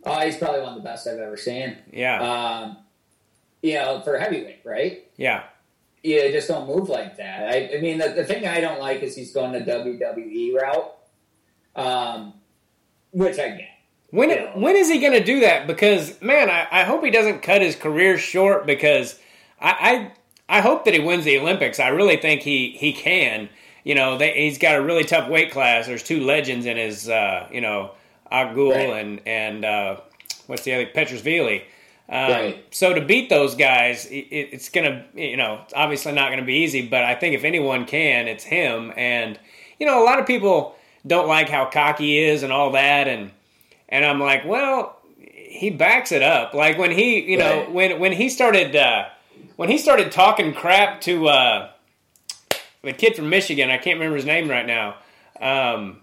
[0.05, 1.77] Oh, he's probably one of the best I've ever seen.
[1.93, 2.21] Yeah.
[2.21, 2.79] Um,
[3.63, 5.07] you know, for heavyweight, right?
[5.17, 5.45] Yeah.
[6.03, 7.49] Yeah, just don't move like that.
[7.49, 10.97] I, I mean, the, the, thing I don't like is he's going the WWE route,
[11.77, 12.35] um,
[13.11, 13.69] which I get.
[14.11, 15.67] When when is he going to do that?
[15.67, 18.67] Because man, I, I hope he doesn't cut his career short.
[18.67, 19.19] Because
[19.61, 20.13] I,
[20.49, 21.79] I, I hope that he wins the Olympics.
[21.79, 23.49] I really think he he can.
[23.85, 25.87] You know, they, he's got a really tough weight class.
[25.87, 27.09] There's two legends in his.
[27.09, 27.93] Uh, you know,
[28.33, 29.05] Akgul right.
[29.05, 30.01] and and uh,
[30.47, 31.63] what's the other Petriashvili.
[32.11, 32.65] Um, right.
[32.73, 36.87] So to beat those guys, it, it's gonna, you know, obviously not gonna be easy.
[36.87, 38.93] But I think if anyone can, it's him.
[38.97, 39.39] And
[39.79, 40.75] you know, a lot of people
[41.07, 43.31] don't like how cocky he is and all that, and
[43.89, 46.53] and I'm like, well, he backs it up.
[46.53, 49.07] Like when he, you know, when when he started uh,
[49.57, 51.71] when he started talking crap to uh,
[52.83, 54.97] the kid from Michigan, I can't remember his name right now.
[55.41, 56.01] Um,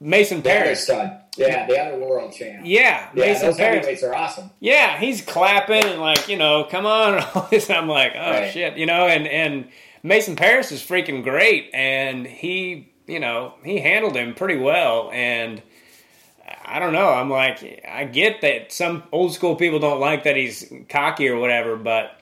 [0.00, 0.88] Mason Parris.
[1.36, 2.62] Yeah, the other world champ.
[2.64, 4.50] Yeah, yeah Mason those heavyweights are awesome.
[4.60, 7.70] Yeah, he's clapping and like you know, come on, and all this.
[7.70, 8.52] I'm like, oh right.
[8.52, 9.68] shit, you know, and and
[10.02, 15.62] Mason Parris is freaking great, and he, you know, he handled him pretty well, and
[16.64, 17.08] I don't know.
[17.08, 21.38] I'm like, I get that some old school people don't like that he's cocky or
[21.38, 22.20] whatever, but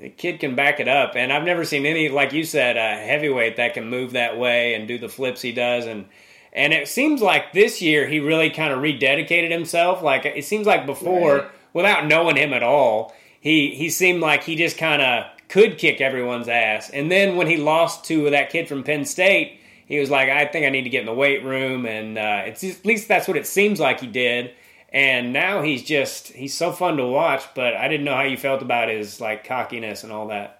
[0.00, 1.16] the kid can back it up.
[1.16, 4.74] And I've never seen any, like you said, a heavyweight that can move that way
[4.74, 5.86] and do the flips he does.
[5.86, 6.06] And
[6.54, 10.02] and it seems like this year he really kind of rededicated himself.
[10.02, 11.50] Like it seems like before, right.
[11.72, 16.00] without knowing him at all, he he seemed like he just kind of could kick
[16.00, 16.90] everyone's ass.
[16.90, 20.46] And then when he lost to that kid from Penn State he was like, I
[20.46, 23.28] think I need to get in the weight room, and uh, it's at least that's
[23.28, 24.52] what it seems like he did.
[24.90, 27.42] And now he's just he's so fun to watch.
[27.54, 30.53] But I didn't know how you felt about his like cockiness and all that.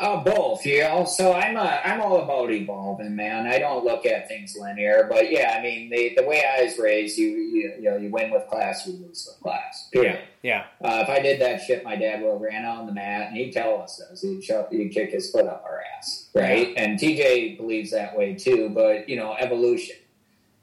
[0.00, 1.04] Uh, both, you know.
[1.04, 3.46] So I'm a, I'm all about evolving, man.
[3.46, 6.78] I don't look at things linear, but yeah, I mean the the way I was
[6.78, 9.88] raised, you you, you know, you win with class, you lose with class.
[9.92, 10.20] Period.
[10.42, 10.64] Yeah.
[10.80, 10.88] yeah.
[10.88, 13.28] Uh, if I did that shit, my dad would have ran out on the mat
[13.28, 14.22] and he'd tell us this.
[14.22, 16.70] He'd show, he'd kick his foot up our ass, right?
[16.70, 16.82] Yeah.
[16.82, 18.70] And TJ believes that way too.
[18.70, 19.96] But you know, evolution.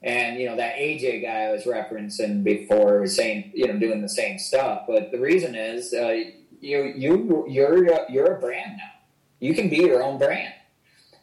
[0.04, 4.02] And you know that AJ guy I was referencing before was saying, you know, doing
[4.02, 4.86] the same stuff.
[4.88, 6.24] But the reason is, uh,
[6.60, 9.01] you you you're you're a brand now
[9.42, 10.54] you can be your own brand.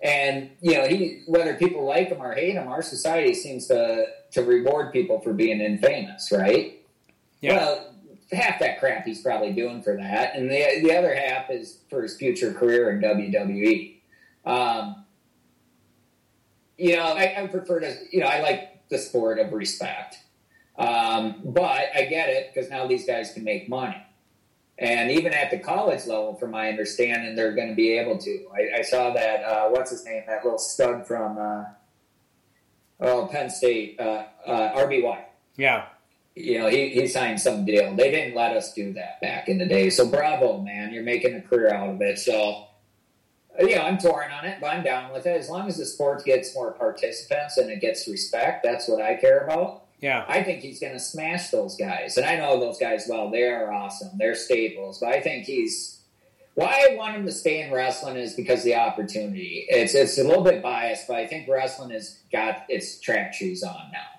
[0.02, 4.04] And you know, he whether people like him or hate him, our society seems to
[4.32, 6.78] to reward people for being infamous, right?
[7.40, 7.56] Yeah.
[7.56, 7.94] Well,
[8.30, 12.02] half that crap he's probably doing for that, and the the other half is for
[12.02, 13.96] his future career in WWE.
[14.44, 15.04] Um,
[16.76, 20.16] you know, I, I, prefer to, you know, I like the sport of respect,
[20.78, 24.00] um, but I get it because now these guys can make money.
[24.78, 28.46] And even at the college level, from my understanding, they're going to be able to.
[28.54, 31.64] I, I saw that, uh, what's his name, that little stud from uh,
[33.00, 35.24] oh, Penn State, uh, uh RBY.
[35.56, 35.86] Yeah.
[36.36, 37.96] You know, he, he signed some deal.
[37.96, 39.90] They didn't let us do that back in the day.
[39.90, 40.92] So bravo, man.
[40.92, 42.20] You're making a career out of it.
[42.20, 42.66] So,
[43.58, 45.36] you know, I'm touring on it, but I'm down with it.
[45.36, 49.16] As long as the sport gets more participants and it gets respect, that's what I
[49.16, 49.87] care about.
[50.00, 50.24] Yeah.
[50.28, 52.16] I think he's going to smash those guys.
[52.16, 53.30] And I know those guys well.
[53.30, 54.10] They are awesome.
[54.16, 55.00] They're staples.
[55.00, 55.96] But I think he's.
[56.54, 59.66] Why I want him to stay in wrestling is because the opportunity.
[59.68, 63.62] It's it's a little bit biased, but I think wrestling has got its track shoes
[63.62, 64.18] on now.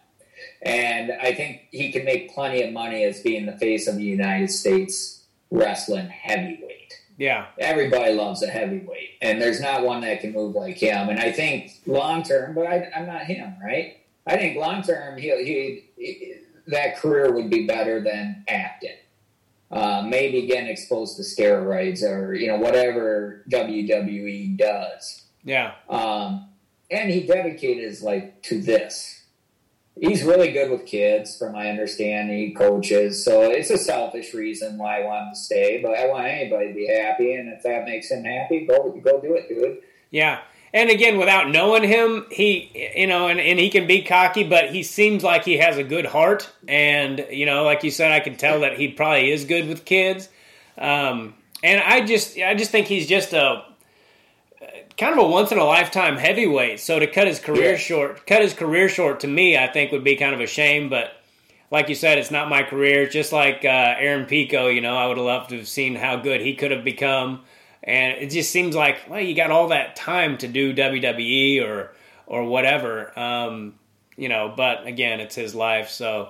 [0.61, 4.03] And I think he can make plenty of money as being the face of the
[4.03, 6.93] United States wrestling heavyweight.
[7.17, 7.47] Yeah.
[7.57, 9.17] Everybody loves a heavyweight.
[9.21, 11.09] And there's not one that can move like him.
[11.09, 13.98] And I think long term, but I, I'm not him, right?
[14.29, 16.35] I think long term, he, he, he,
[16.67, 18.95] that career would be better than acting.
[19.71, 25.25] Uh, maybe getting exposed to steroids or you know whatever WWE does.
[25.43, 25.73] Yeah.
[25.89, 26.49] Um,
[26.91, 29.23] and he dedicated his life to this.
[29.99, 32.37] he's really good with kids, from my understanding.
[32.37, 35.81] He coaches, so it's a selfish reason why I want him to stay.
[35.81, 39.21] But I want anybody to be happy, and if that makes him happy, go go
[39.21, 39.79] do it, dude.
[40.11, 40.41] Yeah.
[40.73, 44.69] And again, without knowing him, he, you know, and, and he can be cocky, but
[44.69, 46.51] he seems like he has a good heart.
[46.67, 49.85] And, you know, like you said, I can tell that he probably is good with
[49.85, 50.29] kids.
[50.77, 51.33] Um,
[51.63, 53.63] and I just, I just think he's just a
[54.99, 56.79] kind of a once in a lifetime heavyweight.
[56.79, 57.77] So to cut his career yeah.
[57.77, 60.89] short, cut his career short to me, I think would be kind of a shame.
[60.89, 61.13] But
[61.71, 63.07] like you said, it's not my career.
[63.07, 66.17] Just like uh, Aaron Pico, you know, I would have loved to have seen how
[66.17, 67.41] good he could have become
[67.83, 71.91] and it just seems like well you got all that time to do WWE or
[72.27, 73.75] or whatever um,
[74.17, 76.29] you know but again it's his life so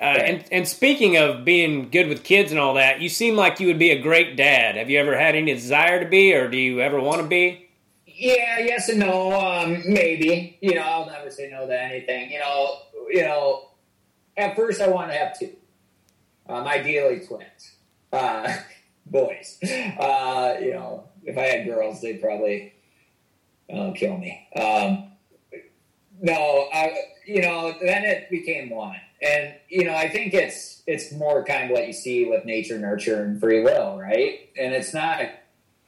[0.00, 3.60] uh, and and speaking of being good with kids and all that you seem like
[3.60, 4.76] you would be a great dad.
[4.76, 7.68] Have you ever had any desire to be or do you ever want to be?
[8.06, 10.58] Yeah yes and no um, maybe.
[10.60, 12.30] You know I'll never say no to anything.
[12.32, 12.78] You know
[13.08, 13.68] you know
[14.36, 15.54] at first I want to have two
[16.48, 17.76] um, ideally twins.
[18.12, 18.52] Uh,
[19.06, 19.58] boys.
[19.62, 22.74] Uh, you know, if I had girls, they'd probably
[23.72, 24.48] uh, kill me.
[24.56, 25.10] Um,
[26.20, 26.94] no, I,
[27.26, 31.64] you know, then it became one, and you know, I think it's it's more kind
[31.64, 34.48] of what you see with nature, nurture, and free will, right?
[34.58, 35.20] And it's not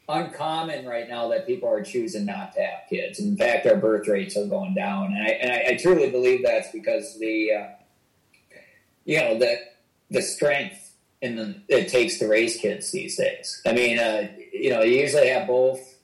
[0.08, 3.18] uncommon right now that people are choosing not to have kids.
[3.18, 6.42] In fact, our birth rates are going down, and I, and I, I truly believe
[6.44, 7.66] that's because the, uh,
[9.04, 9.58] you know, the
[10.10, 10.85] the strength
[11.34, 13.60] the, it takes to raise kids these days.
[13.66, 15.96] I mean, uh, you know, you usually have both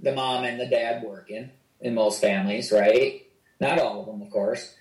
[0.00, 3.22] the mom and the dad working in most families, right?
[3.60, 4.74] Not all of them, of course.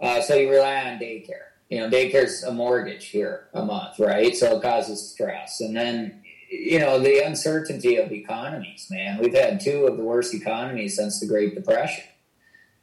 [0.00, 1.48] Uh, so you rely on daycare.
[1.70, 4.36] You know, daycare's a mortgage here a month, right?
[4.36, 5.60] So it causes stress.
[5.60, 9.18] And then, you know, the uncertainty of economies, man.
[9.18, 12.04] We've had two of the worst economies since the Great Depression.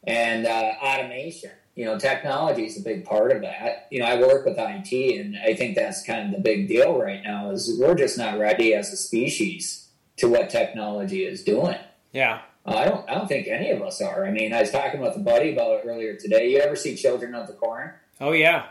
[0.05, 3.87] And uh, automation you know, technology is a big part of that.
[3.89, 6.99] You know, I work with IT, and I think that's kind of the big deal
[6.99, 9.87] right now is we're just not ready as a species
[10.17, 11.77] to what technology is doing.
[12.11, 12.41] Yeah.
[12.65, 13.09] Uh, I don't.
[13.09, 14.25] I don't think any of us are.
[14.25, 16.49] I mean, I was talking with a buddy about it earlier today.
[16.51, 17.93] You ever see Children of the Corn?
[18.19, 18.65] Oh yeah,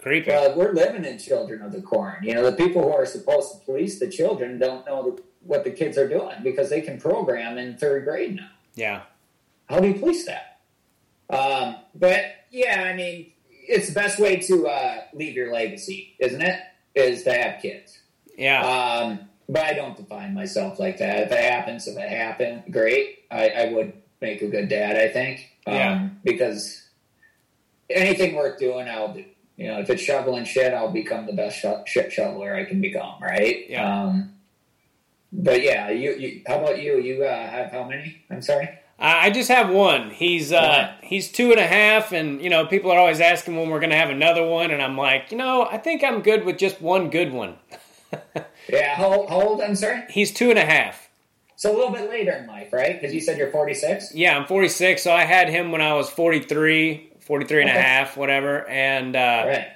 [0.00, 0.30] creepy.
[0.30, 2.24] Well, we're living in Children of the Corn.
[2.24, 5.64] You know, the people who are supposed to police the children don't know the, what
[5.64, 8.48] the kids are doing because they can program in third grade now.
[8.74, 9.02] Yeah.
[9.68, 10.60] How do you police that?
[11.28, 16.40] Um, but yeah, I mean, it's the best way to uh, leave your legacy, isn't
[16.40, 16.60] it?
[16.94, 17.98] Is to have kids.
[18.36, 18.62] Yeah.
[18.62, 21.20] Um, but I don't define myself like that.
[21.20, 23.20] If it happens, if it happened, great.
[23.30, 25.50] I, I would make a good dad, I think.
[25.66, 26.08] Um, yeah.
[26.24, 26.88] Because
[27.88, 29.24] anything worth doing, I'll do.
[29.56, 32.80] You know, if it's shoveling shit, I'll become the best sh- shit shoveler I can
[32.80, 33.68] become, right?
[33.68, 34.02] Yeah.
[34.04, 34.34] Um,
[35.32, 36.98] but yeah, you, you, How about you?
[37.00, 38.22] You uh, have how many?
[38.30, 38.78] I'm sorry.
[39.00, 40.10] I just have one.
[40.10, 43.70] He's uh, he's two and a half, and you know people are always asking when
[43.70, 46.44] we're going to have another one, and I'm like, you know, I think I'm good
[46.44, 47.56] with just one good one.
[48.68, 49.60] yeah, how, how old?
[49.60, 50.02] I'm sorry.
[50.10, 51.08] He's two and a half.
[51.54, 53.00] So a little bit later in life, right?
[53.00, 54.14] Because you said you're 46.
[54.14, 55.02] Yeah, I'm 46.
[55.02, 57.78] So I had him when I was 43, 43 and okay.
[57.78, 59.68] a half, whatever, and uh, right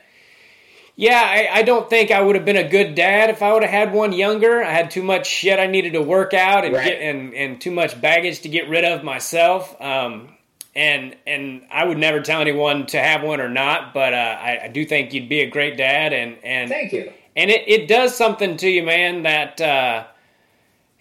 [0.97, 3.63] yeah, I, I, don't think I would have been a good dad if I would
[3.63, 4.63] have had one younger.
[4.63, 6.85] I had too much shit I needed to work out and right.
[6.85, 9.81] get and, and too much baggage to get rid of myself.
[9.81, 10.37] Um,
[10.75, 14.65] and and I would never tell anyone to have one or not, but uh, I,
[14.65, 16.13] I, do think you'd be a great dad.
[16.13, 17.13] And and thank you.
[17.37, 19.23] And it, it does something to you, man.
[19.23, 20.05] That uh,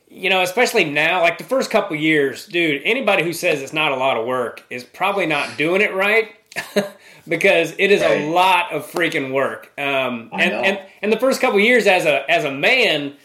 [0.10, 2.82] you know, especially now, like the first couple years, dude.
[2.84, 6.36] Anybody who says it's not a lot of work is probably not doing it right.
[7.28, 8.22] because it is right.
[8.22, 9.72] a lot of freaking work.
[9.78, 13.16] Um, and, and and the first couple years as a as a man,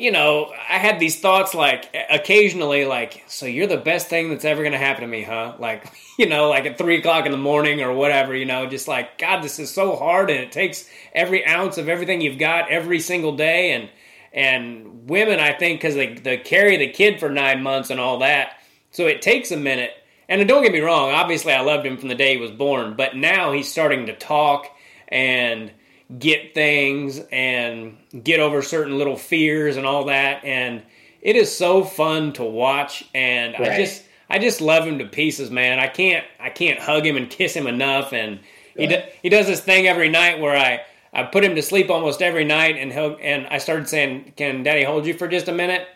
[0.00, 4.46] you know, I had these thoughts like occasionally, like, so you're the best thing that's
[4.46, 5.56] ever going to happen to me, huh?
[5.58, 5.84] Like,
[6.18, 9.18] you know, like at three o'clock in the morning or whatever, you know, just like,
[9.18, 13.00] God, this is so hard and it takes every ounce of everything you've got every
[13.00, 13.72] single day.
[13.72, 13.90] And,
[14.32, 18.20] and women, I think, because they, they carry the kid for nine months and all
[18.20, 18.54] that.
[18.92, 19.92] So it takes a minute
[20.30, 22.94] and don't get me wrong, obviously I loved him from the day he was born,
[22.96, 24.66] but now he's starting to talk
[25.08, 25.70] and
[26.18, 30.82] get things and get over certain little fears and all that and
[31.22, 33.72] it is so fun to watch and right.
[33.72, 35.78] I just I just love him to pieces, man.
[35.78, 38.40] I can't I can't hug him and kiss him enough and
[38.76, 40.80] he do, he does this thing every night where I
[41.12, 44.62] I put him to sleep almost every night and he and I started saying, "Can
[44.62, 45.86] daddy hold you for just a minute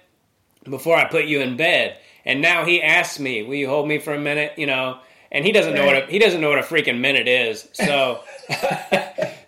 [0.65, 3.99] before I put you in bed?" And now he asks me, "Will you hold me
[3.99, 4.99] for a minute?" You know,
[5.31, 5.81] and he doesn't right.
[5.81, 7.69] know what a, he doesn't know what a freaking minute is.
[7.73, 8.21] So,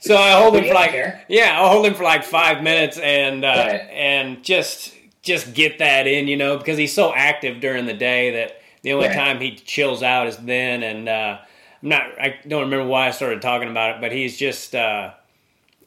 [0.00, 0.92] so I hold him for like
[1.28, 3.80] yeah, I'll hold him for like five minutes and uh, right.
[3.90, 4.92] and just
[5.22, 8.92] just get that in, you know, because he's so active during the day that the
[8.92, 9.16] only right.
[9.16, 10.82] time he chills out is then.
[10.82, 11.38] And uh,
[11.82, 15.12] not I don't remember why I started talking about it, but he's just uh,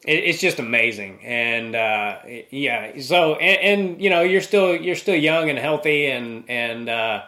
[0.04, 2.18] it's just amazing, and uh,
[2.50, 2.98] yeah.
[3.00, 7.22] So and, and, you know you're still you're still young and healthy, and and uh,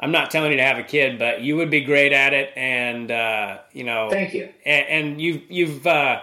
[0.00, 2.52] I'm not telling you to have a kid, but you would be great at it,
[2.56, 4.08] and uh, you know.
[4.10, 4.48] Thank you.
[4.66, 6.20] And, and you've you've uh,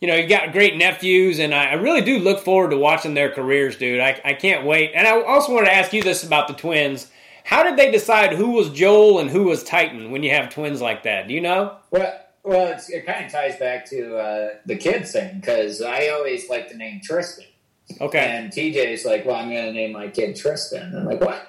[0.00, 3.14] you know, you've got great nephews, and I, I, really do look forward to watching
[3.14, 4.00] their careers, dude.
[4.00, 4.92] I, I can't wait.
[4.94, 7.10] And I also wanted to ask you this about the twins.
[7.44, 10.82] How did they decide who was Joel and who was Titan when you have twins
[10.82, 11.28] like that?
[11.28, 11.76] Do you know?
[11.90, 16.48] Well, well, it kind of ties back to uh, the kids thing because I always
[16.48, 17.46] like the name Tristan.
[18.00, 18.18] Okay.
[18.18, 21.44] And TJ's like, "Well, I'm going to name my kid Tristan." And I'm like, "What?"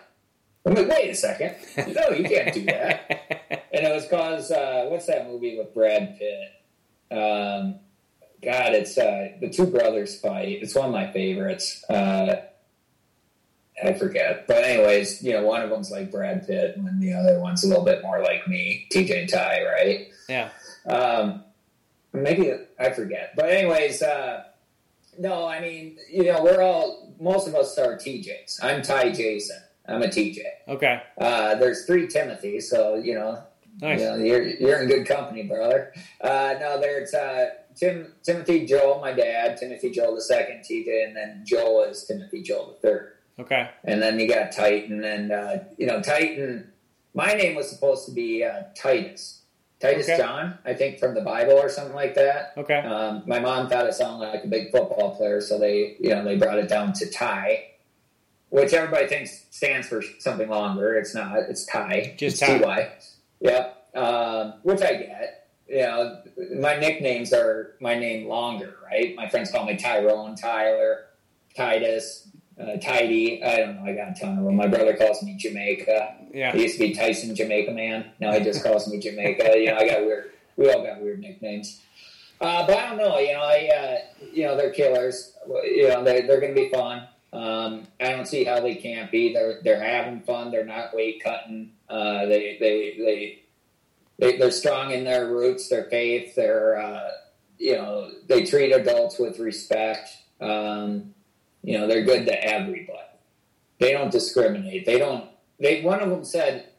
[0.66, 1.56] I'm like, "Wait a second!
[1.94, 6.18] No, you can't do that." and it was cause uh, what's that movie with Brad
[6.18, 7.16] Pitt?
[7.16, 7.76] Um,
[8.44, 10.60] God, it's uh, the two brothers fight.
[10.64, 11.84] It's one of my favorites.
[11.88, 12.38] Uh,
[13.84, 17.40] I forget, but anyways, you know, one of them's like Brad Pitt, and the other
[17.40, 20.08] one's a little bit more like me, TJ Ty, right?
[20.28, 20.50] Yeah.
[20.88, 21.44] Um,
[22.12, 24.46] maybe I forget, but anyways, uh,
[25.20, 28.64] no, I mean, you know, we're all most of us are TJs.
[28.64, 29.58] I'm Ty Jason.
[29.88, 30.40] I'm a TJ.
[30.68, 31.02] Okay.
[31.18, 33.44] Uh, there's three Timothy, so you know,
[33.82, 34.00] nice.
[34.00, 35.94] you know, you're you're in good company, brother.
[36.22, 41.16] Uh, no, there's uh, Tim Timothy Joel, my dad, Timothy Joel the second, TJ, and
[41.16, 43.14] then Joel is Timothy Joel the third.
[43.40, 43.70] Okay.
[43.84, 46.72] And then you got Titan, and uh, you know Titan.
[47.14, 49.42] My name was supposed to be uh, Titus,
[49.80, 50.18] Titus okay.
[50.18, 52.54] John, I think from the Bible or something like that.
[52.58, 52.80] Okay.
[52.80, 56.24] Um, my mom thought it sounded like a big football player, so they you know
[56.24, 57.66] they brought it down to Ty,
[58.50, 60.96] which everybody thinks stands for something longer.
[60.96, 61.38] It's not.
[61.50, 62.16] It's Ty.
[62.18, 62.58] Just Ty.
[62.58, 62.92] T-Y.
[63.42, 63.74] Yep.
[63.96, 65.38] Um, which I get
[65.68, 66.22] you know,
[66.56, 69.16] my nicknames are my name longer, right?
[69.16, 71.06] My friends call me Tyrone, Tyler,
[71.56, 73.44] Titus, uh, Tidy.
[73.44, 73.92] I don't know.
[73.92, 74.56] I got a ton of them.
[74.56, 76.16] My brother calls me Jamaica.
[76.34, 76.52] Yeah.
[76.54, 78.12] He used to be Tyson Jamaica Man.
[78.20, 79.54] Now he just calls me Jamaica.
[79.58, 80.32] You know, I got weird.
[80.56, 81.82] We all got weird nicknames.
[82.40, 83.18] Uh, but I don't know.
[83.18, 83.98] You know, I uh,
[84.34, 85.34] you know they're killers.
[85.48, 87.08] You know, they they're going to be fun.
[87.34, 89.34] Um, I don't see how they can't be.
[89.34, 90.52] They're they're having fun.
[90.52, 91.72] They're not weight cutting.
[91.90, 92.98] Uh, they they
[94.20, 96.36] they they, are strong in their roots, their faith.
[96.36, 97.10] They're uh,
[97.58, 100.10] you know they treat adults with respect.
[100.40, 101.16] Um,
[101.64, 103.00] you know they're good to everybody.
[103.80, 104.86] They don't discriminate.
[104.86, 105.26] They don't.
[105.60, 106.70] They one of them said,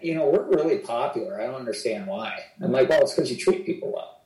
[0.00, 1.40] you know, we're really popular.
[1.40, 2.38] I don't understand why.
[2.62, 4.20] I'm like, well, it's because you treat people well.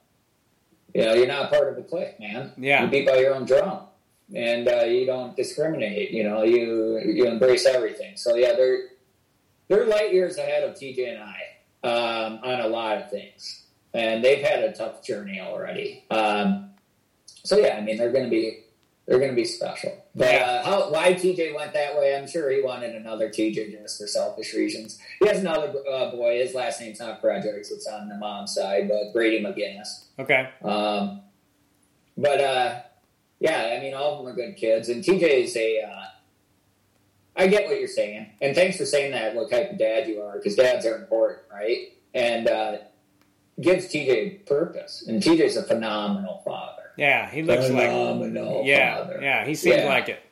[0.94, 2.52] You know, you're not part of the clique, man.
[2.56, 2.84] Yeah.
[2.84, 3.84] You beat by your own drum,
[4.34, 6.10] and uh, you don't discriminate.
[6.10, 8.16] You know, you you embrace everything.
[8.16, 8.88] So yeah, they're
[9.68, 13.64] they're light years ahead of TJ and I um, on a lot of things,
[13.94, 16.04] and they've had a tough journey already.
[16.10, 16.70] Um,
[17.26, 18.61] so yeah, I mean they're going to be
[19.06, 19.92] they're going to be special.
[20.14, 23.98] But uh, how, why TJ went that way, I'm sure he wanted another TJ just
[23.98, 24.98] for selfish reasons.
[25.18, 26.38] He has another uh, boy.
[26.38, 27.70] His last name's not Fredericks.
[27.70, 30.04] It's on the mom's side, but Brady McGinnis.
[30.18, 30.48] Okay.
[30.62, 31.22] Um,
[32.16, 32.80] but uh,
[33.40, 36.04] yeah, I mean all of them are good kids, and TJ is a uh,
[37.34, 39.34] I get what you're saying, and thanks for saying that.
[39.34, 41.88] What type of dad you are, because dads are important, right?
[42.14, 42.76] And uh,
[43.60, 46.81] gives TJ purpose, and TJ's a phenomenal father.
[46.96, 49.18] Yeah, he looks phenomenal like yeah, father.
[49.22, 49.44] yeah.
[49.46, 49.88] He seems yeah.
[49.88, 50.22] like it.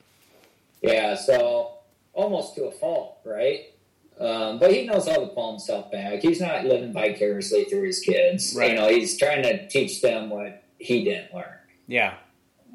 [0.82, 1.78] Yeah, so
[2.12, 3.72] almost to a fault, right?
[4.18, 6.20] Um, but he knows how to pull himself back.
[6.20, 8.54] He's not living vicariously through his kids.
[8.56, 8.70] Right.
[8.70, 11.56] You know, he's trying to teach them what he didn't learn.
[11.86, 12.14] Yeah.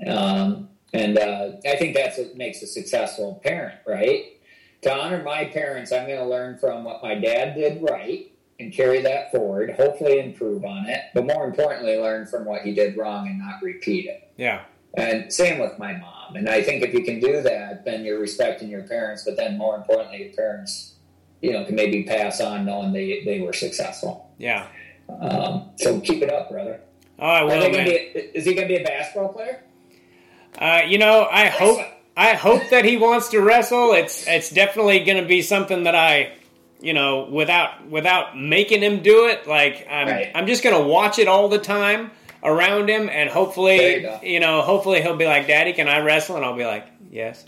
[0.07, 4.25] Um, and uh, I think that's what makes a successful parent, right?
[4.81, 8.73] To honor my parents, I'm going to learn from what my dad did right and
[8.73, 12.97] carry that forward, hopefully improve on it, but more importantly, learn from what he did
[12.97, 14.31] wrong and not repeat it.
[14.37, 14.63] Yeah.
[14.93, 16.35] And same with my mom.
[16.35, 19.57] And I think if you can do that, then you're respecting your parents, but then
[19.57, 20.95] more importantly, your parents,
[21.41, 24.31] you know, can maybe pass on knowing they, they were successful.
[24.37, 24.67] Yeah.
[25.21, 26.79] Um, so keep it up, brother.
[27.19, 29.63] All right, well, be, is he going to be a basketball player?
[30.57, 31.79] Uh, you know, I hope
[32.17, 33.93] I hope that he wants to wrestle.
[33.93, 36.33] It's it's definitely going to be something that I,
[36.81, 39.47] you know, without without making him do it.
[39.47, 40.31] Like I'm Right.
[40.35, 42.11] I'm just going to watch it all the time
[42.43, 46.35] around him, and hopefully, you you know, hopefully he'll be like, "Daddy, can I wrestle?"
[46.35, 47.45] And I'll be like, "Yes."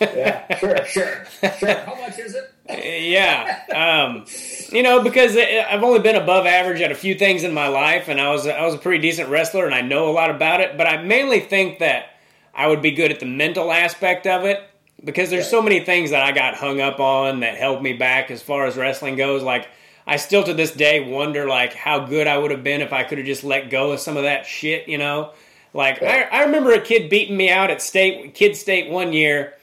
[0.00, 1.26] Yeah, sure, sure,
[1.58, 1.74] sure.
[1.74, 2.52] How much is it?
[3.04, 4.24] yeah, um,
[4.72, 8.08] you know, because I've only been above average at a few things in my life,
[8.08, 10.60] and I was I was a pretty decent wrestler, and I know a lot about
[10.60, 10.76] it.
[10.76, 12.06] But I mainly think that
[12.54, 14.60] I would be good at the mental aspect of it
[15.04, 18.30] because there's so many things that I got hung up on that held me back
[18.30, 19.42] as far as wrestling goes.
[19.42, 19.68] Like
[20.06, 23.04] I still to this day wonder like how good I would have been if I
[23.04, 25.32] could have just let go of some of that shit, you know.
[25.74, 29.54] Like I, I remember a kid beating me out at state kid state one year,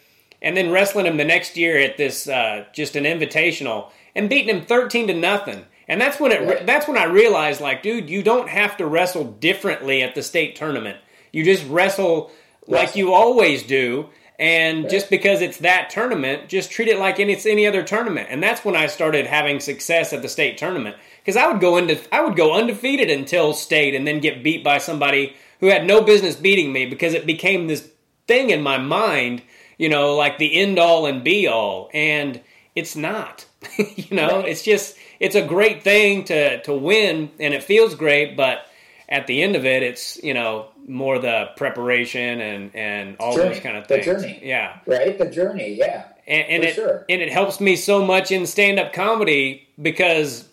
[0.42, 4.56] and then wrestling him the next year at this uh, just an invitational and beating
[4.56, 5.66] him thirteen to nothing.
[5.88, 6.66] And that's when it Right.
[6.66, 10.56] that's when I realized like dude, you don't have to wrestle differently at the state
[10.56, 10.98] tournament.
[11.32, 12.32] You just wrestle
[12.68, 14.10] like you always do.
[14.40, 14.92] And Right.
[14.92, 18.30] just because it's that tournament, just treat it like any, it's any other tournament.
[18.32, 20.96] And that's when I started having success at the state tournament.
[21.22, 24.64] Because I would go into, I would go undefeated until state, and then get beat
[24.64, 27.90] by somebody who had no business beating me because it became this
[28.28, 29.42] thing in my mind,
[29.78, 32.40] you know, like the end all and be all, and
[32.76, 33.46] it's not.
[33.78, 38.38] you know, it's just it's a great thing to to win, and it feels great,
[38.38, 38.66] but
[39.10, 43.50] at the end of it, it's you know more the preparation and and all Journey.
[43.50, 44.06] those kind of things.
[44.06, 44.40] The journey.
[44.44, 45.18] Yeah, Right?
[45.18, 46.06] The journey, yeah.
[46.28, 47.06] and, and it sure.
[47.08, 50.48] and it helps me so much in stand up comedy because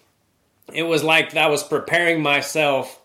[0.72, 3.00] it was like I was preparing myself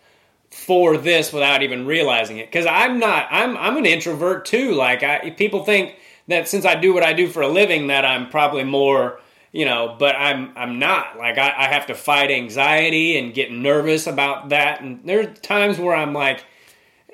[0.51, 5.01] for this without even realizing it because I'm not I'm I'm an introvert too like
[5.01, 5.95] I people think
[6.27, 9.21] that since I do what I do for a living that I'm probably more
[9.53, 13.49] you know but I'm I'm not like I, I have to fight anxiety and get
[13.49, 16.43] nervous about that and there's times where I'm like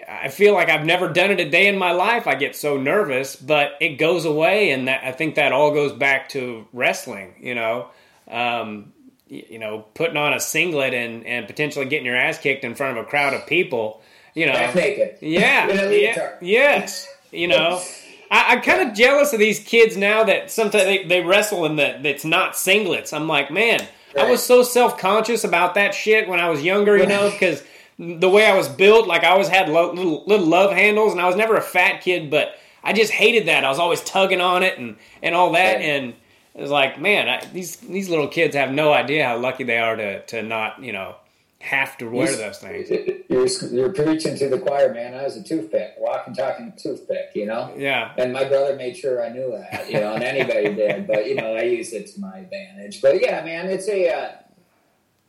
[0.07, 2.27] I feel like I've never done it a day in my life.
[2.27, 5.91] I get so nervous but it goes away and that I think that all goes
[5.93, 7.89] back to wrestling you know?
[8.29, 8.93] Um,
[9.29, 12.97] you know, putting on a singlet and, and potentially getting your ass kicked in front
[12.97, 14.01] of a crowd of people,
[14.33, 14.71] you know.
[14.73, 15.17] Naked.
[15.21, 17.81] Yeah, yeah, yes, you know.
[18.29, 21.77] I, I'm kind of jealous of these kids now that sometimes they, they wrestle in
[21.77, 23.13] that that's not singlets.
[23.13, 23.85] I'm like, man,
[24.17, 27.63] I was so self conscious about that shit when I was younger, you know, because
[27.99, 31.21] the way I was built, like I always had lo- little little love handles, and
[31.21, 33.65] I was never a fat kid, but I just hated that.
[33.65, 36.13] I was always tugging on it and and all that, and
[36.53, 39.77] it was like, man, I, these these little kids have no idea how lucky they
[39.77, 41.15] are to to not, you know,
[41.59, 42.89] have to wear those things.
[43.29, 45.13] You're, you're preaching to the choir, man.
[45.13, 47.73] I was a toothpick, walking, talking toothpick, you know?
[47.75, 51.07] Yeah, And my brother made sure I knew that, you know, and anybody did.
[51.07, 53.01] But, you know, I used it to my advantage.
[53.01, 54.09] But, yeah, man, it's a.
[54.09, 54.31] Uh,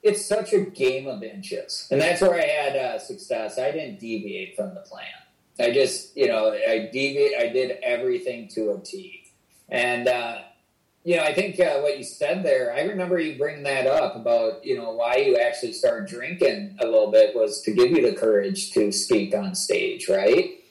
[0.02, 3.58] it's such a game of inches, and that's where I had uh, success.
[3.58, 5.06] I didn't deviate from the plan.
[5.60, 7.38] I just, you know, I deviate.
[7.38, 9.24] I did everything to a T,
[9.68, 10.38] and uh,
[11.04, 12.74] you know, I think uh, what you said there.
[12.74, 16.84] I remember you bringing that up about you know why you actually started drinking a
[16.84, 20.62] little bit was to give you the courage to speak on stage, right?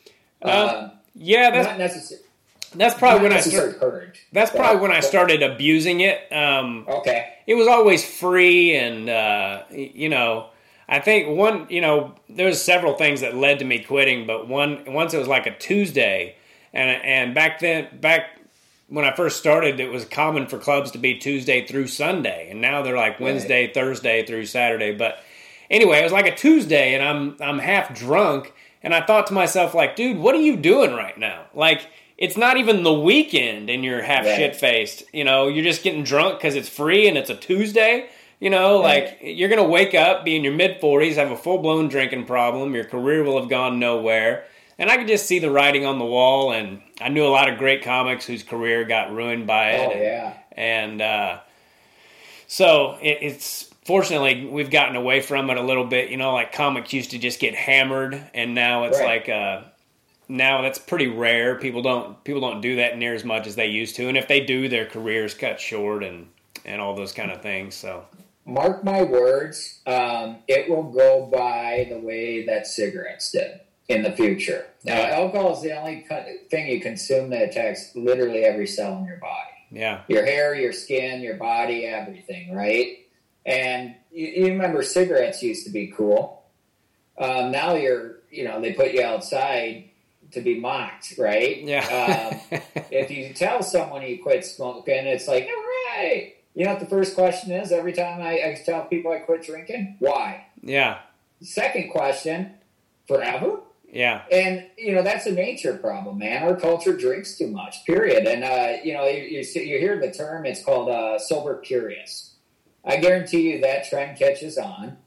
[0.41, 1.49] Uh, yeah.
[1.51, 2.26] That's not necessarily.
[2.75, 4.13] That's probably when I started.
[4.31, 6.31] That's probably but- when I started abusing it.
[6.31, 7.33] Um, Okay.
[7.47, 10.49] it was always free and uh, you know
[10.89, 14.47] i think one you know there was several things that led to me quitting but
[14.47, 16.33] one once it was like a tuesday
[16.73, 18.39] and and back then back
[18.87, 22.61] when i first started it was common for clubs to be tuesday through sunday and
[22.61, 25.19] now they're like wednesday thursday through saturday but
[25.69, 29.33] anyway it was like a tuesday and i'm i'm half drunk and i thought to
[29.33, 31.87] myself like dude what are you doing right now like
[32.17, 34.35] it's not even the weekend and you're half Right.
[34.35, 38.09] shit faced you know you're just getting drunk because it's free and it's a tuesday
[38.39, 41.87] you know like you're gonna wake up be in your mid 40s have a full-blown
[41.89, 44.45] drinking problem your career will have gone nowhere
[44.79, 47.49] and i could just see the writing on the wall and i knew a lot
[47.49, 50.33] of great comics whose career got ruined by it Oh and, yeah.
[50.53, 51.39] and uh,
[52.47, 56.09] so it, it's fortunately we've gotten away from it a little bit.
[56.09, 59.05] You know, like comics used to just get hammered, and now it's Right.
[59.05, 59.61] like uh,
[60.27, 61.55] now that's pretty rare.
[61.55, 64.27] People don't people don't do that near as much as they used to, and if
[64.27, 66.27] they do, their careers cut short and
[66.65, 67.75] and all those kind of things.
[67.75, 68.05] So
[68.45, 73.59] Mark my words, um, it will go by the way that cigarettes did
[73.89, 74.65] in the future.
[74.85, 75.17] Now, Yeah.
[75.17, 76.05] alcohol is the only
[76.49, 79.49] thing you consume that attacks literally every cell in your body.
[79.69, 82.99] yeah, your hair, your skin, your body, everything, right?
[83.45, 86.43] And you, you remember cigarettes used to be cool.
[87.17, 89.86] Um, now you're, you know, they put you outside
[90.31, 91.61] to be mocked, right?
[91.61, 92.59] yeah, Um,
[92.91, 95.63] if you tell someone you quit smoking, it's like, all
[95.97, 96.35] right.
[96.53, 99.43] You know what the first question is every time I, I tell people I quit
[99.43, 99.97] drinking?
[99.99, 100.45] Why?
[100.61, 100.99] yeah,
[101.41, 102.51] Second question,
[103.07, 103.59] forever?
[103.91, 106.43] yeah, And you know that's a nature problem, man.
[106.43, 107.85] Our culture drinks too much.
[107.85, 108.25] Period.
[108.27, 110.45] And uh, you know you, you you hear the term.
[110.45, 112.33] It's called uh, sober curious.
[112.83, 114.97] I guarantee you that trend catches on.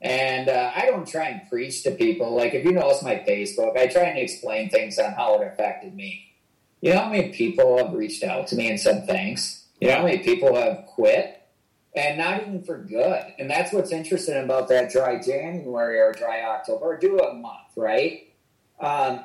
[0.00, 2.34] And uh, I don't try and preach to people.
[2.34, 5.94] Like if you notice my Facebook, I try and explain things on how it affected
[5.94, 6.32] me.
[6.80, 9.64] You know how many people have reached out to me and said thanks.
[9.80, 11.36] You know how many people have quit
[11.96, 13.24] and not even for good.
[13.38, 17.72] And that's what's interesting about that dry January or dry October, or do a month,
[17.74, 18.28] right?
[18.78, 19.24] Um,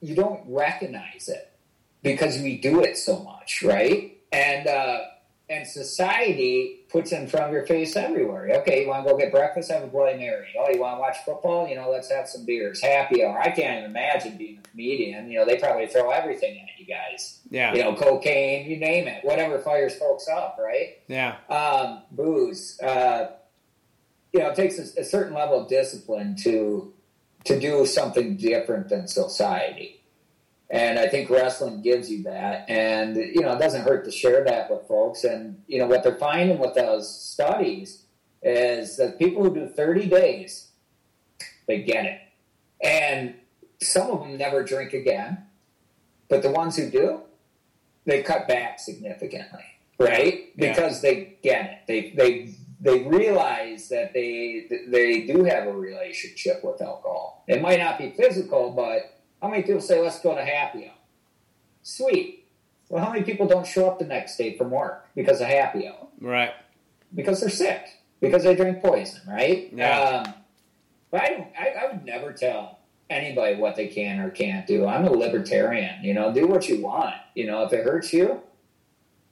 [0.00, 1.52] you don't recognize it
[2.02, 4.18] because we do it so much, right?
[4.32, 5.00] And uh,
[5.48, 8.48] and society puts in front of your face everywhere.
[8.62, 9.70] Okay, you want to go get breakfast?
[9.70, 10.48] Have a Bloody Mary.
[10.58, 11.68] Oh, you want to watch football?
[11.68, 12.82] You know, let's have some beers.
[12.82, 13.38] Happy hour.
[13.40, 15.30] I can't even imagine being a comedian.
[15.30, 17.40] You know, they probably throw everything at you guys.
[17.50, 20.98] yeah, You know, cocaine, you name it, whatever fires folks up, right?
[21.08, 22.80] yeah, um, booze.
[22.80, 23.32] Uh,
[24.32, 26.92] you know, it takes a, a certain level of discipline to
[27.44, 30.00] to do something different than society.
[30.68, 32.68] And I think wrestling gives you that.
[32.68, 35.22] And, you know, it doesn't hurt to share that with folks.
[35.24, 38.02] And, you know, what they're finding with those studies
[38.42, 40.68] is that people who do 30 days,
[41.66, 42.20] they get it.
[42.82, 43.34] And
[43.80, 45.38] some of them never drink again.
[46.28, 47.20] But the ones who do,
[48.04, 49.64] they cut back significantly,
[49.98, 50.52] right?
[50.56, 50.74] Yeah.
[50.74, 51.78] Because they get it.
[51.86, 57.42] They, they, they realize that they they do have a relationship with alcohol.
[57.48, 60.94] It might not be physical, but how many people say, let's go to happy hour?
[61.82, 62.44] Sweet.
[62.88, 65.88] Well, how many people don't show up the next day from work because of happy
[65.88, 66.06] hour?
[66.20, 66.52] Right.
[67.14, 67.86] Because they're sick.
[68.20, 69.70] Because they drink poison, right?
[69.72, 70.00] Yeah.
[70.00, 70.34] Um,
[71.10, 72.78] but I, don't, I, I would never tell
[73.10, 74.86] anybody what they can or can't do.
[74.86, 76.02] I'm a libertarian.
[76.02, 77.14] You know, do what you want.
[77.34, 78.40] You know, if it hurts you,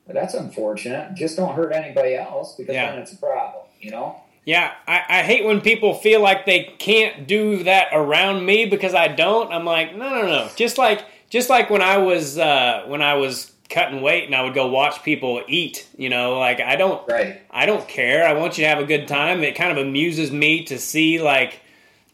[0.06, 1.14] that's unfortunate.
[1.14, 2.92] Just don't hurt anybody else because yeah.
[2.92, 3.64] then it's a problem.
[3.80, 4.20] You know.
[4.44, 8.94] Yeah, I, I hate when people feel like they can't do that around me because
[8.94, 9.50] I don't.
[9.50, 10.50] I'm like, no, no, no.
[10.54, 14.42] Just like just like when I was uh, when I was cutting weight and I
[14.42, 15.88] would go watch people eat.
[15.96, 17.40] You know, like I don't right.
[17.50, 18.26] I don't care.
[18.26, 19.42] I want you to have a good time.
[19.42, 21.60] It kind of amuses me to see like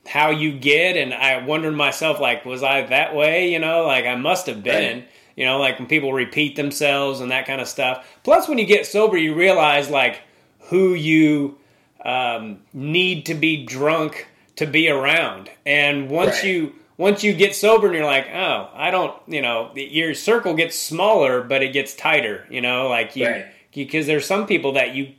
[0.06, 3.52] how you get, and I wondered myself like, was I that way?
[3.52, 4.98] You know, like I must have been.
[4.98, 5.08] Right.
[5.36, 8.06] You know, like when people repeat themselves and that kind of stuff.
[8.24, 10.20] Plus, when you get sober, you realize like
[10.64, 11.58] who you
[12.04, 15.50] um, need to be drunk to be around.
[15.64, 16.44] And once right.
[16.44, 20.52] you once you get sober and you're like, oh, I don't, you know, your circle
[20.54, 22.46] gets smaller, but it gets tighter.
[22.50, 23.44] You know, like you
[23.74, 24.06] because right.
[24.06, 25.14] there's some people that you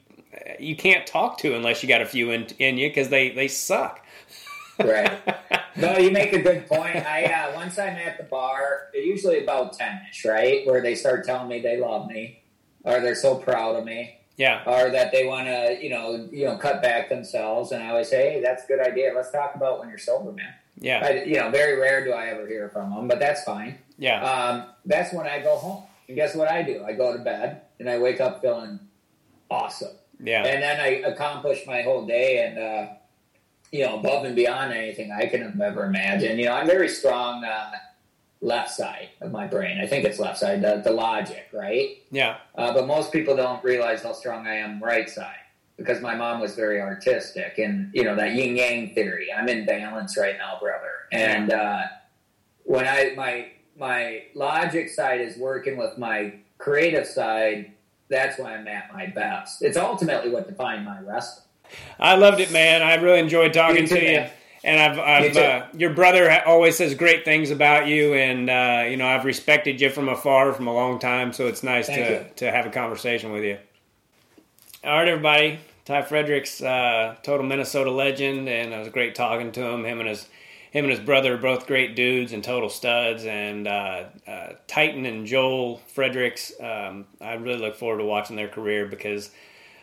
[0.60, 3.48] you can't talk to unless you got a few in, in you because they they
[3.48, 4.06] suck.
[4.80, 5.12] right.
[5.78, 6.98] No, you make a good point.
[6.98, 11.26] I uh, once I'm at the bar, usually about ten ish, right, where they start
[11.26, 12.44] telling me they love me
[12.84, 14.21] or they're so proud of me.
[14.42, 14.64] Yeah.
[14.66, 17.72] Or that they want to, you know, you know, cut back themselves.
[17.72, 19.14] And I always say, hey, that's a good idea.
[19.16, 20.52] Let's talk about when you're sober, man.
[20.80, 21.06] Yeah.
[21.06, 23.78] I, you know, very rare do I ever hear from them, but that's fine.
[24.00, 24.20] Yeah.
[24.24, 25.84] Um, that's when I go home.
[26.08, 26.84] And guess what I do?
[26.84, 28.80] I go to bed and I wake up feeling
[29.52, 29.96] awesome.
[30.20, 30.44] Yeah.
[30.44, 32.94] And then I accomplish my whole day and, uh,
[33.72, 36.40] you know, above and beyond anything I can have ever imagined.
[36.40, 37.44] You know, I'm very strong.
[37.44, 37.74] Uh,
[38.42, 39.80] left side of my brain.
[39.80, 41.98] I think it's left side, the, the logic, right?
[42.12, 42.38] Yeah.
[42.56, 45.36] Uh, but most people don't realize how strong I am right side
[45.78, 49.28] because my mom was very artistic and, you know, that yin yang theory.
[49.32, 50.92] I'm in balance right now, brother.
[51.12, 51.84] And uh,
[52.64, 57.72] when I, my, my logic side is working with my creative side,
[58.10, 59.62] that's when I'm at my best.
[59.62, 61.46] It's ultimately what defined my wrestling.
[62.00, 62.82] I loved it, man.
[62.82, 64.26] I really enjoyed talking to you
[64.64, 68.98] and I've, I've uh, your brother always says great things about you, and uh, you
[68.98, 72.14] know I've respected you from afar from a long time, so it's nice Thank to
[72.14, 72.26] you.
[72.38, 73.58] to have a conversation with you.
[74.84, 75.60] All right, everybody.
[75.86, 79.84] Ty Fredericks, uh, total Minnesota legend, and it was great talking to him.
[79.84, 80.28] Him and his
[80.72, 83.26] him and his brother are both great dudes and total studs.
[83.26, 88.48] And uh, uh, Titan and Joel Fredericks, um, I really look forward to watching their
[88.48, 89.32] career because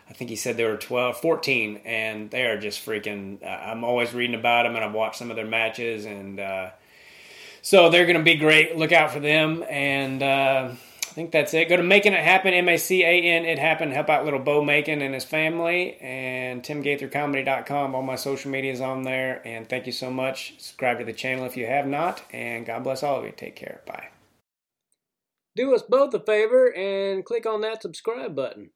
[0.08, 3.42] I think he said they were 12, 14, and they are just freaking.
[3.42, 6.70] Uh, I'm always reading about them, and I've watched some of their matches, and uh,
[7.60, 8.76] so they're going to be great.
[8.76, 11.68] Look out for them, and uh, I think that's it.
[11.68, 13.90] Go to Making It Happen, M A C A N It Happen.
[13.90, 17.94] Help out little Bo Macon and his family, and TimGaitherComedy.com.
[17.94, 20.54] All my social media is on there, and thank you so much.
[20.56, 23.32] Subscribe to the channel if you have not, and God bless all of you.
[23.36, 23.82] Take care.
[23.86, 24.08] Bye.
[25.54, 28.70] Do us both a favor and click on that subscribe button.